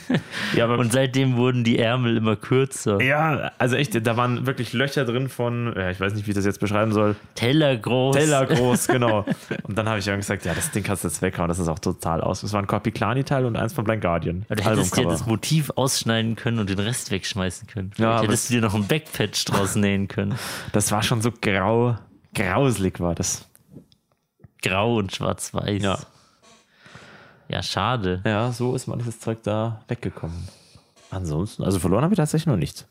[0.56, 3.00] ja, aber Und seitdem wurden die Ärmel immer kürzer.
[3.02, 6.36] ja, also echt, da waren wirklich Löcher drin von, ja, ich weiß nicht, wie ich
[6.36, 7.16] das jetzt beschreiben soll.
[7.34, 8.16] Teller groß.
[8.16, 9.24] Teller groß, genau.
[9.64, 11.68] Und dann habe ich irgendwann gesagt, ja, das Ding kannst du jetzt weghauen, das ist
[11.68, 12.40] auch total aus.
[12.42, 14.44] Das war ein Corpiclani-Teil und eins von Blind Guardian.
[14.48, 17.90] Du hättest dir das Motiv ausschneiden können und den Rest wegschmeißen können.
[17.90, 20.34] Ja, Vielleicht aber hättest du dir noch ein Backpatch draus nähen können.
[20.72, 21.96] das war schon so grau,
[22.34, 23.46] grauselig war das.
[24.62, 25.82] Grau und schwarz-weiß.
[25.82, 25.98] Ja.
[27.48, 28.22] Ja, schade.
[28.24, 30.48] Ja, so ist manches Zeug da weggekommen.
[31.10, 32.86] Ansonsten, also verloren habe ich tatsächlich noch nichts.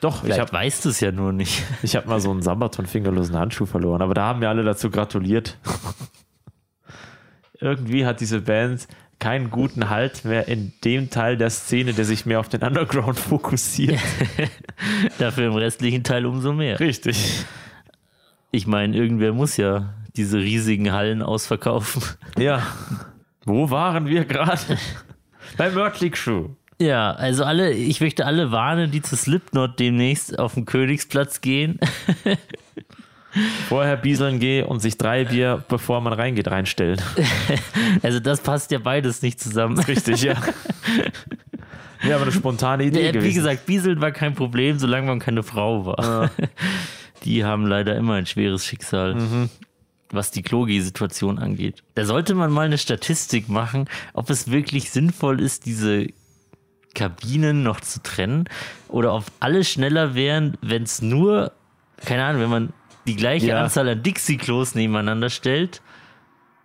[0.00, 1.62] Doch, ich Vielleicht habe weißt du es ja nur nicht.
[1.82, 5.58] ich hab mal so einen Sabaton-fingerlosen Handschuh verloren, aber da haben mir alle dazu gratuliert.
[7.60, 8.88] Irgendwie hat diese Band
[9.18, 13.18] keinen guten Halt mehr in dem Teil der Szene, der sich mehr auf den Underground
[13.20, 14.00] fokussiert.
[15.18, 16.80] Dafür im restlichen Teil umso mehr.
[16.80, 17.44] Richtig.
[18.50, 22.02] Ich meine, irgendwer muss ja diese riesigen Hallen ausverkaufen.
[22.38, 22.62] Ja.
[23.44, 24.78] Wo waren wir gerade?
[25.56, 26.50] Bei Mötley Crew.
[26.80, 31.78] Ja, also alle, ich möchte alle warnen, die zu Slipknot demnächst auf den Königsplatz gehen.
[33.68, 37.00] Vorher bieseln gehen und sich drei Bier, bevor man reingeht, reinstellen.
[38.02, 39.78] Also das passt ja beides nicht zusammen.
[39.78, 40.34] Richtig, ja.
[42.06, 43.30] Ja, aber eine spontane Idee Ja, gewesen.
[43.30, 46.30] wie gesagt, Bieseln war kein Problem, solange man keine Frau war.
[47.24, 49.48] Die haben leider immer ein schweres Schicksal, Mhm.
[50.12, 51.82] Was die Klogi-Situation angeht.
[51.94, 56.06] Da sollte man mal eine Statistik machen, ob es wirklich sinnvoll ist, diese
[56.94, 58.44] Kabinen noch zu trennen
[58.88, 61.52] oder ob alle schneller wären, wenn es nur,
[62.04, 62.72] keine Ahnung, wenn man
[63.06, 63.62] die gleiche Ja.
[63.62, 65.80] Anzahl an Dixie-Klos nebeneinander stellt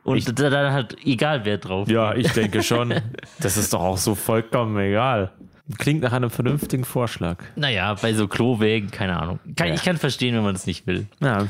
[0.04, 1.88] und Ich- da dann halt egal wer drauf.
[1.90, 2.94] Ja, ich denke schon.
[3.40, 5.32] Das ist doch auch so vollkommen egal.
[5.78, 7.38] Klingt nach einem vernünftigen Vorschlag.
[7.56, 9.40] Naja, bei so Klowägen, keine Ahnung.
[9.56, 9.74] Kann, Ja.
[9.76, 11.08] Ich kann verstehen, wenn man es nicht will.
[11.20, 11.48] Ja,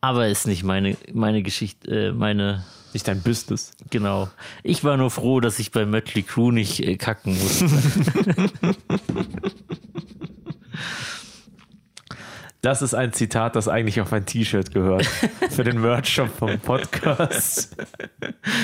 [0.00, 3.72] Aber ist nicht meine, meine Geschichte, äh, meine, nicht dein Business.
[3.90, 4.28] genau.
[4.62, 7.68] Ich war nur froh, dass ich bei Mötley Crew nicht äh, kacken musste.
[12.60, 15.06] Das ist ein Zitat, das eigentlich auf ein T-Shirt gehört.
[15.50, 17.76] Für den Merch-Shop vom Podcast.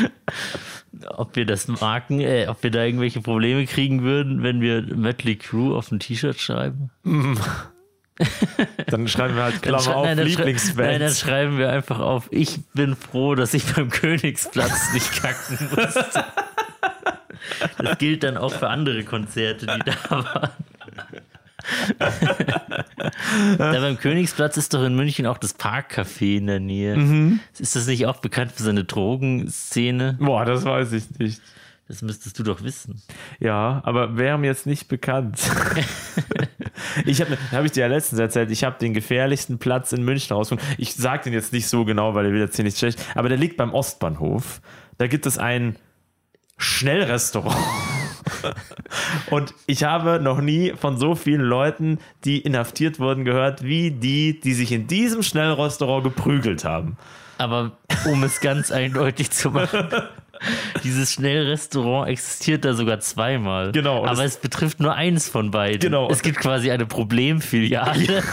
[1.09, 5.37] ob wir das marken, äh, ob wir da irgendwelche Probleme kriegen würden, wenn wir Mötley
[5.37, 6.91] Crew auf ein T-Shirt schreiben.
[8.87, 11.99] Dann schreiben wir halt Dann Klammer schrei- auf nein, dann Nein, dann schreiben wir einfach
[11.99, 16.25] auf, ich bin froh, dass ich beim Königsplatz nicht kacken musste.
[17.79, 20.51] Das gilt dann auch für andere Konzerte, die da waren.
[23.59, 26.97] da beim Königsplatz ist doch in München auch das Parkcafé in der Nähe.
[26.97, 27.41] Mhm.
[27.59, 30.17] Ist das nicht auch bekannt für seine Drogenszene?
[30.21, 31.41] Boah, das weiß ich nicht.
[31.87, 33.03] Das müsstest du doch wissen.
[33.41, 35.39] Ja, aber wäre mir jetzt nicht bekannt.
[37.05, 40.35] ich habe hab ich dir ja letztens erzählt, ich habe den gefährlichsten Platz in München
[40.35, 40.67] rausgefunden.
[40.79, 43.29] Ich sage den jetzt nicht so genau, weil der will jetzt hier nicht schlecht, aber
[43.29, 44.63] der liegt beim Ostbahnhof.
[44.97, 45.77] Da gibt es ein
[46.57, 47.57] Schnellrestaurant.
[49.31, 54.41] Und ich habe noch nie von so vielen Leuten, die inhaftiert wurden, gehört, wie die,
[54.41, 56.97] die sich in diesem Schnellrestaurant geprügelt haben.
[57.37, 57.73] Aber
[58.07, 59.89] um es ganz eindeutig zu machen,
[60.85, 63.73] dieses Schnellrestaurant existiert da sogar zweimal.
[63.73, 65.81] Genau, Aber es- es betrifft nur eins von beiden.
[65.81, 66.09] Genau.
[66.11, 68.23] Es gibt quasi eine Problemfiliale.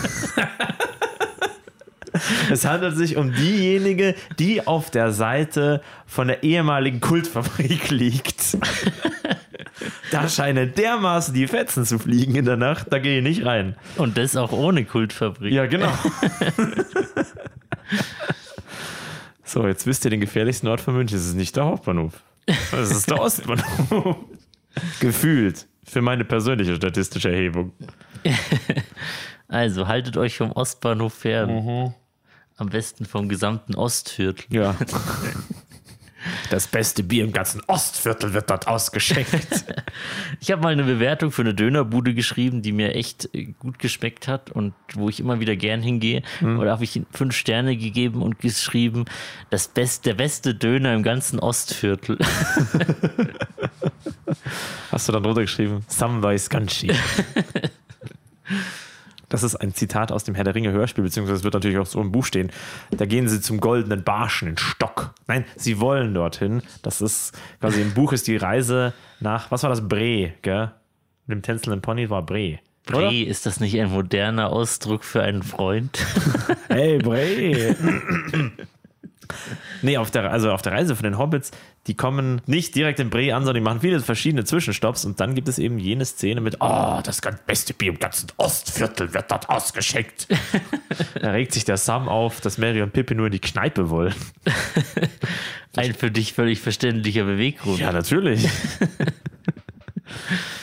[2.51, 8.57] Es handelt sich um diejenige, die auf der Seite von der ehemaligen Kultfabrik liegt.
[10.11, 13.75] Da scheinen dermaßen die Fetzen zu fliegen in der Nacht, da gehe ich nicht rein.
[13.95, 15.51] Und das auch ohne Kultfabrik.
[15.53, 15.87] Ja, genau.
[19.51, 21.17] So, jetzt wisst ihr den gefährlichsten Ort von München.
[21.17, 22.23] Es ist nicht der Hauptbahnhof.
[22.45, 24.15] Es ist der Ostbahnhof.
[25.01, 25.67] Gefühlt.
[25.83, 27.73] Für meine persönliche statistische Erhebung.
[29.49, 31.65] Also haltet euch vom Ostbahnhof fern.
[31.65, 31.93] Mhm.
[32.55, 34.45] Am besten vom gesamten Ostviertel.
[34.47, 34.77] Ja.
[36.49, 39.65] Das beste Bier im ganzen Ostviertel wird dort ausgeschenkt.
[40.39, 44.27] Ich habe mal eine Bewertung für eine Dönerbude geschrieben, die mir echt äh, gut geschmeckt
[44.27, 46.23] hat und wo ich immer wieder gern hingehe.
[46.39, 46.59] Mhm.
[46.59, 49.05] Oder habe ich fünf Sterne gegeben und geschrieben,
[49.49, 52.17] das Best, der beste Döner im ganzen Ostviertel.
[54.91, 55.83] Hast du dann drunter geschrieben?
[55.87, 56.91] Samwise Ganshi.
[59.31, 61.85] Das ist ein Zitat aus dem Herr der Ringe Hörspiel, beziehungsweise es wird natürlich auch
[61.85, 62.51] so im Buch stehen.
[62.91, 65.13] Da gehen sie zum goldenen Barschen in Stock.
[65.25, 66.61] Nein, sie wollen dorthin.
[66.81, 69.87] Das ist quasi im Buch ist die Reise nach, was war das?
[69.87, 70.71] Bre, gell?
[71.27, 72.59] Mit dem tänzelnden Pony war Bre.
[72.89, 73.07] Oder?
[73.07, 75.97] Bre, ist das nicht ein moderner Ausdruck für einen Freund?
[76.67, 77.75] Hey, Bre.
[79.81, 81.51] nee, auf der, also auf der Reise von den Hobbits,
[81.87, 85.33] die kommen nicht direkt in Bre an, sondern die machen viele verschiedene Zwischenstopps und dann
[85.33, 89.31] gibt es eben jene Szene mit, oh, das ganz beste Bier im ganzen Ostviertel wird
[89.31, 90.27] dort ausgeschenkt.
[91.21, 94.15] da regt sich der Sam auf, dass Mary und Pippi nur in die Kneipe wollen.
[95.75, 97.79] Ein für dich völlig verständlicher Beweggrund.
[97.79, 98.47] Ja, natürlich.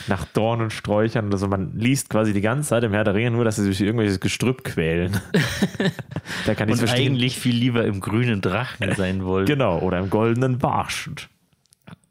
[0.07, 1.33] Nach Dorn und Sträuchern.
[1.33, 3.81] Also man liest quasi die ganze Zeit im Herr der Ringe nur, dass sie sich
[3.81, 5.21] irgendwelches Gestrüpp quälen.
[6.47, 7.13] da kann ich und verstehen.
[7.13, 9.47] eigentlich viel lieber im grünen Drachen sein wollen.
[9.47, 11.11] Genau, oder im goldenen Barsch.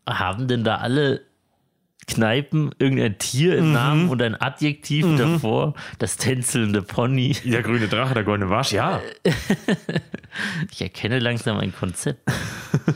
[0.08, 1.22] Haben denn da alle
[2.10, 3.60] Kneipen irgendein Tier Mhm.
[3.60, 5.74] im Namen und ein Adjektiv davor?
[6.00, 7.36] Das tänzelnde Pony.
[7.44, 9.02] Der grüne Drache, der goldene Barsch, ja.
[10.72, 12.22] Ich erkenne langsam ein Konzept.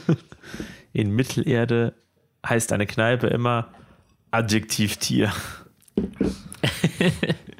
[0.94, 1.94] in Mittelerde
[2.48, 3.68] heißt eine Kneipe immer
[4.32, 5.32] Adjektivtier.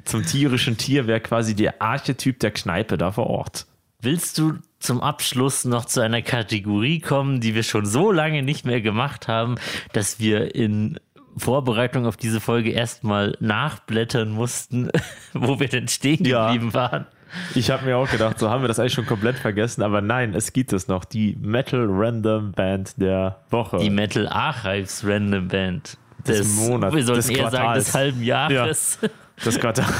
[0.04, 3.66] Zum tierischen Tier wäre quasi der Archetyp der Kneipe da vor Ort.
[4.00, 8.64] Willst du zum Abschluss noch zu einer Kategorie kommen, die wir schon so lange nicht
[8.66, 9.54] mehr gemacht haben,
[9.92, 10.98] dass wir in
[11.36, 14.90] Vorbereitung auf diese Folge erstmal nachblättern mussten,
[15.32, 16.46] wo wir denn stehen Ja.
[16.52, 17.06] geblieben waren?
[17.54, 20.34] Ich habe mir auch gedacht, so haben wir das eigentlich schon komplett vergessen, aber nein,
[20.34, 21.06] es gibt es noch.
[21.06, 23.78] Die Metal Random Band der Woche.
[23.78, 25.96] Die Metal Archives Random Band.
[26.26, 28.98] Des Monats, Wir sollten des eher sagen, des halben Jahres.
[29.44, 29.84] das Quartal.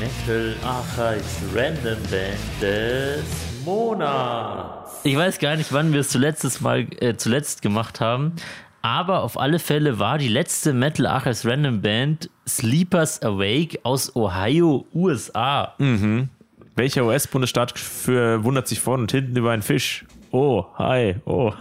[0.00, 3.24] Metal Archives Random Band des
[3.64, 5.00] Monats.
[5.04, 8.32] Ich weiß gar nicht, wann wir es zuletzt, Mal, äh, zuletzt gemacht haben,
[8.80, 14.86] aber auf alle Fälle war die letzte Metal Archives Random Band Sleepers Awake aus Ohio,
[14.94, 15.74] USA.
[16.76, 17.74] Welcher US-Bundesstaat
[18.06, 20.04] wundert sich vorne und hinten über einen Fisch?
[20.30, 21.52] Oh, hi, oh.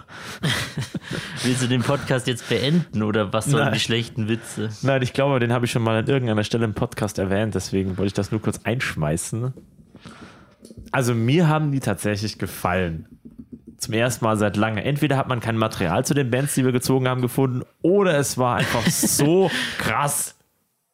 [1.44, 3.74] Willst du den Podcast jetzt beenden oder was sollen Nein.
[3.74, 4.70] die schlechten Witze?
[4.82, 7.98] Nein, ich glaube, den habe ich schon mal an irgendeiner Stelle im Podcast erwähnt, deswegen
[7.98, 9.54] wollte ich das nur kurz einschmeißen.
[10.92, 13.08] Also mir haben die tatsächlich gefallen.
[13.78, 14.84] Zum ersten Mal seit lange.
[14.84, 18.38] Entweder hat man kein Material zu den Bands, die wir gezogen haben, gefunden, oder es
[18.38, 20.37] war einfach so krass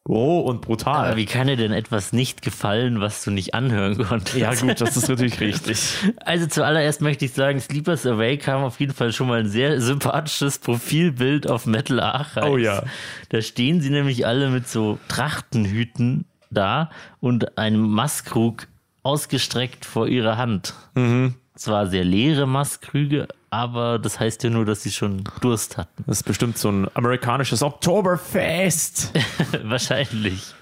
[0.07, 1.07] roh und brutal.
[1.07, 4.35] Aber wie kann dir denn etwas nicht gefallen, was du nicht anhören konntest?
[4.35, 5.79] ja gut, das ist natürlich richtig.
[6.25, 9.79] Also zuallererst möchte ich sagen, Sleepers Awake haben auf jeden Fall schon mal ein sehr
[9.79, 12.49] sympathisches Profilbild auf Metal Archives.
[12.49, 12.83] Oh ja.
[13.29, 16.89] Da stehen sie nämlich alle mit so Trachtenhüten da
[17.19, 18.67] und einem Maßkrug
[19.03, 20.73] ausgestreckt vor ihrer Hand.
[20.95, 21.35] Mhm.
[21.55, 26.03] Zwar sehr leere Maßkrüge, aber das heißt ja nur, dass sie schon Durst hatten.
[26.07, 29.11] Das ist bestimmt so ein amerikanisches Oktoberfest.
[29.63, 30.53] Wahrscheinlich.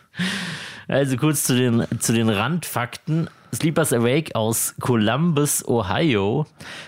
[0.90, 3.30] Also kurz zu den, zu den Randfakten.
[3.54, 6.46] Sleepers Awake aus Columbus, Ohio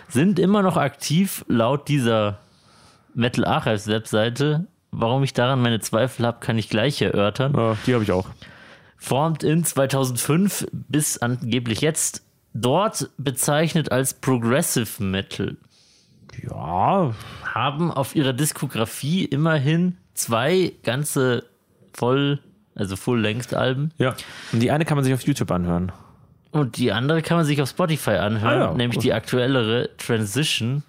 [0.10, 2.40] sind immer noch aktiv laut dieser
[3.14, 4.66] Metal Archives Webseite.
[4.92, 7.54] Warum ich daran meine Zweifel habe, kann ich gleich erörtern.
[7.56, 8.28] Ja, die habe ich auch.
[8.98, 12.24] Formt in 2005 bis angeblich jetzt.
[12.54, 15.58] Dort bezeichnet als Progressive Metal.
[16.42, 17.14] Ja,
[17.54, 21.46] Haben auf ihrer Diskografie immerhin zwei ganze
[21.94, 22.40] Voll,
[22.76, 23.92] also Full-Length-Alben.
[23.98, 24.16] ja.
[24.52, 25.92] Und die eine kann man sich auf YouTube anhören.
[26.52, 30.84] Und die andere kann man sich auf Spotify anhören, Ah ja, nämlich die aktuellere Transition,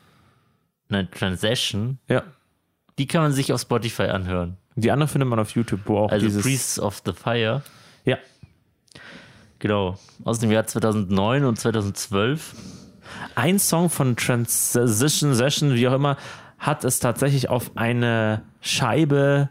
[0.89, 2.23] nein, Transition, Ja.
[2.99, 4.57] die kann man sich auf Spotify anhören.
[4.77, 6.43] Die andere findet man auf YouTube, wo auch Also dieses.
[6.43, 7.63] Priests of the Fire,
[8.05, 8.19] ja.
[9.65, 12.55] Genau, aus dem Jahr 2009 und 2012.
[13.35, 16.19] Ein Song von Transition Session, wie auch immer,
[16.59, 19.49] hat es tatsächlich auf eine Scheibe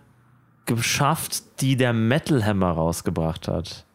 [0.68, 3.86] geschafft, die der Metal Hammer rausgebracht hat.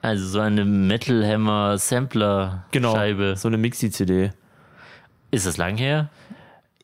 [0.00, 2.94] Also so eine Metal Hammer Sampler Genau.
[2.94, 3.34] Scheibe.
[3.36, 4.30] So eine Mixi-CD.
[5.30, 6.08] Ist das lang her?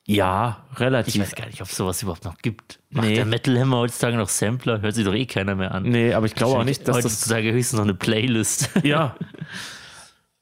[0.04, 1.22] Ja, Ich relativ.
[1.22, 2.80] weiß gar nicht, ob es sowas überhaupt noch gibt.
[2.90, 3.14] Macht Nee.
[3.14, 4.80] der Metal Hammer heutzutage noch Sampler?
[4.80, 5.84] Hört sich doch eh keiner mehr an.
[5.84, 7.04] Nee, aber ich glaube auch nicht, dass das.
[7.04, 8.70] heutzutage höchstens noch eine Playlist.
[8.82, 9.14] Ja.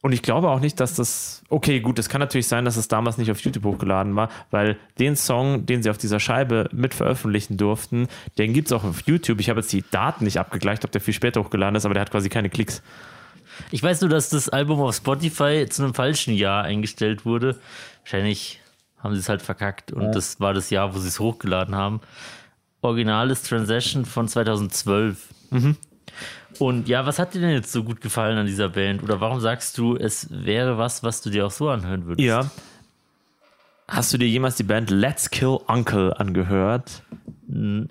[0.02, 1.42] Und ich glaube auch nicht, dass das.
[1.50, 4.78] Okay, gut, es kann natürlich sein, dass es damals nicht auf YouTube hochgeladen war, weil
[4.98, 8.08] den Song, den sie auf dieser Scheibe mit veröffentlichen durften,
[8.38, 9.40] den gibt es auch auf YouTube.
[9.40, 12.00] Ich habe jetzt die Daten nicht abgegleicht, ob der viel später hochgeladen ist, aber der
[12.00, 12.82] hat quasi keine Klicks.
[13.72, 17.61] Ich weiß nur, dass das Album auf Spotify zu einem falschen Jahr eingestellt wurde.
[18.04, 18.59] Wahrscheinlich
[19.03, 22.01] haben sie es halt verkackt und das war das Jahr, wo sie es hochgeladen haben.
[22.82, 25.28] Original ist Transition von 2012.
[25.51, 25.76] Mhm.
[26.59, 29.03] Und ja, was hat dir denn jetzt so gut gefallen an dieser Band?
[29.03, 32.26] Oder warum sagst du, es wäre was, was du dir auch so anhören würdest?
[32.26, 32.51] Ja.
[33.88, 37.02] Hast du dir jemals die Band Let's Kill Uncle angehört?
[37.47, 37.89] Nein,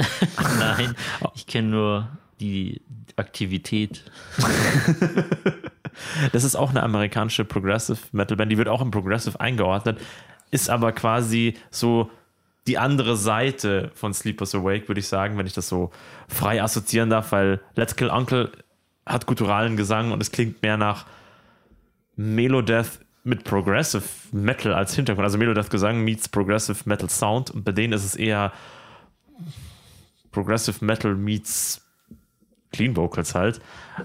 [1.36, 2.08] ich kenne nur
[2.40, 2.82] die
[3.16, 4.04] Aktivität.
[6.32, 10.00] Das ist auch eine amerikanische Progressive Metal Band, die wird auch im Progressive eingeordnet,
[10.52, 12.10] ist aber quasi so
[12.68, 15.92] die andere Seite von Sleepers Awake, würde ich sagen, wenn ich das so
[16.28, 18.52] frei assoziieren darf, weil Let's Kill Uncle
[19.06, 21.06] hat gutturalen Gesang und es klingt mehr nach
[22.16, 25.26] Melodeath mit Progressive Metal als Hintergrund.
[25.26, 28.52] Also Melodeath Gesang meets Progressive Metal Sound und bei denen ist es eher
[30.32, 31.82] Progressive Metal meets
[32.72, 33.62] Clean Vocals halt.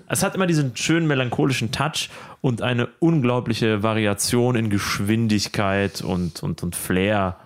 [0.08, 2.08] Es hat immer diesen schönen melancholischen Touch
[2.44, 7.38] und eine unglaubliche Variation in Geschwindigkeit und, und, und Flair.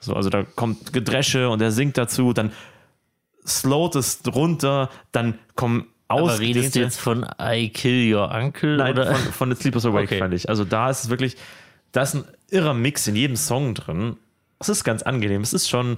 [0.00, 2.50] So, also da kommt Gedresche und er singt dazu, dann
[3.46, 8.76] slowt es runter, dann kommen Aber redest du jetzt von I Kill Your Uncle?
[8.76, 9.14] Nein, oder?
[9.14, 10.18] von, von The Sleepers Awake Okay.
[10.18, 10.48] fand ich.
[10.48, 11.36] Also da ist es wirklich,
[11.92, 14.16] da ist ein irrer Mix in jedem Song drin.
[14.58, 15.42] Es ist ganz angenehm.
[15.42, 15.96] Es ist schon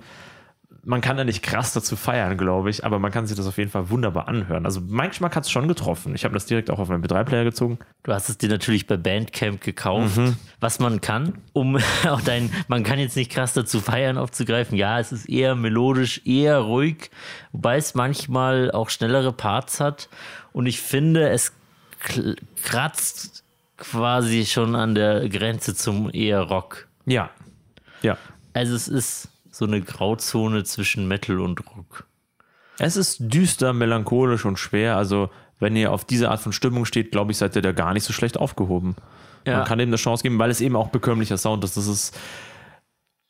[0.84, 3.56] man kann da nicht krass dazu feiern, glaube ich, aber man kann sich das auf
[3.56, 4.66] jeden Fall wunderbar anhören.
[4.66, 6.14] Also mein Geschmack hat es schon getroffen.
[6.14, 7.78] Ich habe das direkt auch auf meinen B3-Player gezogen.
[8.02, 10.18] Du hast es dir natürlich bei Bandcamp gekauft,
[10.59, 11.76] was man kann, um
[12.09, 14.76] auch dein, man kann jetzt nicht krass dazu feiern aufzugreifen.
[14.76, 17.10] Ja, es ist eher melodisch, eher ruhig,
[17.52, 20.09] wobei es manchmal auch schnellere Parts hat.
[20.52, 21.52] Und ich finde, es
[22.62, 23.44] kratzt
[23.76, 26.88] quasi schon an der Grenze zum eher Rock.
[27.06, 27.30] Ja.
[28.02, 28.18] Ja.
[28.52, 32.06] Also es ist so eine Grauzone zwischen Metal und Rock.
[32.78, 34.96] Es ist düster, melancholisch und schwer.
[34.96, 35.30] Also,
[35.60, 38.04] wenn ihr auf diese Art von Stimmung steht, glaube ich, seid ihr da gar nicht
[38.04, 38.96] so schlecht aufgehoben.
[39.46, 39.58] Ja.
[39.58, 41.76] Man kann dem eine Chance geben, weil es eben auch bekömmlicher Sound ist.
[41.76, 42.18] Das ist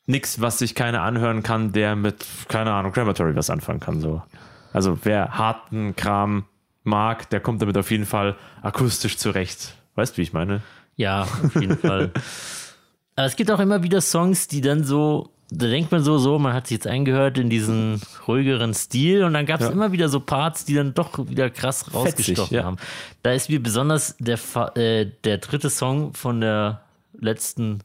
[0.05, 3.99] nichts, was sich keiner anhören kann, der mit, keine Ahnung, Crematory was anfangen kann.
[3.99, 4.23] So.
[4.71, 6.45] Also, wer harten Kram
[6.83, 9.75] mag, der kommt damit auf jeden Fall akustisch zurecht.
[9.95, 10.61] Weißt du, wie ich meine?
[10.95, 12.11] Ja, auf jeden Fall.
[13.15, 16.39] Aber es gibt auch immer wieder Songs, die dann so, da denkt man so, so,
[16.39, 19.71] man hat sich jetzt eingehört in diesen ruhigeren Stil und dann gab es Ja.
[19.71, 22.63] immer wieder so Parts, die dann doch wieder krass rausgestochen ja.
[22.63, 22.77] haben.
[23.21, 24.39] Da ist mir besonders der,
[24.75, 26.81] äh, der dritte Song von der
[27.19, 27.79] letzten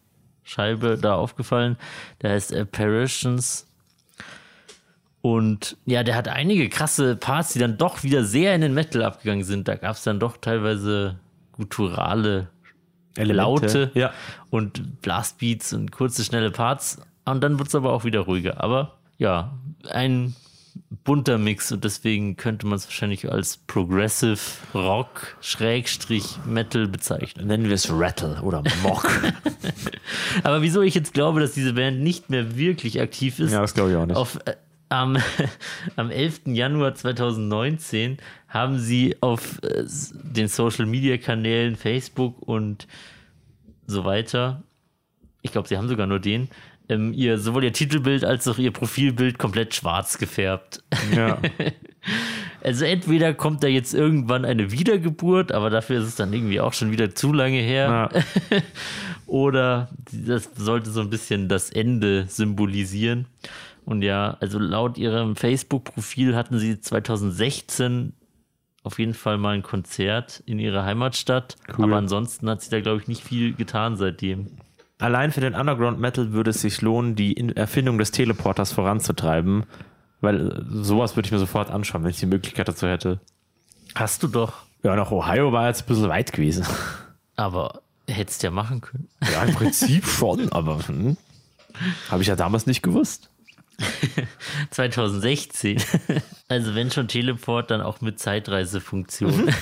[0.44, 1.76] Scheibe da aufgefallen.
[2.22, 3.66] Der heißt Apparitions.
[5.20, 9.02] Und ja, der hat einige krasse Parts, die dann doch wieder sehr in den Metal
[9.02, 9.68] abgegangen sind.
[9.68, 11.18] Da gab es dann doch teilweise
[11.52, 12.48] gutturale
[13.16, 14.12] Laute Ja.
[14.50, 16.98] und Blastbeats und kurze, schnelle Parts.
[17.30, 18.62] Und dann wird es aber auch wieder ruhiger.
[18.62, 19.58] Aber ja,
[19.90, 20.34] ein
[21.04, 24.38] bunter Mix und deswegen könnte man es wahrscheinlich als Progressive
[24.74, 27.46] Rock Schrägstrich Metal bezeichnen.
[27.46, 29.06] Nennen wir es Rattle oder Mock.
[30.44, 33.74] Aber wieso ich jetzt glaube, dass diese Band nicht mehr wirklich aktiv ist, ja, das
[33.74, 34.16] glaube ich auch nicht.
[34.16, 34.54] auf, äh,
[34.88, 35.18] am,
[35.96, 36.42] am 11.
[36.46, 38.18] Januar 2019
[38.48, 42.86] haben sie auf äh, den Social Media Kanälen Facebook und
[43.86, 44.62] so weiter,
[45.42, 46.48] ich glaube, sie haben sogar nur den,
[46.88, 50.82] ähm, ihr, sowohl ihr Titelbild als auch ihr Profilbild komplett schwarz gefärbt.
[51.14, 51.38] ja.
[52.60, 56.72] Also entweder kommt da jetzt irgendwann eine Wiedergeburt, aber dafür ist es dann irgendwie auch
[56.72, 58.10] schon wieder zu lange her.
[58.50, 58.60] ja.
[59.26, 63.26] Oder das sollte so ein bisschen das Ende symbolisieren.
[63.84, 68.14] Und ja, also laut ihrem Facebook-Profil hatten sie 2016
[68.82, 71.56] auf jeden Fall mal ein Konzert in ihrer Heimatstadt.
[71.76, 71.84] Cool.
[71.84, 74.58] Aber ansonsten hat sie da, glaube ich, nicht viel getan seitdem.
[74.98, 79.64] Allein für den Underground Metal würde es sich lohnen, die In- Erfindung des Teleporters voranzutreiben.
[80.20, 83.20] Weil äh, sowas würde ich mir sofort anschauen, wenn ich die Möglichkeit dazu hätte.
[83.94, 84.54] Hast du doch.
[84.82, 86.66] Ja, nach Ohio war jetzt ein bisschen weit gewesen.
[87.36, 89.08] Aber hättest ja machen können.
[89.32, 91.16] Ja, im Prinzip schon, aber hm,
[92.10, 93.30] habe ich ja damals nicht gewusst.
[94.70, 95.80] 2016.
[96.50, 99.52] Also wenn schon Teleport, dann auch mit Zeitreisefunktion.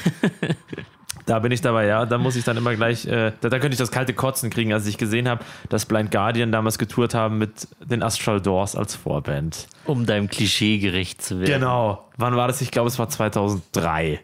[1.26, 2.06] Da bin ich dabei, ja.
[2.06, 4.72] Da muss ich dann immer gleich, äh, da, da könnte ich das kalte Kotzen kriegen,
[4.72, 8.94] als ich gesehen habe, dass Blind Guardian damals getourt haben mit den Astral Doors als
[8.94, 9.66] Vorband.
[9.86, 11.60] um deinem Klischee gerecht zu werden.
[11.60, 12.04] Genau.
[12.16, 12.60] Wann war das?
[12.60, 14.20] Ich glaube, es war 2003.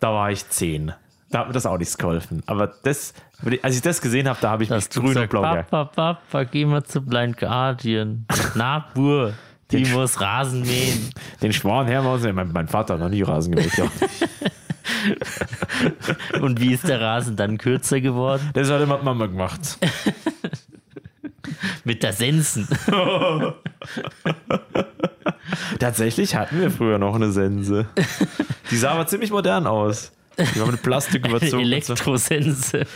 [0.00, 0.92] Da war ich 10.
[1.30, 2.42] Da hat mir das auch nichts geholfen.
[2.46, 3.12] Aber das,
[3.62, 5.42] als ich das gesehen habe, da habe ich Dass mich du grün und blau.
[5.42, 8.24] Papa, Papa, geh mal zu Blind Guardian.
[8.54, 9.34] Na, Bur,
[9.70, 11.10] die muss Rasen mähen.
[11.42, 11.86] Den Schwan.
[12.34, 13.72] Mein, mein Vater hat noch nie Rasen gemäht.
[16.40, 18.50] Und wie ist der Rasen dann kürzer geworden?
[18.54, 19.78] Das hat immer Mama gemacht.
[21.84, 22.66] Mit der Sensen.
[25.78, 27.86] Tatsächlich hatten wir früher noch eine Sense.
[28.70, 30.12] Die sah aber ziemlich modern aus.
[30.38, 31.50] Die war mit Plastik überzogen.
[31.50, 31.60] so.
[31.60, 32.86] Elektrosense.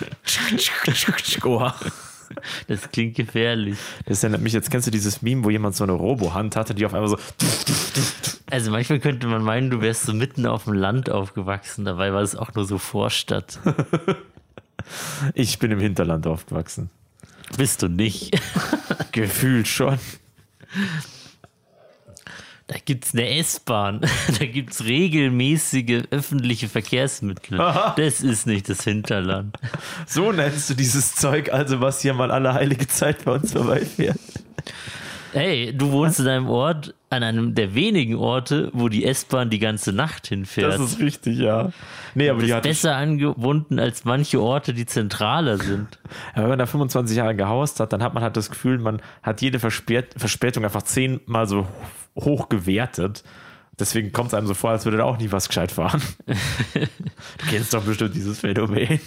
[1.44, 1.74] Oha.
[2.66, 3.78] Das klingt gefährlich.
[4.06, 6.86] Das erinnert mich, jetzt kennst du dieses Meme, wo jemand so eine Robohand hatte, die
[6.86, 7.18] auf einmal so.
[8.50, 11.84] Also manchmal könnte man meinen, du wärst so mitten auf dem Land aufgewachsen.
[11.84, 13.58] Dabei war es auch nur so Vorstadt.
[15.34, 16.88] Ich bin im Hinterland aufgewachsen.
[17.56, 18.40] Bist du nicht.
[19.12, 19.98] Gefühlt schon.
[22.68, 24.02] Da gibt's eine S-Bahn.
[24.38, 27.58] Da gibt's regelmäßige öffentliche Verkehrsmittel.
[27.96, 29.56] Das ist nicht das Hinterland.
[30.06, 34.20] So nennst du dieses Zeug, also was hier mal alle heilige Zeit bei uns vorbeifährt.
[35.32, 39.58] Hey, du wohnst in einem Ort, an einem der wenigen Orte, wo die S-Bahn die
[39.58, 40.72] ganze Nacht hinfährt.
[40.72, 41.72] Das ist richtig, ja.
[42.14, 45.98] Nee, aber Du die bist hat besser angebunden als manche Orte, die zentraler sind.
[46.34, 49.00] Ja, wenn man da 25 Jahre gehaust hat, dann hat man halt das Gefühl, man
[49.22, 51.66] hat jede Verspät Verspätung einfach zehnmal so
[52.16, 53.22] hoch gewertet.
[53.78, 56.02] Deswegen kommt es einem so vor, als würde da auch nie was gescheit fahren.
[56.26, 59.00] du kennst doch bestimmt dieses Phänomen.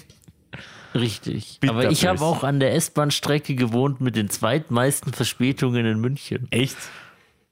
[0.94, 1.60] Richtig.
[1.60, 6.48] Bitter Aber ich habe auch an der S-Bahn-Strecke gewohnt mit den zweitmeisten Verspätungen in München.
[6.52, 6.78] Echt?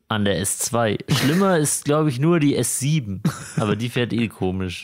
[0.08, 0.98] An der S2.
[1.14, 3.22] Schlimmer ist, glaube ich, nur die S7.
[3.58, 4.84] Aber die fährt eh komisch.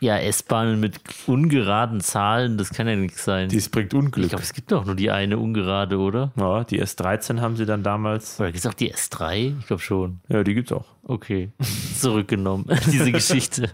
[0.00, 0.98] Ja, S-Bahnen mit
[1.28, 3.48] ungeraden Zahlen, das kann ja nichts sein.
[3.48, 4.30] Dies bringt ich Unglück.
[4.30, 6.32] glaube, es gibt doch nur die eine ungerade, oder?
[6.36, 8.40] Ja, die S13 haben sie dann damals.
[8.40, 9.60] Oder gibt es auch die S3?
[9.60, 10.18] Ich glaube schon.
[10.28, 10.86] Ja, die gibt's auch.
[11.04, 11.52] Okay,
[11.98, 13.70] zurückgenommen, diese Geschichte.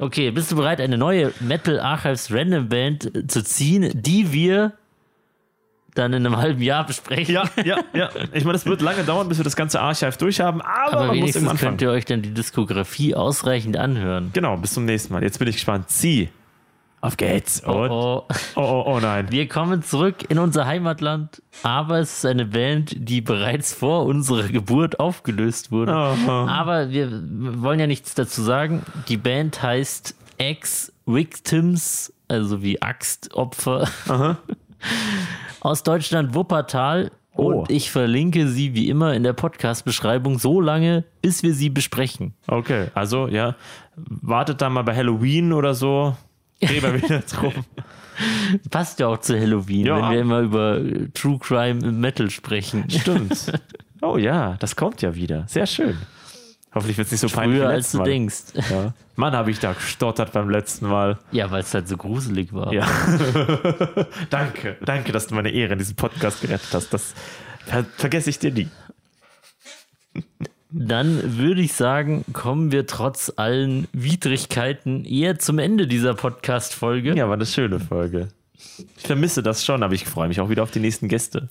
[0.00, 4.72] Okay, bist du bereit, eine neue Metal Archives Random Band zu ziehen, die wir
[5.94, 7.34] dann in einem halben Jahr besprechen?
[7.34, 8.08] Ja, ja, ja.
[8.32, 11.18] Ich meine, es wird lange dauern, bis wir das ganze Archive durchhaben, aber, Aber man
[11.18, 11.72] muss immer anfangen.
[11.72, 14.30] könnt ihr euch dann die Diskografie ausreichend anhören.
[14.32, 15.22] Genau, bis zum nächsten Mal.
[15.22, 15.90] Jetzt bin ich gespannt.
[15.90, 16.30] Sie.
[17.02, 17.60] Auf geht's.
[17.60, 19.28] Und, oh, Oh, oh, oh, nein.
[19.30, 24.48] wir kommen zurück in unser Heimatland, aber es ist eine Band, die bereits vor unserer
[24.48, 25.92] Geburt aufgelöst wurde.
[25.92, 27.10] Oh, Aber wir
[27.62, 28.82] wollen ja nichts dazu sagen.
[29.08, 33.88] Die Band heißt Ex-Victims, also wie Axtopfer.
[35.60, 37.10] Aus Deutschland Wuppertal.
[37.34, 37.44] Oh.
[37.60, 42.34] Und ich verlinke sie wie immer in der Podcast-Beschreibung so lange, bis wir sie besprechen.
[42.48, 43.54] Okay, also ja,
[43.96, 46.16] wartet da mal bei Halloween oder so.
[46.68, 47.52] Reden wir wieder drum.
[48.70, 49.96] Passt ja auch zu Halloween, Ja.
[50.02, 50.80] wenn wir immer über
[51.14, 52.88] True Crime im Metal sprechen.
[52.90, 53.52] Stimmt.
[54.02, 55.44] Oh ja, das kommt ja wieder.
[55.46, 55.94] Sehr schön.
[56.74, 58.04] Hoffentlich wird es nicht so peinlich Früher als du Mal.
[58.04, 58.44] denkst.
[58.70, 58.94] Ja.
[59.14, 61.18] Mann, habe ich da gestottert beim letzten Mal.
[61.32, 62.72] Ja, weil es halt so gruselig war.
[62.72, 62.86] Ja.
[64.30, 66.94] danke, danke, dass du meine Ehre in diesem Podcast gerettet hast.
[66.94, 67.12] Das
[67.66, 68.68] ver vergesse ich dir nie.
[70.72, 77.14] Dann würde ich sagen, kommen wir trotz allen Widrigkeiten eher zum Ende dieser Podcast-Folge.
[77.16, 78.28] Ja, war eine schöne Folge.
[78.96, 81.48] Ich vermisse das schon, aber ich freue mich auch wieder auf die nächsten Gäste.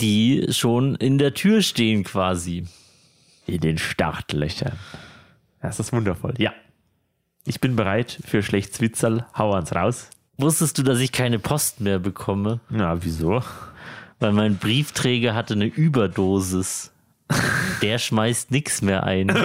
[0.00, 2.64] die schon in der Tür stehen quasi.
[3.46, 4.72] In den Startlöchern.
[5.62, 6.34] Das ist wundervoll.
[6.38, 6.52] Ja.
[7.46, 9.24] Ich bin bereit für Schlechtswitzel.
[9.36, 10.10] Hau ans raus.
[10.36, 12.60] Wusstest du, dass ich keine Post mehr bekomme?
[12.68, 13.42] Na, wieso?
[14.18, 16.90] Weil mein Briefträger hatte eine Überdosis.
[17.82, 19.28] Der schmeißt nichts mehr ein.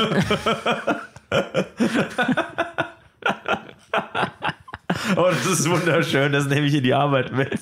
[5.16, 6.32] Oh, das ist wunderschön.
[6.32, 7.60] Das nehme ich in die Arbeit mit.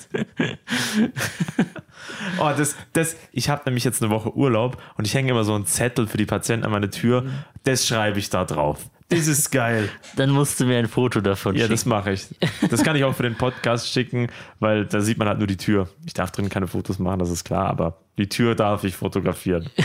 [2.38, 5.54] Oh, das, das, ich habe nämlich jetzt eine Woche Urlaub und ich hänge immer so
[5.54, 7.24] einen Zettel für die Patienten an meine Tür.
[7.64, 8.88] Das schreibe ich da drauf.
[9.08, 9.88] Das ist geil.
[10.16, 11.72] Dann musst du mir ein Foto davon Ja, schicken.
[11.72, 12.28] das mache ich.
[12.70, 14.28] Das kann ich auch für den Podcast schicken,
[14.60, 15.88] weil da sieht man halt nur die Tür.
[16.06, 19.68] Ich darf drin keine Fotos machen, das ist klar, aber die Tür darf ich fotografieren.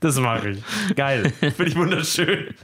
[0.00, 0.62] Das mache ich.
[0.94, 1.32] Geil.
[1.40, 2.54] Finde ich wunderschön.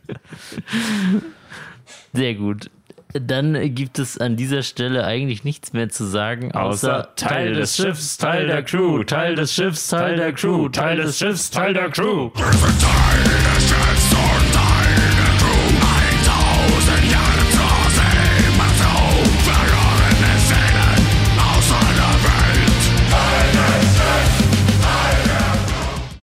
[2.12, 2.70] Sehr gut.
[3.12, 7.76] Dann gibt es an dieser Stelle eigentlich nichts mehr zu sagen, außer, Außer Teil des
[7.76, 11.90] Schiffs, Teil der Crew, Teil des Schiffs, Teil der Crew, Teil des Schiffs, Teil der
[11.90, 12.30] Crew.
[12.30, 13.36] Perfect time.